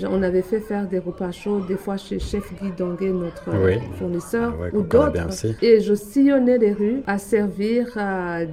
On 0.10 0.24
avait 0.24 0.42
fait 0.42 0.60
faire 0.60 0.88
des 0.88 1.00
repas 1.00 1.32
chauds, 1.32 1.60
des 1.68 1.76
fois 1.76 1.98
chez 1.98 2.20
Chef 2.20 2.54
Guy 2.62 2.72
Donguet, 2.78 3.10
notre 3.10 3.50
fournisseur, 3.98 4.56
ou 4.74 4.82
d'autres. 4.82 5.46
Et 5.64 5.80
je 5.80 5.94
sillonnais 5.94 6.58
les 6.58 6.74
rues 6.74 7.02
à 7.08 7.18
servir 7.18 7.98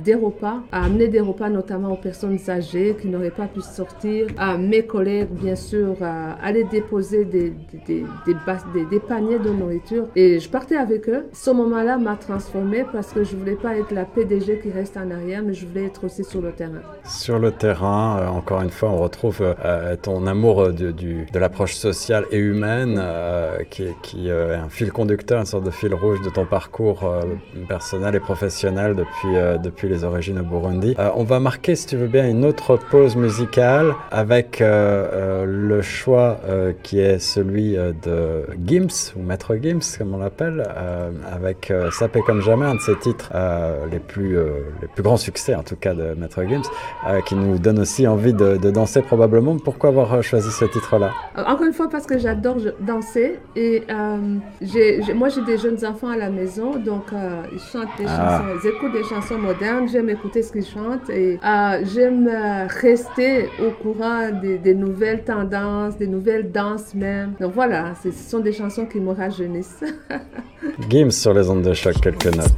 des 0.04 0.14
repas, 0.14 0.62
à 0.72 0.84
amener 0.84 1.08
des 1.08 1.20
repas 1.20 1.48
notamment 1.48 1.92
aux 1.92 1.96
personnes 1.96 2.38
âgées 2.48 2.96
qui 3.00 3.08
n'auraient 3.08 3.30
pas 3.30 3.46
pu 3.46 3.60
sortir, 3.60 4.26
à 4.38 4.56
mes 4.56 4.84
collègues, 4.84 5.28
bien 5.30 5.56
sûr, 5.56 5.96
à 6.00 6.32
aller 6.42 6.64
déposer 6.64 6.93
des, 7.00 7.24
des, 7.24 8.04
des, 8.26 8.84
des, 8.90 9.00
paniers 9.00 9.38
de 9.38 9.50
nourriture. 9.50 10.06
Et 10.16 10.38
je 10.38 10.48
partais 10.48 10.76
avec 10.76 11.08
eux. 11.08 11.26
Ce 11.32 11.50
moment-là 11.50 11.98
m'a 11.98 12.16
transformée 12.16 12.84
parce 12.92 13.12
que 13.12 13.24
je 13.24 13.36
voulais 13.36 13.56
pas 13.56 13.76
être 13.76 13.92
la 13.92 14.04
PDG 14.04 14.60
qui 14.60 14.70
reste 14.70 14.96
en 14.96 15.10
arrière, 15.10 15.42
mais 15.44 15.54
je 15.54 15.66
voulais 15.66 15.86
être 15.86 16.04
aussi 16.04 16.24
sur 16.24 16.40
le 16.40 16.52
terrain. 16.52 16.82
Sur 17.04 17.38
le 17.38 17.50
terrain, 17.50 18.18
euh, 18.18 18.28
encore 18.28 18.62
une 18.62 18.70
fois, 18.70 18.90
on 18.90 18.98
retrouve 18.98 19.40
euh, 19.42 19.96
ton 19.96 20.26
amour 20.26 20.72
de, 20.72 20.90
du, 20.90 21.26
de 21.32 21.38
l'approche 21.38 21.74
sociale 21.74 22.26
et 22.30 22.38
humaine, 22.38 22.98
euh, 22.98 23.58
qui, 23.70 23.86
qui 24.02 24.28
est 24.28 24.54
un 24.54 24.68
fil 24.68 24.92
conducteur, 24.92 25.40
une 25.40 25.46
sorte 25.46 25.64
de 25.64 25.70
fil 25.70 25.94
rouge 25.94 26.22
de 26.22 26.30
ton 26.30 26.46
parcours 26.46 27.10
personnel 27.68 28.14
et 28.14 28.20
professionnel 28.20 28.94
depuis, 28.94 29.34
depuis 29.62 29.88
les 29.88 30.04
origines 30.04 30.38
au 30.38 30.42
Burundi. 30.42 30.94
on 31.16 31.24
va 31.24 31.40
marquer, 31.40 31.74
si 31.76 31.86
tu 31.86 31.96
veux 31.96 32.06
bien, 32.06 32.28
une 32.28 32.44
autre 32.44 32.76
pause 32.76 33.16
musicale 33.16 33.94
avec 34.10 34.62
le 34.62 35.82
choix 35.82 36.38
qui 36.84 37.00
est 37.00 37.18
celui 37.18 37.72
de 37.74 38.44
Gims, 38.64 39.12
ou 39.16 39.22
Maître 39.22 39.56
Gims, 39.60 39.96
comme 39.98 40.14
on 40.14 40.18
l'appelle, 40.18 40.62
avec 41.32 41.72
Sapé 41.90 42.20
comme 42.20 42.40
jamais, 42.40 42.66
un 42.66 42.76
de 42.76 42.80
ses 42.80 42.96
titres 42.98 43.32
les, 43.90 43.98
plus, 43.98 44.36
les 44.80 44.88
plus 44.88 45.02
grands 45.02 45.16
succès, 45.16 45.54
en 45.54 45.62
tout 45.62 45.76
cas, 45.76 45.94
de 45.94 46.14
Maître 46.14 46.42
Gims, 46.44 46.62
qui 47.26 47.34
nous 47.34 47.58
donne 47.58 47.80
aussi 47.80 48.06
envie 48.06 48.32
de, 48.32 48.70
danser 48.70 49.02
probablement. 49.02 49.56
Pourquoi 49.56 49.90
avoir 49.90 50.22
choisi 50.22 50.50
ce 50.50 50.66
titre-là? 50.66 51.12
Encore 51.36 51.66
une 51.66 51.72
fois, 51.72 51.88
parce 51.88 52.06
que 52.06 52.18
j'adore 52.18 52.56
danser 52.80 53.38
et 53.56 53.82
moi 55.14 55.28
j'ai 55.28 55.42
des 55.42 55.58
jeunes 55.58 55.84
enfants 55.84 56.08
à 56.08 56.16
la 56.16 56.30
maison, 56.30 56.76
donc 56.76 57.06
ils 57.52 57.58
chantent 57.58 57.96
des 57.98 58.04
ah. 58.06 58.42
chansons, 58.42 58.58
ils 58.62 58.68
écoutent 58.68 58.92
des 58.92 59.04
chansons 59.04 59.38
modernes, 59.38 59.88
j'aime 59.88 60.10
écouter 60.10 60.42
ce 60.42 60.52
qu'ils 60.52 60.66
chantent 60.66 61.08
et 61.10 61.38
j'aime 61.94 62.30
rester 62.68 63.48
au 63.60 63.70
courant 63.70 64.30
des, 64.30 64.74
nouvelles 64.74 65.24
tendances, 65.24 65.96
des 65.96 66.06
nouvelles 66.06 66.50
danses 66.50 66.73
même. 66.94 67.34
Donc 67.40 67.54
voilà, 67.54 67.94
ce 68.02 68.10
sont 68.10 68.40
des 68.40 68.52
chansons 68.52 68.86
qui 68.86 69.00
me 69.00 69.12
rajeunissent. 69.12 69.84
Gims 70.90 71.10
sur 71.10 71.34
les 71.34 71.48
ondes 71.48 71.62
de 71.62 71.72
choc, 71.72 72.00
quelques 72.00 72.34
notes. 72.34 72.52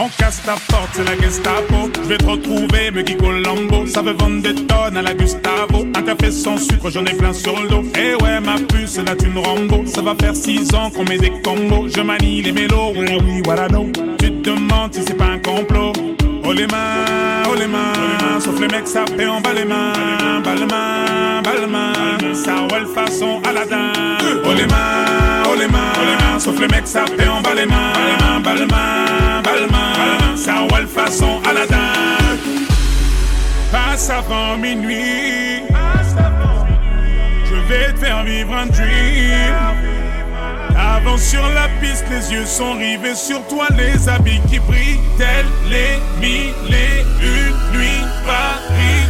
On 0.00 0.08
casse 0.16 0.40
ta 0.44 0.54
porte, 0.68 0.90
c'est 0.92 1.02
la 1.02 1.20
Gestapo. 1.20 1.90
Je 2.04 2.08
vais 2.08 2.18
te 2.18 2.24
retrouver, 2.24 2.92
me 2.92 3.42
Lambo. 3.42 3.84
Ça 3.84 4.00
veut 4.00 4.12
vendre 4.12 4.40
des 4.42 4.54
tonnes 4.54 4.96
à 4.96 5.02
la 5.02 5.12
Gustavo. 5.12 5.86
Un 5.92 6.02
café 6.02 6.30
sans 6.30 6.56
sucre, 6.56 6.88
j'en 6.88 7.04
ai 7.04 7.14
plein 7.14 7.32
sur 7.32 7.60
le 7.60 7.68
dos. 7.68 7.82
Eh 7.98 8.14
ouais, 8.22 8.38
ma 8.40 8.58
puce, 8.60 8.98
là 8.98 9.16
tu 9.16 9.26
me 9.26 9.40
Rambo. 9.40 9.84
Ça 9.86 10.00
va 10.00 10.14
faire 10.14 10.36
six 10.36 10.72
ans 10.72 10.90
qu'on 10.90 11.02
met 11.02 11.18
des 11.18 11.32
combos. 11.42 11.88
Je 11.88 12.00
manie 12.00 12.42
les 12.42 12.52
mélos, 12.52 12.92
voilà 12.94 13.16
oui, 13.16 13.42
voilà 13.44 13.66
non. 13.66 13.90
Tu 14.20 14.30
te 14.30 14.50
demandes 14.50 14.94
si 14.94 15.02
c'est 15.02 15.16
pas 15.16 15.26
un 15.26 15.40
complot. 15.40 15.92
Oh 16.44 16.52
les 16.52 16.66
mains, 16.66 17.42
oh 17.50 17.54
les 17.58 17.66
mains, 17.66 18.40
sauf 18.40 18.58
les 18.60 18.68
mecs 18.68 18.88
fait 18.88 19.26
en 19.26 19.40
bas 19.40 19.52
les 19.52 19.64
mains, 19.64 20.40
bas 20.44 20.54
les 20.54 20.66
mains, 20.66 21.42
bas 21.42 21.52
les 22.22 22.34
ça 22.34 22.54
façon 22.94 23.40
Aladdin. 23.48 23.92
Oh 24.44 24.52
les 24.56 24.66
mains, 24.66 25.42
oh 25.46 25.54
les 25.58 25.68
mains, 25.68 26.38
sauf 26.38 26.58
les 26.60 26.68
mecs 26.68 26.86
fait 26.86 27.28
en 27.28 27.40
bas 27.40 27.54
les 27.54 27.66
mains, 27.66 28.40
bas 28.42 28.54
les 28.54 28.66
mains, 28.66 29.42
bas 29.42 29.56
les 29.60 29.66
mains, 29.66 30.36
ça 30.36 30.60
roule 30.70 30.86
façon 30.86 31.40
Aladdin. 31.48 31.76
Passe 33.70 34.10
avant 34.10 34.56
minuit, 34.56 35.62
je 37.44 37.54
vais 37.68 37.92
te 37.92 37.98
faire 37.98 38.22
vivre 38.24 38.54
un 38.54 38.66
dream. 38.66 40.07
Avance 40.98 41.22
sur 41.22 41.46
la 41.50 41.68
piste, 41.80 42.06
les 42.10 42.32
yeux 42.32 42.44
sont 42.44 42.72
rivés 42.72 43.14
sur 43.14 43.40
toi, 43.46 43.68
les 43.76 44.08
habits 44.08 44.40
qui 44.50 44.58
brillent, 44.58 44.98
tels 45.16 45.46
les 45.70 46.00
mille 46.20 46.74
et 46.74 47.02
une 47.22 47.54
Paris 48.26 49.07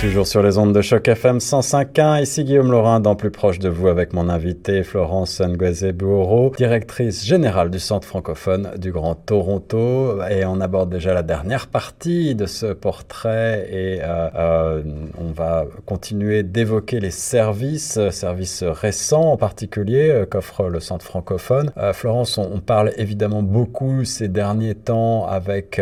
Toujours 0.00 0.26
sur 0.26 0.42
les 0.42 0.56
ondes 0.56 0.74
de 0.74 0.80
choc 0.80 1.06
FM 1.08 1.36
105.1, 1.36 2.22
ici 2.22 2.44
Guillaume 2.44 2.70
Laurin, 2.70 3.00
dans 3.00 3.16
Plus 3.16 3.30
proche 3.30 3.58
de 3.58 3.68
vous 3.68 3.86
avec 3.86 4.14
mon 4.14 4.30
invité 4.30 4.82
Florence 4.82 5.42
Ngueze 5.42 5.92
Buoro, 5.92 6.54
directrice 6.56 7.22
générale 7.22 7.70
du 7.70 7.78
Centre 7.78 8.08
francophone 8.08 8.70
du 8.78 8.92
Grand 8.92 9.14
Toronto. 9.14 10.22
Et 10.30 10.46
on 10.46 10.62
aborde 10.62 10.88
déjà 10.88 11.12
la 11.12 11.22
dernière 11.22 11.66
partie 11.66 12.34
de 12.34 12.46
ce 12.46 12.72
portrait 12.72 13.68
et 13.70 13.98
euh, 14.02 14.30
euh, 14.36 14.82
on 15.18 15.32
va 15.32 15.66
continuer 15.84 16.44
d'évoquer 16.44 16.98
les 16.98 17.10
services, 17.10 17.98
services 18.10 18.62
récents 18.62 19.32
en 19.32 19.36
particulier 19.36 20.08
euh, 20.08 20.24
qu'offre 20.24 20.70
le 20.70 20.80
Centre 20.80 21.04
francophone. 21.04 21.72
Florence, 21.92 22.38
on, 22.38 22.60
parle 22.60 22.92
évidemment 22.96 23.42
beaucoup 23.42 24.06
ces 24.06 24.28
derniers 24.28 24.74
temps 24.74 25.26
avec 25.26 25.78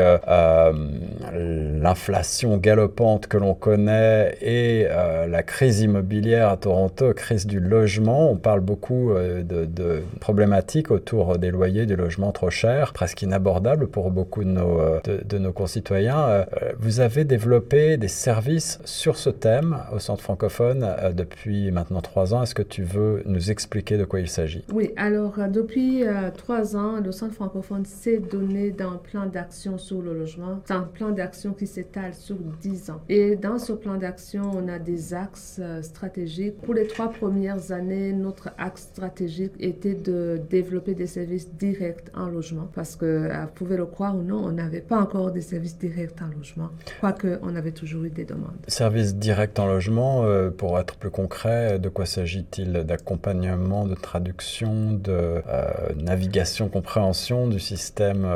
l'inflation 1.34 2.56
galopante 2.56 3.28
que 3.28 3.36
l'on 3.36 3.54
connaît 3.54 4.07
et 4.40 4.86
euh, 4.88 5.26
la 5.26 5.42
crise 5.42 5.80
immobilière 5.80 6.48
à 6.48 6.56
Toronto, 6.56 7.12
crise 7.14 7.46
du 7.46 7.60
logement. 7.60 8.30
On 8.30 8.36
parle 8.36 8.60
beaucoup 8.60 9.10
euh, 9.10 9.42
de, 9.42 10.02
problématiques 10.20 10.90
autour 10.90 11.38
des 11.38 11.50
loyers, 11.50 11.86
des 11.86 11.96
logements 11.96 12.32
trop 12.32 12.50
chers, 12.50 12.92
presque 12.92 13.22
inabordables 13.22 13.88
pour 13.88 14.10
beaucoup 14.10 14.44
de 14.44 14.50
nos, 14.50 14.80
euh, 14.80 15.00
de, 15.24 15.38
nos 15.38 15.52
concitoyens. 15.52 16.46
vous 16.78 17.00
avez 17.00 17.24
développé 17.24 17.96
des 17.96 18.08
services 18.08 18.80
sur 18.84 19.16
ce 19.16 19.30
thème 19.30 19.78
au 19.92 19.98
Centre 19.98 20.22
francophone 20.22 20.86
depuis 21.14 21.70
maintenant 21.70 22.00
trois 22.00 22.34
ans. 22.34 22.42
Est-ce 22.42 22.54
que 22.54 22.62
tu 22.62 22.82
veux 22.82 23.22
nous 23.26 23.50
expliquer 23.50 23.96
de 23.96 24.04
quoi 24.04 24.20
il 24.20 24.28
s'agit? 24.28 24.64
Oui, 24.72 24.92
alors 24.96 25.34
depuis 25.48 26.04
trois 26.36 26.76
ans, 26.76 27.00
le 27.00 27.12
Centre 27.12 27.34
francophone 27.34 27.84
s'est 27.84 28.18
donné 28.18 28.70
d'un 28.70 29.00
plan 29.10 29.26
d'action 29.26 29.78
sur 29.78 30.02
le 30.02 30.14
logement. 30.14 30.60
C'est 30.64 30.74
un 30.74 30.82
plan 30.82 31.10
d'action 31.10 31.52
qui 31.52 31.66
s'étale 31.66 32.14
sur 32.14 32.36
dix 32.60 32.90
ans. 32.90 33.00
Et 33.08 33.36
dans 33.36 33.58
ce 33.58 33.72
plan 33.72 33.97
d'action, 33.98 34.50
on 34.54 34.68
a 34.68 34.78
des 34.78 35.14
axes 35.14 35.58
euh, 35.60 35.82
stratégiques. 35.82 36.60
Pour 36.62 36.74
les 36.74 36.86
trois 36.86 37.10
premières 37.10 37.72
années, 37.72 38.12
notre 38.12 38.50
axe 38.58 38.82
stratégique 38.82 39.52
était 39.60 39.94
de 39.94 40.40
développer 40.50 40.94
des 40.94 41.06
services 41.06 41.52
directs 41.54 42.10
en 42.14 42.28
logement 42.28 42.68
parce 42.74 42.96
que, 42.96 43.04
euh, 43.04 43.42
vous 43.42 43.52
pouvez 43.54 43.76
le 43.76 43.86
croire 43.86 44.16
ou 44.16 44.22
non, 44.22 44.44
on 44.44 44.52
n'avait 44.52 44.80
pas 44.80 44.98
encore 44.98 45.30
des 45.32 45.40
services 45.40 45.78
directs 45.78 46.22
en 46.22 46.36
logement, 46.36 46.70
quoique 47.00 47.38
on 47.42 47.54
avait 47.56 47.72
toujours 47.72 48.04
eu 48.04 48.10
des 48.10 48.24
demandes. 48.24 48.56
Services 48.68 49.14
directs 49.14 49.58
en 49.58 49.66
logement, 49.66 50.24
euh, 50.24 50.50
pour 50.50 50.78
être 50.78 50.96
plus 50.96 51.10
concret, 51.10 51.78
de 51.78 51.88
quoi 51.88 52.06
s'agit-il? 52.06 52.72
D'accompagnement, 52.72 53.86
de 53.86 53.94
traduction, 53.94 54.92
de 54.92 55.42
navigation, 55.96 56.68
compréhension 56.68 57.48
du 57.48 57.60
système 57.60 58.26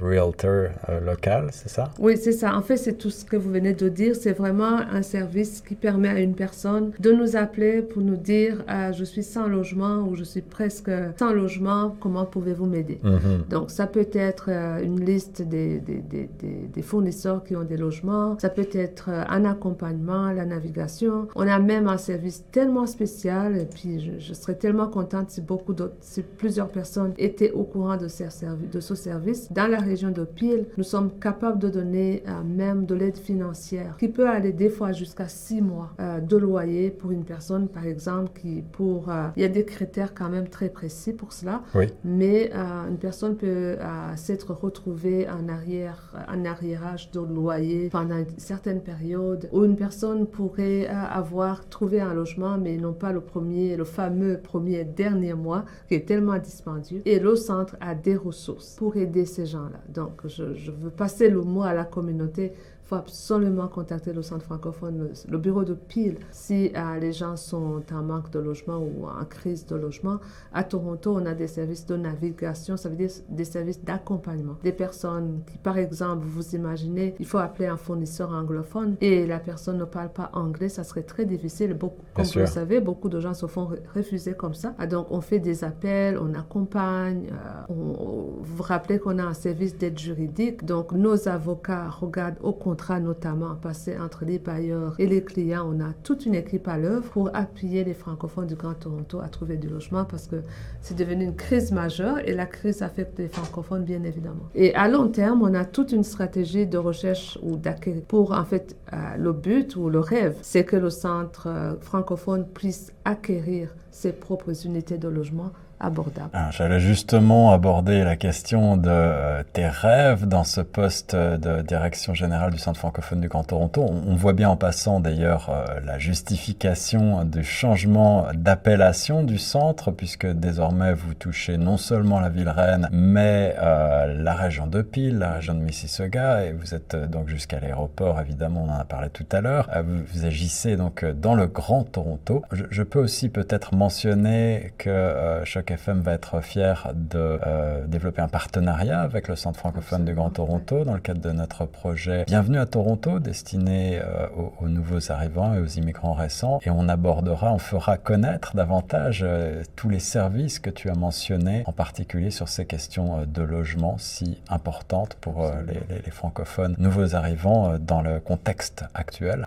realtor 0.00 0.70
local, 1.04 1.48
c'est 1.52 1.68
ça? 1.68 1.90
Oui, 1.98 2.16
c'est 2.16 2.32
ça. 2.32 2.54
En 2.54 2.62
fait, 2.62 2.76
c'est 2.76 2.94
tout 2.94 3.10
ce 3.10 3.24
que 3.24 3.36
vous 3.36 3.50
venez 3.50 3.72
de 3.72 3.88
dire. 3.88 4.14
C'est 4.16 4.32
vraiment 4.32 4.78
un 4.96 5.02
service 5.02 5.60
qui 5.60 5.74
permet 5.74 6.08
à 6.08 6.20
une 6.20 6.34
personne 6.34 6.92
de 6.98 7.12
nous 7.12 7.36
appeler 7.36 7.82
pour 7.82 8.02
nous 8.02 8.16
dire 8.16 8.64
ah, 8.66 8.92
je 8.92 9.04
suis 9.04 9.22
sans 9.22 9.46
logement 9.46 10.06
ou 10.08 10.16
je 10.16 10.24
suis 10.24 10.40
presque 10.40 10.90
sans 11.18 11.32
logement, 11.32 11.94
comment 12.00 12.24
pouvez-vous 12.24 12.66
m'aider? 12.66 12.98
Mhm. 13.02 13.44
Donc 13.50 13.70
ça 13.70 13.86
peut 13.86 14.08
être 14.12 14.46
euh, 14.48 14.82
une 14.82 15.04
liste 15.04 15.42
des, 15.42 15.78
des, 15.78 15.98
des, 15.98 16.28
des, 16.72 16.82
fournisseurs 16.82 17.44
qui 17.44 17.54
ont 17.56 17.64
des 17.64 17.76
logements, 17.76 18.38
ça 18.38 18.48
peut 18.48 18.68
être 18.72 19.10
euh, 19.10 19.24
un 19.28 19.44
accompagnement, 19.44 20.32
la 20.32 20.44
navigation. 20.46 21.28
On 21.34 21.46
a 21.46 21.58
même 21.58 21.88
un 21.88 21.98
service 21.98 22.44
tellement 22.50 22.86
spécial 22.86 23.58
et 23.58 23.66
puis 23.66 24.18
je, 24.18 24.32
serais 24.34 24.54
tellement 24.54 24.88
contente 24.88 25.30
si 25.30 25.40
beaucoup 25.40 25.74
d'autres, 25.74 25.96
si 26.00 26.22
plusieurs 26.22 26.68
personnes 26.68 27.12
étaient 27.18 27.52
au 27.52 27.64
courant 27.64 27.96
de, 27.96 28.08
ces 28.08 28.26
de 28.72 28.80
ce 28.80 28.94
service. 28.94 29.52
Dans 29.52 29.66
la 29.66 29.78
région 29.78 30.10
de 30.10 30.24
Peel, 30.24 30.66
nous 30.76 30.84
sommes 30.84 31.10
capables 31.20 31.58
de 31.58 31.68
donner 31.68 32.22
euh, 32.28 32.42
même 32.44 32.86
de 32.86 32.94
l'aide 32.94 33.16
financière 33.16 33.96
qui 33.98 34.08
peut 34.08 34.28
aller 34.28 34.52
des 34.52 34.70
fois 34.70 34.85
jusqu'à 34.92 35.28
six 35.28 35.60
mois 35.60 35.90
euh, 36.00 36.20
de 36.20 36.36
loyer 36.36 36.90
pour 36.90 37.10
une 37.10 37.24
personne, 37.24 37.68
par 37.68 37.86
exemple, 37.86 38.32
qui 38.40 38.62
pour... 38.72 39.10
Euh, 39.10 39.28
il 39.36 39.42
y 39.42 39.44
a 39.44 39.48
des 39.48 39.64
critères 39.64 40.14
quand 40.14 40.28
même 40.28 40.48
très 40.48 40.68
précis 40.68 41.12
pour 41.12 41.32
cela, 41.32 41.62
oui. 41.74 41.86
mais 42.04 42.50
euh, 42.54 42.88
une 42.88 42.98
personne 42.98 43.36
peut 43.36 43.76
s'être 44.16 44.52
retrouvée 44.52 45.28
en 45.28 45.48
arrière, 45.48 46.14
en 46.28 46.44
arriérage 46.44 47.10
de 47.10 47.20
loyer 47.20 47.88
pendant 47.90 48.18
une 48.18 48.38
certaine 48.38 48.80
période, 48.80 49.48
ou 49.52 49.64
une 49.64 49.76
personne 49.76 50.26
pourrait 50.26 50.86
avoir 50.86 51.68
trouvé 51.68 52.00
un 52.00 52.14
logement, 52.14 52.58
mais 52.58 52.76
non 52.76 52.92
pas 52.92 53.12
le 53.12 53.20
premier, 53.20 53.76
le 53.76 53.84
fameux 53.84 54.38
premier 54.38 54.84
dernier 54.84 55.34
mois, 55.34 55.64
qui 55.88 55.94
est 55.94 56.06
tellement 56.06 56.38
dispendieux, 56.38 57.02
et 57.04 57.18
le 57.18 57.36
centre 57.36 57.76
a 57.80 57.94
des 57.94 58.16
ressources 58.16 58.76
pour 58.76 58.96
aider 58.96 59.24
ces 59.24 59.46
gens-là. 59.46 59.80
Donc, 59.88 60.22
je, 60.26 60.54
je 60.54 60.70
veux 60.70 60.90
passer 60.90 61.28
le 61.28 61.42
mot 61.42 61.62
à 61.62 61.74
la 61.74 61.84
communauté 61.84 62.52
faut 62.86 62.94
absolument 62.94 63.66
contacter 63.66 64.12
le 64.12 64.22
centre 64.22 64.44
francophone, 64.44 65.10
le, 65.28 65.38
bureau 65.38 65.64
de 65.64 65.74
pile, 65.74 66.18
si 66.30 66.70
euh, 66.76 66.98
les 67.00 67.12
gens 67.12 67.36
sont 67.36 67.82
en 67.92 68.02
manque 68.02 68.30
de 68.30 68.38
logement 68.38 68.78
ou 68.78 69.06
en 69.06 69.24
crise 69.24 69.66
de 69.66 69.74
logement. 69.74 70.18
À 70.52 70.62
Toronto, 70.62 71.12
on 71.16 71.26
a 71.26 71.34
des 71.34 71.48
services 71.48 71.84
de 71.86 71.96
navigation, 71.96 72.76
ça 72.76 72.88
veut 72.88 72.94
dire 72.94 73.10
des 73.28 73.44
services 73.44 73.82
d'accompagnement. 73.82 74.56
Des 74.62 74.70
personnes 74.70 75.40
qui, 75.50 75.58
par 75.58 75.78
exemple, 75.78 76.24
vous 76.26 76.54
imaginez, 76.54 77.16
il 77.18 77.26
faut 77.26 77.38
appeler 77.38 77.66
un 77.66 77.76
fournisseur 77.76 78.30
anglophone 78.32 78.94
et 79.00 79.26
la 79.26 79.40
personne 79.40 79.78
ne 79.78 79.84
parle 79.84 80.10
pas 80.10 80.30
anglais, 80.32 80.68
ça 80.68 80.84
serait 80.84 81.02
très 81.02 81.24
difficile. 81.24 81.74
Beaucoup, 81.74 82.02
comme 82.14 82.24
vous 82.24 82.38
le 82.38 82.46
savez, 82.46 82.78
beaucoup 82.78 83.08
de 83.08 83.18
gens 83.18 83.34
se 83.34 83.46
font 83.46 83.68
refuser 83.94 84.34
comme 84.34 84.54
ça. 84.54 84.74
Ah, 84.78 84.86
donc, 84.86 85.08
on 85.10 85.20
fait 85.20 85.40
des 85.40 85.64
appels, 85.64 86.18
on 86.18 86.34
accompagne. 86.34 87.30
Euh, 87.32 87.62
vous 87.68 88.38
vous 88.42 88.62
rappelez 88.62 89.00
qu'on 89.00 89.18
a 89.18 89.24
un 89.24 89.34
service 89.34 89.76
d'aide 89.76 89.98
juridique, 89.98 90.64
donc 90.64 90.92
nos 90.92 91.26
avocats 91.28 91.88
regardent 91.88 92.38
au 92.42 92.52
contraire 92.52 92.75
notamment 93.00 93.54
passé 93.54 93.96
entre 93.98 94.24
les 94.24 94.38
bailleurs 94.38 94.94
et 94.98 95.06
les 95.06 95.22
clients. 95.22 95.68
On 95.72 95.80
a 95.80 95.92
toute 96.02 96.26
une 96.26 96.34
équipe 96.34 96.68
à 96.68 96.78
l'œuvre 96.78 97.08
pour 97.10 97.30
appuyer 97.34 97.84
les 97.84 97.94
francophones 97.94 98.46
du 98.46 98.54
Grand 98.54 98.74
Toronto 98.74 99.20
à 99.20 99.28
trouver 99.28 99.56
du 99.56 99.68
logement 99.68 100.04
parce 100.04 100.26
que 100.26 100.36
c'est 100.80 100.96
devenu 100.96 101.24
une 101.24 101.36
crise 101.36 101.72
majeure 101.72 102.18
et 102.18 102.32
la 102.34 102.46
crise 102.46 102.82
affecte 102.82 103.18
les 103.18 103.28
francophones 103.28 103.84
bien 103.84 104.02
évidemment. 104.04 104.48
Et 104.54 104.74
à 104.74 104.88
long 104.88 105.08
terme, 105.08 105.42
on 105.42 105.54
a 105.54 105.64
toute 105.64 105.92
une 105.92 106.04
stratégie 106.04 106.66
de 106.66 106.78
recherche 106.78 107.38
ou 107.42 107.56
d'acquérir 107.56 108.02
pour 108.06 108.32
en 108.32 108.44
fait 108.44 108.76
euh, 108.92 109.16
le 109.16 109.32
but 109.32 109.76
ou 109.76 109.88
le 109.88 110.00
rêve, 110.00 110.36
c'est 110.42 110.64
que 110.64 110.76
le 110.76 110.90
centre 110.90 111.48
euh, 111.48 111.74
francophone 111.80 112.46
puisse 112.46 112.92
acquérir 113.04 113.74
ses 113.90 114.12
propres 114.12 114.66
unités 114.66 114.98
de 114.98 115.08
logement 115.08 115.52
Ah, 115.78 116.50
j'allais 116.52 116.80
justement 116.80 117.52
aborder 117.52 118.02
la 118.02 118.16
question 118.16 118.78
de 118.78 118.88
euh, 118.88 119.42
tes 119.52 119.66
rêves 119.66 120.26
dans 120.26 120.44
ce 120.44 120.62
poste 120.62 121.14
de 121.14 121.60
direction 121.60 122.14
générale 122.14 122.50
du 122.50 122.58
Centre 122.58 122.78
francophone 122.78 123.20
du 123.20 123.28
Grand 123.28 123.44
Toronto. 123.44 123.84
On, 123.84 124.14
voit 124.16 124.32
bien 124.32 124.48
en 124.48 124.56
passant 124.56 125.00
d'ailleurs 125.00 125.50
euh, 125.50 125.80
la 125.84 125.98
justification 125.98 127.24
du 127.24 127.44
changement 127.44 128.28
d'appellation 128.32 129.22
du 129.22 129.36
centre, 129.36 129.90
puisque 129.90 130.26
désormais 130.26 130.94
vous 130.94 131.12
touchez 131.12 131.58
non 131.58 131.76
seulement 131.76 132.20
la 132.20 132.30
ville 132.30 132.48
reine, 132.48 132.88
mais 132.90 133.54
euh, 133.58 134.14
la 134.14 134.34
région 134.34 134.66
de 134.66 134.80
Peel, 134.80 135.18
la 135.18 135.34
région 135.34 135.52
de 135.52 135.60
Mississauga, 135.60 136.44
et 136.46 136.52
vous 136.52 136.74
êtes 136.74 136.96
donc 136.96 137.28
jusqu'à 137.28 137.60
l'aéroport, 137.60 138.18
évidemment, 138.20 138.64
on 138.66 138.72
en 138.72 138.80
a 138.80 138.84
parlé 138.84 139.10
tout 139.10 139.26
à 139.30 139.42
l'heure. 139.42 139.68
Vous, 139.84 140.24
agissez 140.24 140.76
donc 140.76 141.04
dans 141.04 141.34
le 141.34 141.46
Grand 141.46 141.84
Toronto. 141.84 142.42
Je, 142.50 142.82
peux 142.82 142.98
aussi 142.98 143.28
peut-être 143.28 143.74
mentionner 143.74 144.72
que 144.78 145.42
chaque 145.44 145.65
FM 145.70 146.00
va 146.00 146.12
être 146.12 146.40
fier 146.40 146.92
de 146.94 147.38
euh, 147.46 147.86
développer 147.86 148.22
un 148.22 148.28
partenariat 148.28 149.00
avec 149.00 149.28
le 149.28 149.36
Centre 149.36 149.58
francophone 149.58 150.04
du 150.04 150.14
Grand 150.14 150.30
Toronto 150.30 150.84
dans 150.84 150.94
le 150.94 151.00
cadre 151.00 151.20
de 151.20 151.30
notre 151.32 151.66
projet 151.66 152.24
Bienvenue 152.26 152.58
à 152.58 152.66
Toronto, 152.66 153.18
destiné 153.18 154.00
euh, 154.00 154.26
aux, 154.60 154.68
nouveaux 154.68 155.10
arrivants 155.10 155.54
et 155.54 155.58
aux 155.58 155.66
immigrants 155.66 156.14
récents. 156.14 156.60
Et 156.64 156.70
on 156.70 156.88
abordera, 156.88 157.52
on 157.52 157.58
fera 157.58 157.98
connaître 157.98 158.56
davantage 158.56 159.20
euh, 159.22 159.62
tous 159.76 159.88
les 159.88 159.98
services 159.98 160.58
que 160.58 160.70
tu 160.70 160.88
as 160.88 160.94
mentionnés, 160.94 161.62
en 161.66 161.72
particulier 161.72 162.30
sur 162.30 162.48
ces 162.48 162.64
questions 162.64 163.24
de 163.26 163.42
logement 163.42 163.96
si 163.98 164.40
importantes 164.48 165.14
pour 165.20 165.50
les, 165.66 166.02
les, 166.04 166.10
francophones 166.10 166.74
nouveaux 166.78 167.14
arrivants 167.14 167.78
dans 167.78 168.00
le 168.00 168.20
contexte 168.20 168.84
actuel. 168.94 169.44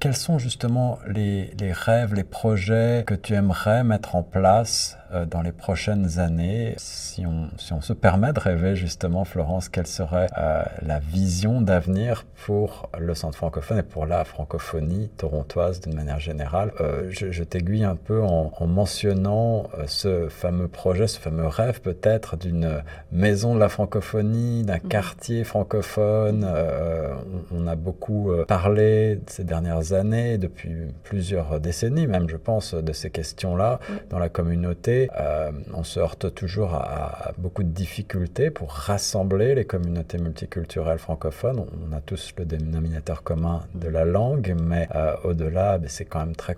quels 0.00 0.16
sont 0.16 0.38
justement 0.38 0.98
les, 1.06 1.54
les 1.58 1.72
rêves, 1.72 2.14
les 2.14 2.24
projets 2.24 3.04
que 3.06 3.14
tu 3.14 3.34
aimerais 3.34 3.84
mettre 3.84 4.14
en 4.14 4.22
place 4.22 4.97
dans 5.30 5.42
les 5.42 5.52
prochaines 5.52 6.18
années. 6.18 6.74
Si 6.76 7.24
on, 7.26 7.48
si 7.58 7.72
on 7.72 7.80
se 7.80 7.92
permet 7.92 8.32
de 8.32 8.40
rêver 8.40 8.76
justement, 8.76 9.24
Florence, 9.24 9.68
quelle 9.68 9.86
serait 9.86 10.28
euh, 10.38 10.62
la 10.82 10.98
vision 10.98 11.60
d'avenir 11.60 12.26
pour 12.44 12.90
le 12.98 13.14
centre 13.14 13.36
francophone 13.36 13.78
et 13.78 13.82
pour 13.82 14.06
la 14.06 14.24
francophonie 14.24 15.08
torontoise 15.16 15.80
d'une 15.80 15.94
manière 15.94 16.20
générale? 16.20 16.72
Euh, 16.80 17.08
Je, 17.10 17.30
je 17.30 17.44
t'aiguille 17.44 17.84
un 17.84 17.96
peu 17.96 18.22
en, 18.22 18.52
en 18.56 18.66
mentionnant 18.66 19.64
ce 19.86 20.28
fameux 20.28 20.68
projet, 20.68 21.06
ce 21.06 21.18
fameux 21.18 21.46
rêve 21.46 21.80
peut-être 21.80 22.36
d'une 22.36 22.82
maison 23.12 23.54
de 23.54 23.60
la 23.60 23.68
francophonie, 23.68 24.64
d'un 24.64 24.76
mmh. 24.76 24.88
quartier 24.88 25.44
francophone. 25.44 26.44
On, 26.44 27.64
on, 27.64 27.66
a 27.66 27.76
beaucoup 27.76 28.30
parlé 28.46 29.20
ces 29.26 29.44
dernières 29.44 29.92
années, 29.92 30.38
depuis 30.38 30.74
plusieurs 31.02 31.60
décennies 31.60 32.06
même, 32.06 32.28
je 32.28 32.36
pense, 32.36 32.74
de 32.74 32.92
ces 32.92 33.10
questions-là 33.10 33.80
dans 34.10 34.18
la 34.18 34.28
communauté 34.28 34.97
euh, 35.18 35.50
on 35.74 35.84
se 35.84 36.00
heurte 36.00 36.34
toujours 36.34 36.74
à, 36.74 37.32
beaucoup 37.38 37.62
de 37.62 37.68
difficultés 37.68 38.50
pour 38.50 38.70
rassembler 38.70 39.54
les 39.54 39.64
communautés 39.64 40.18
multiculturelles 40.18 40.98
francophones. 40.98 41.64
On 41.88 41.96
a 41.96 42.00
tous 42.00 42.32
le 42.36 42.44
dénominateur 42.44 43.22
commun 43.22 43.60
de 43.74 43.88
la 43.88 44.04
langue, 44.04 44.54
mais 44.60 44.88
euh, 44.94 45.14
au-delà, 45.24 45.78
ben, 45.78 45.88
c'est 45.88 46.04
quand 46.04 46.20
même 46.20 46.36
très 46.36 46.56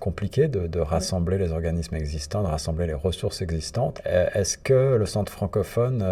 compliqué 0.00 0.48
de, 0.48 0.80
rassembler 0.80 1.38
les 1.38 1.52
organismes 1.52 1.94
existants, 1.96 2.42
de 2.42 2.48
rassembler 2.48 2.86
les 2.86 2.94
ressources 2.94 3.40
existantes. 3.42 4.00
Euh, 4.06 4.26
est-ce 4.34 4.58
que 4.58 4.96
le 4.96 5.06
centre 5.06 5.32
francophone, 5.32 6.04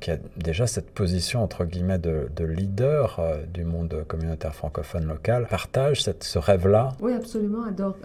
qui 0.00 0.10
a 0.10 0.16
déjà 0.36 0.66
cette 0.66 0.90
position 0.90 1.42
entre 1.42 1.64
guillemets 1.64 1.98
de, 1.98 2.28
leader 2.44 3.20
du 3.52 3.64
monde 3.64 4.04
communautaire 4.08 4.54
francophone 4.54 5.06
local, 5.06 5.46
partage 5.48 6.02
cette, 6.02 6.24
ce 6.24 6.38
rêve-là? 6.38 6.92
Oui, 7.00 7.12
absolument. 7.12 7.70
Donc, 7.70 7.96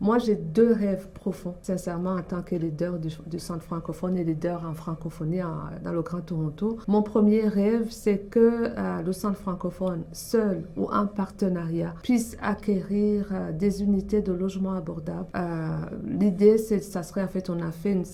moi, 0.00 0.18
j'ai 0.18 0.36
deux 0.36 0.72
rêves 0.72 1.08
profonds 1.14 1.54
sincèrement, 1.78 2.14
en 2.14 2.22
tant 2.22 2.42
que 2.42 2.54
leader 2.54 2.98
du, 2.98 3.38
Centre 3.38 3.62
francophone 3.62 4.16
et 4.16 4.24
leader 4.24 4.64
en 4.64 4.74
francophonie 4.74 5.40
dans 5.82 5.92
le 5.92 6.02
Grand 6.02 6.20
Toronto, 6.20 6.78
mon 6.86 7.02
premier 7.02 7.48
rêve, 7.48 7.88
c'est 7.90 8.18
que 8.18 8.72
euh, 8.76 9.02
le 9.02 9.12
Centre 9.12 9.38
francophone, 9.38 10.04
seul 10.12 10.64
ou 10.76 10.86
en 10.86 11.06
partenariat, 11.06 11.94
puisse 12.02 12.36
acquérir 12.40 13.26
euh, 13.32 13.52
des 13.52 13.82
unités 13.82 14.22
de 14.22 14.32
logement 14.32 14.72
abordables. 14.72 15.26
Euh, 15.36 15.68
l'idée, 16.06 16.58
c'est, 16.58 16.80
ça 16.80 17.02
serait 17.02 17.24
en 17.24 17.28
fait, 17.28 17.50
on 17.50 17.60
a 17.60 17.72
fait 17.72 17.92
une, 17.92 18.04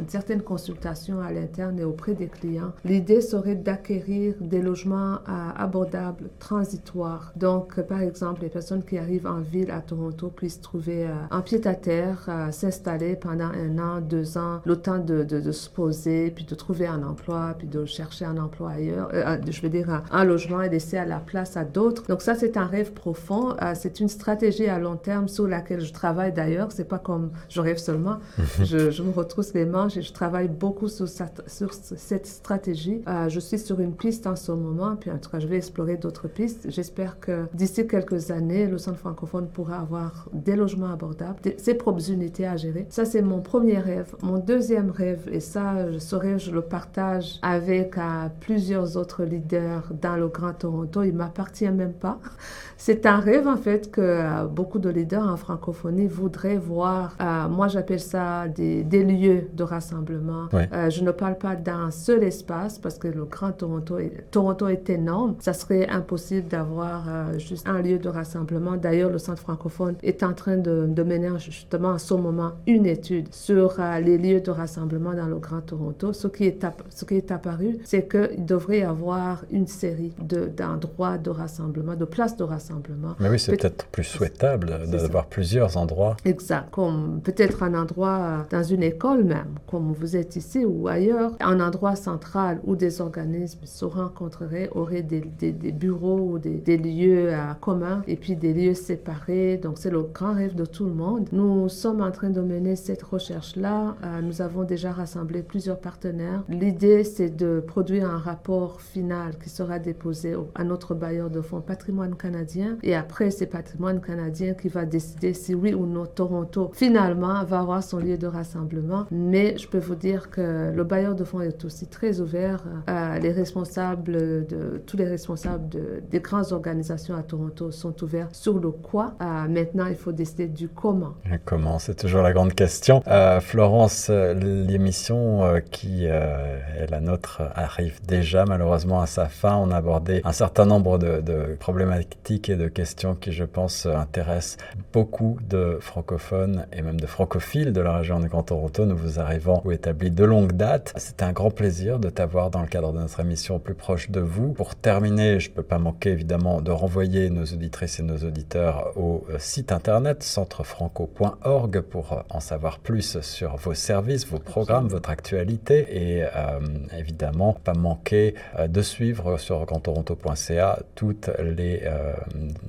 une 0.00 0.08
certaine 0.08 0.42
consultation 0.42 1.20
à 1.20 1.32
l'interne 1.32 1.78
et 1.80 1.84
auprès 1.84 2.14
des 2.14 2.28
clients. 2.28 2.72
L'idée 2.84 3.20
serait 3.20 3.56
d'acquérir 3.56 4.34
des 4.40 4.62
logements 4.62 5.18
abordables, 5.56 6.30
transitoires. 6.38 7.32
Donc, 7.36 7.80
par 7.82 8.00
exemple, 8.00 8.42
les 8.42 8.48
personnes 8.48 8.84
qui 8.84 8.98
arrivent 8.98 9.26
en 9.26 9.40
ville 9.40 9.70
à 9.70 9.80
Toronto 9.80 10.28
puissent 10.28 10.60
trouver 10.60 11.06
un 11.30 11.40
pied-à-terre, 11.40 12.28
s'installer 12.50 12.91
pendant 13.20 13.46
un 13.46 13.78
an, 13.78 14.00
deux 14.00 14.36
ans, 14.36 14.60
le 14.64 14.76
temps 14.76 14.98
de, 14.98 15.22
de, 15.22 15.52
se 15.52 15.68
poser, 15.68 16.30
puis 16.30 16.44
de 16.44 16.54
trouver 16.54 16.86
un 16.86 17.02
emploi, 17.02 17.54
puis 17.58 17.66
de 17.66 17.84
chercher 17.84 18.24
un 18.24 18.36
emploi 18.36 18.70
ailleurs, 18.70 19.08
euh, 19.12 19.38
je 19.48 19.60
veux 19.62 19.68
dire 19.68 20.02
un, 20.10 20.24
logement 20.24 20.62
et 20.62 20.68
laisser 20.68 20.98
à 20.98 21.04
la 21.04 21.18
place 21.18 21.56
à 21.56 21.64
d'autres. 21.64 22.04
Donc 22.08 22.22
ça, 22.22 22.34
c'est 22.34 22.56
un 22.56 22.66
rêve 22.66 22.92
profond. 22.92 23.54
Euh, 23.62 23.72
c'est 23.74 24.00
une 24.00 24.08
stratégie 24.08 24.66
à 24.66 24.78
long 24.78 24.96
terme 24.96 25.28
sur 25.28 25.48
laquelle 25.48 25.80
je 25.80 25.92
travaille 25.92 26.32
d'ailleurs. 26.32 26.70
C'est 26.70 26.88
pas 26.88 26.98
comme 26.98 27.30
je 27.48 27.60
rêve 27.60 27.78
seulement. 27.78 28.18
je, 28.62 28.90
je, 28.90 29.02
me 29.02 29.10
retrousse 29.10 29.52
les 29.54 29.64
manches 29.64 29.96
et 29.96 30.02
je 30.02 30.12
travaille 30.12 30.48
beaucoup 30.48 30.88
sur, 30.88 31.08
cette, 31.08 31.42
sur 31.48 31.72
cette 31.74 32.26
stratégie. 32.26 33.02
Euh, 33.08 33.28
je 33.28 33.40
suis 33.40 33.58
sur 33.58 33.80
une 33.80 33.94
piste 33.94 34.26
en 34.26 34.36
ce 34.36 34.52
moment, 34.52 34.96
puis 34.96 35.10
en 35.10 35.18
tout 35.18 35.30
cas, 35.30 35.38
je 35.38 35.46
vais 35.46 35.56
explorer 35.56 35.96
d'autres 35.96 36.28
pistes. 36.28 36.66
J'espère 36.70 37.18
que 37.20 37.46
d'ici 37.54 37.86
quelques 37.86 38.30
années, 38.30 38.66
le 38.66 38.78
centre 38.78 38.98
francophone 38.98 39.48
pourra 39.48 39.78
avoir 39.78 40.28
des 40.32 40.56
logements 40.56 40.92
abordables, 40.92 41.38
ses 41.56 41.74
propres 41.74 42.10
unités 42.10 42.46
à 42.46 42.56
gérer 42.56 42.81
ça, 42.88 43.04
c'est 43.04 43.22
mon 43.22 43.40
premier 43.40 43.78
rêve. 43.78 44.14
Mon 44.22 44.38
deuxième 44.38 44.90
rêve, 44.90 45.28
et 45.30 45.40
ça, 45.40 45.90
je 45.90 45.98
saurais, 45.98 46.38
je 46.38 46.50
le 46.50 46.62
partage 46.62 47.38
avec 47.42 47.98
euh, 47.98 48.28
plusieurs 48.40 48.96
autres 48.96 49.24
leaders 49.24 49.84
dans 50.00 50.16
le 50.16 50.28
Grand 50.28 50.52
Toronto. 50.52 51.02
Il 51.02 51.14
m'appartient 51.14 51.70
même 51.70 51.92
pas. 51.92 52.18
C'est 52.76 53.06
un 53.06 53.18
rêve, 53.18 53.46
en 53.46 53.56
fait, 53.56 53.90
que 53.92 54.00
euh, 54.00 54.46
beaucoup 54.46 54.78
de 54.78 54.88
leaders 54.88 55.26
en 55.26 55.36
francophonie 55.36 56.08
voudraient 56.08 56.56
voir. 56.56 57.16
Euh, 57.20 57.48
moi, 57.48 57.68
j'appelle 57.68 58.00
ça 58.00 58.48
des, 58.48 58.82
lieux 58.82 59.48
de 59.52 59.62
rassemblement. 59.62 60.48
je 60.52 61.02
ne 61.02 61.10
parle 61.10 61.36
pas 61.36 61.54
d'un 61.56 61.90
seul 61.90 62.22
espace 62.24 62.78
parce 62.78 62.98
que 62.98 63.08
le 63.08 63.24
Grand 63.24 63.52
Toronto 63.52 63.98
est, 63.98 64.30
Toronto 64.30 64.68
est 64.68 64.90
énorme. 64.90 65.36
Ça 65.38 65.52
serait 65.52 65.88
impossible 65.88 66.48
d'avoir 66.48 67.04
juste 67.38 67.68
un 67.68 67.80
lieu 67.80 67.98
de 67.98 68.08
rassemblement. 68.08 68.76
D'ailleurs, 68.76 69.10
le 69.10 69.18
Centre 69.18 69.40
francophone 69.40 69.94
est 70.02 70.22
en 70.22 70.32
train 70.32 70.56
de, 70.56 70.86
de 70.88 71.02
mener 71.02 71.30
justement 71.38 71.92
à 71.92 71.98
ce 71.98 72.14
moment 72.14 72.52
une 72.72 72.86
étude 72.86 73.32
sur 73.34 73.76
euh, 73.78 74.00
les 74.00 74.18
lieux 74.18 74.40
de 74.40 74.50
rassemblement 74.50 75.14
dans 75.14 75.26
le 75.26 75.36
Grand 75.38 75.60
Toronto. 75.60 76.12
Ce 76.12 76.28
qui 76.28 76.44
est, 76.44 76.64
ce 76.88 77.04
qui 77.04 77.14
est 77.14 77.30
apparu, 77.30 77.78
c'est 77.84 78.08
qu'il 78.08 78.44
devrait 78.44 78.80
y 78.80 78.82
avoir 78.82 79.44
une 79.50 79.66
série 79.66 80.12
d'endroits 80.18 81.18
de, 81.18 81.30
rassemblement, 81.30 81.94
de 81.94 82.04
places 82.04 82.36
de 82.36 82.44
rassemblement. 82.44 83.14
Mais 83.20 83.28
oui, 83.28 83.38
c'est 83.38 83.56
peut-être 83.56 83.86
plus 83.86 84.04
souhaitable 84.04 84.66
d'avoir 84.90 85.26
plusieurs 85.26 85.76
endroits. 85.76 86.16
Exact, 86.24 86.70
comme 86.70 87.20
peut-être 87.22 87.62
un 87.62 87.74
endroit 87.74 88.18
euh, 88.20 88.38
dans 88.50 88.62
une 88.62 88.82
école 88.82 89.24
même, 89.24 89.54
comme 89.66 89.92
vous 89.92 90.16
êtes 90.16 90.36
ici 90.36 90.64
ou 90.64 90.88
ailleurs, 90.88 91.32
un 91.40 91.60
endroit 91.60 91.96
central 91.96 92.60
où 92.64 92.76
des 92.76 93.00
organismes 93.00 93.64
se 93.64 93.84
rencontreraient, 93.84 94.68
auraient 94.72 95.02
des, 95.02 95.20
des, 95.20 95.72
bureaux 95.72 96.32
ou 96.32 96.38
des, 96.38 96.56
des 96.56 96.76
lieux 96.76 97.32
euh, 97.32 97.52
communs 97.60 98.02
et 98.06 98.16
puis 98.16 98.36
des 98.36 98.52
lieux 98.52 98.74
séparés. 98.74 99.58
Donc 99.58 99.78
c'est 99.78 99.90
le 99.90 100.02
grand 100.02 100.34
rêve 100.34 100.54
de 100.54 100.64
tout 100.64 100.86
le 100.86 100.94
monde. 100.94 101.28
Nous 101.32 101.68
sommes 101.68 102.00
en 102.00 102.10
train 102.10 102.30
de 102.30 102.40
mener 102.40 102.61
cette 102.76 103.02
recherche-là, 103.02 103.96
euh, 104.02 104.20
nous 104.22 104.42
avons 104.42 104.64
déjà 104.64 104.92
rassemblé 104.92 105.42
plusieurs 105.42 105.78
partenaires. 105.78 106.42
L'idée, 106.48 107.04
c'est 107.04 107.34
de 107.34 107.60
produire 107.60 108.08
un 108.08 108.18
rapport 108.18 108.80
final 108.80 109.36
qui 109.38 109.50
sera 109.50 109.78
déposé 109.78 110.34
à 110.54 110.64
notre 110.64 110.94
bailleur 110.94 111.30
de 111.30 111.40
fonds 111.40 111.60
patrimoine 111.60 112.16
canadien. 112.16 112.76
Et 112.82 112.94
après, 112.94 113.30
c'est 113.30 113.46
patrimoine 113.46 114.00
canadien 114.00 114.54
qui 114.54 114.68
va 114.68 114.84
décider 114.84 115.34
si 115.34 115.54
oui 115.54 115.74
ou 115.74 115.86
non 115.86 116.06
Toronto 116.06 116.70
finalement 116.74 117.44
va 117.44 117.60
avoir 117.60 117.82
son 117.82 117.98
lieu 117.98 118.18
de 118.18 118.26
rassemblement. 118.26 119.06
Mais 119.10 119.56
je 119.58 119.68
peux 119.68 119.78
vous 119.78 119.94
dire 119.94 120.30
que 120.30 120.72
le 120.74 120.84
bailleur 120.84 121.14
de 121.14 121.24
fonds 121.24 121.40
est 121.40 121.64
aussi 121.64 121.86
très 121.86 122.20
ouvert. 122.20 122.64
Euh, 122.88 123.18
les 123.18 123.32
responsables 123.32 124.12
de 124.46 124.82
tous 124.86 124.96
les 124.96 125.06
responsables 125.06 125.68
de, 125.68 126.02
des 126.10 126.20
grandes 126.20 126.52
organisations 126.52 127.14
à 127.14 127.22
Toronto 127.22 127.70
sont 127.70 128.02
ouverts 128.02 128.28
sur 128.32 128.58
le 128.58 128.70
quoi. 128.70 129.14
Euh, 129.20 129.48
maintenant, 129.48 129.86
il 129.86 129.96
faut 129.96 130.12
décider 130.12 130.48
du 130.48 130.68
comment. 130.68 131.14
comment, 131.44 131.78
c'est 131.78 131.94
toujours 131.94 132.22
la 132.22 132.32
grande 132.32 132.41
question. 132.50 133.02
Euh, 133.06 133.40
Florence, 133.40 134.10
l'émission 134.10 135.44
euh, 135.44 135.60
qui 135.60 136.06
est 136.06 136.90
la 136.90 137.00
nôtre 137.00 137.42
arrive 137.54 138.00
déjà 138.06 138.44
malheureusement 138.44 139.00
à 139.00 139.06
sa 139.06 139.28
fin. 139.28 139.56
On 139.56 139.70
a 139.70 139.76
abordé 139.76 140.20
un 140.24 140.32
certain 140.32 140.66
nombre 140.66 140.98
de, 140.98 141.56
problématiques 141.58 142.48
et 142.48 142.56
de 142.56 142.68
questions 142.68 143.14
qui, 143.14 143.32
je 143.32 143.44
pense, 143.44 143.86
intéressent 143.86 144.58
beaucoup 144.92 145.38
de 145.48 145.78
francophones 145.80 146.66
et 146.72 146.82
même 146.82 147.00
de 147.00 147.06
francophiles 147.06 147.72
de 147.72 147.80
la 147.80 147.96
région 147.98 148.20
du 148.20 148.28
Grand 148.28 148.42
Toronto. 148.42 148.84
Nous 148.86 148.96
vous 148.96 149.20
arrivons 149.20 149.62
ou 149.64 149.72
établis 149.72 150.10
de 150.10 150.24
longue 150.24 150.52
date. 150.52 150.92
C'était 150.96 151.24
un 151.24 151.32
grand 151.32 151.50
plaisir 151.50 151.98
de 151.98 152.10
t'avoir 152.10 152.50
dans 152.50 152.60
le 152.60 152.66
cadre 152.66 152.92
de 152.92 152.98
notre 152.98 153.20
émission 153.20 153.58
plus 153.58 153.74
proche 153.74 154.10
de 154.10 154.20
vous. 154.20 154.52
Pour 154.52 154.74
terminer, 154.74 155.40
je 155.40 155.50
ne 155.50 155.54
peux 155.54 155.62
pas 155.62 155.78
manquer 155.78 156.10
évidemment 156.10 156.60
de 156.60 156.70
renvoyer 156.70 157.30
nos 157.30 157.44
auditrices 157.44 158.00
et 158.00 158.02
nos 158.02 158.18
auditeurs 158.18 158.92
au 158.96 159.24
euh, 159.30 159.38
site 159.38 159.72
internet 159.72 160.22
centrefranco.org 160.22 161.80
pour 161.80 162.12
euh, 162.12 162.16
en 162.32 162.40
savoir 162.40 162.78
plus 162.78 163.20
sur 163.20 163.56
vos 163.56 163.74
services, 163.74 164.26
vos 164.26 164.38
programmes, 164.38 164.88
votre 164.88 165.10
actualité 165.10 165.86
et 165.90 166.24
euh, 166.24 166.60
évidemment 166.98 167.52
pas 167.52 167.74
manquer 167.74 168.34
de 168.66 168.82
suivre 168.82 169.38
sur 169.38 169.64
grandtoronto.ca 169.64 170.80
toutes 170.94 171.30
les, 171.38 171.82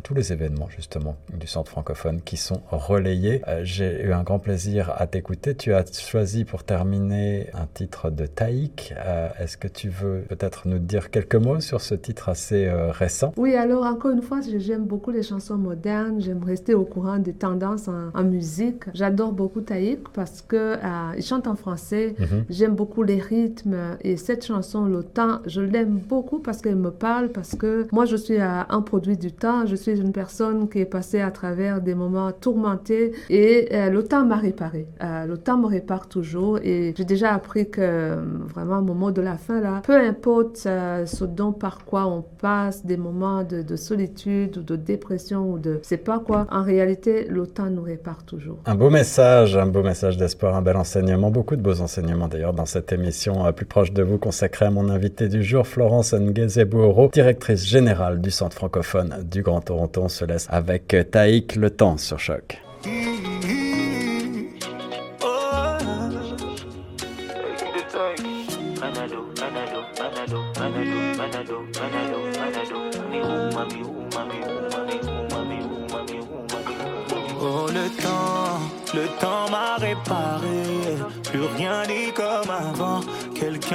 tous 0.03 0.13
les 0.13 0.33
événements 0.33 0.69
justement 0.69 1.15
du 1.33 1.47
centre 1.47 1.71
francophone 1.71 2.21
qui 2.21 2.37
sont 2.37 2.61
relayés. 2.69 3.41
J'ai 3.63 4.03
eu 4.03 4.13
un 4.13 4.23
grand 4.23 4.39
plaisir 4.39 4.93
à 4.97 5.07
t'écouter. 5.07 5.55
Tu 5.55 5.73
as 5.73 5.85
choisi 5.99 6.45
pour 6.45 6.63
terminer 6.63 7.49
un 7.53 7.65
titre 7.65 8.09
de 8.09 8.25
Taïk. 8.25 8.93
Est-ce 9.39 9.57
que 9.57 9.67
tu 9.67 9.89
veux 9.89 10.23
peut-être 10.29 10.67
nous 10.67 10.79
dire 10.79 11.09
quelques 11.09 11.35
mots 11.35 11.59
sur 11.59 11.81
ce 11.81 11.95
titre 11.95 12.29
assez 12.29 12.69
récent? 12.69 13.33
Oui, 13.37 13.55
alors 13.55 13.85
encore 13.85 14.11
une 14.11 14.21
fois, 14.21 14.39
j'aime 14.41 14.85
beaucoup 14.85 15.11
les 15.11 15.23
chansons 15.23 15.57
modernes. 15.57 16.19
J'aime 16.19 16.43
rester 16.43 16.73
au 16.73 16.85
courant 16.85 17.17
des 17.19 17.33
tendances 17.33 17.87
en, 17.87 18.23
musique. 18.23 18.83
J'adore 18.93 19.33
beaucoup 19.33 19.52
Taïk 19.61 20.09
parce 20.13 20.41
que 20.41 20.55
euh, 20.55 20.77
il 21.17 21.23
chante 21.23 21.47
en 21.47 21.55
français. 21.55 22.15
Mhm. 22.19 22.45
J'aime 22.49 22.75
beaucoup 22.75 23.03
les 23.03 23.19
rythmes 23.19 23.97
et 24.01 24.17
cette 24.17 24.45
chanson, 24.45 24.85
Le 24.85 25.03
Temps, 25.03 25.39
je 25.45 25.61
l'aime 25.61 25.99
beaucoup 26.07 26.39
parce 26.39 26.61
qu'elle 26.61 26.75
me 26.75 26.91
parle 26.91 27.29
parce 27.29 27.55
que 27.55 27.87
moi, 27.91 28.05
je 28.05 28.15
suis 28.15 28.39
euh, 28.39 28.61
un 28.69 28.81
produit 28.81 29.17
du 29.17 29.31
temps. 29.31 29.65
Je 29.65 29.75
suis 29.75 29.99
une 29.99 30.11
personne 30.11 30.69
qui 30.69 30.79
est 30.79 30.85
passée 30.85 31.21
à 31.21 31.31
travers 31.31 31.81
des 31.81 31.95
moments 31.95 32.31
tourmentés 32.31 33.11
et 33.29 33.69
euh, 33.73 33.89
le 33.89 34.03
temps 34.03 34.25
m'a 34.25 34.37
réparé. 34.37 34.87
le 35.01 35.35
temps 35.35 35.57
me 35.57 35.67
répare 35.67 36.07
toujours 36.07 36.59
et 36.59 36.93
j'ai 36.97 37.05
déjà 37.05 37.33
appris 37.33 37.69
que 37.69 38.15
vraiment, 38.53 38.79
au 38.79 38.83
moment 38.83 39.11
de 39.11 39.21
la 39.21 39.37
fin, 39.37 39.61
là, 39.61 39.81
peu 39.85 39.95
importe 39.95 40.57
ce 40.57 41.25
dont 41.25 41.51
par 41.51 41.85
quoi 41.85 42.05
on 42.05 42.21
passe, 42.21 42.85
des 42.85 42.97
moments 42.97 43.43
de, 43.43 43.61
de 43.61 43.75
solitude 43.75 44.57
ou 44.57 44.61
de 44.63 44.75
dépression 44.75 45.51
ou 45.51 45.59
de 45.59 45.79
c'est 45.81 45.97
pas 45.97 46.19
quoi. 46.19 46.47
En 46.51 46.63
réalité, 46.63 47.25
le 47.29 47.45
temps 47.47 47.69
nous 47.69 47.83
répare 47.83 48.23
toujours. 48.23 48.59
Un 48.65 48.75
beau 48.75 48.89
message, 48.89 49.42
un 49.43 49.65
beau 49.65 49.83
message 49.83 50.15
d'espoir, 50.15 50.55
un 50.55 50.61
bel 50.61 50.77
enseignement, 50.77 51.29
beaucoup 51.29 51.57
de 51.57 51.61
beaux 51.61 51.81
enseignements 51.81 52.29
d'ailleurs 52.29 52.53
dans 52.53 52.65
cette 52.65 52.93
émission 52.93 53.45
euh, 53.45 53.51
plus 53.51 53.65
proche 53.65 53.91
de 53.91 54.01
vous 54.01 54.17
consacrée 54.17 54.65
à 54.65 54.71
mon 54.71 54.89
invité 54.89 55.27
du 55.27 55.43
jour, 55.43 55.67
Florence 55.67 56.13
Nguezebouoro, 56.13 57.09
directrice 57.11 57.65
générale 57.65 58.21
du 58.21 58.31
Centre 58.31 58.55
francophone 58.55 59.23
du 59.29 59.41
Grand 59.41 59.61
Toronto. 59.61 60.03
On 60.05 60.09
se 60.09 60.23
laisse 60.23 60.47
avec 60.49 60.95
Taïk 61.11 61.57
Le 61.57 61.69
Temps 61.69 61.97
sur 61.97 62.19
Choc. 62.19 62.57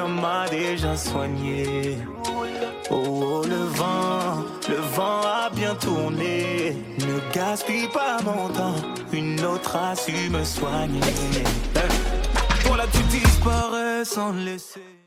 M'a 0.06 0.48
déjà 0.48 0.96
soigné. 0.96 1.98
Oh, 2.90 2.94
oh, 2.94 3.42
le 3.46 3.56
vent, 3.56 4.44
le 4.68 4.76
vent 4.76 5.20
a 5.22 5.50
bien 5.50 5.74
tourné. 5.74 6.76
Ne 7.00 7.32
gaspille 7.32 7.88
pas 7.88 8.18
mon 8.24 8.48
temps, 8.48 8.74
une 9.12 9.40
autre 9.44 9.76
a 9.76 9.94
su 9.96 10.30
me 10.30 10.44
soigner. 10.44 11.00
Voilà, 12.64 12.84
tu 12.92 13.02
disparais 13.04 14.04
sans 14.04 14.32
laisser. 14.32 14.97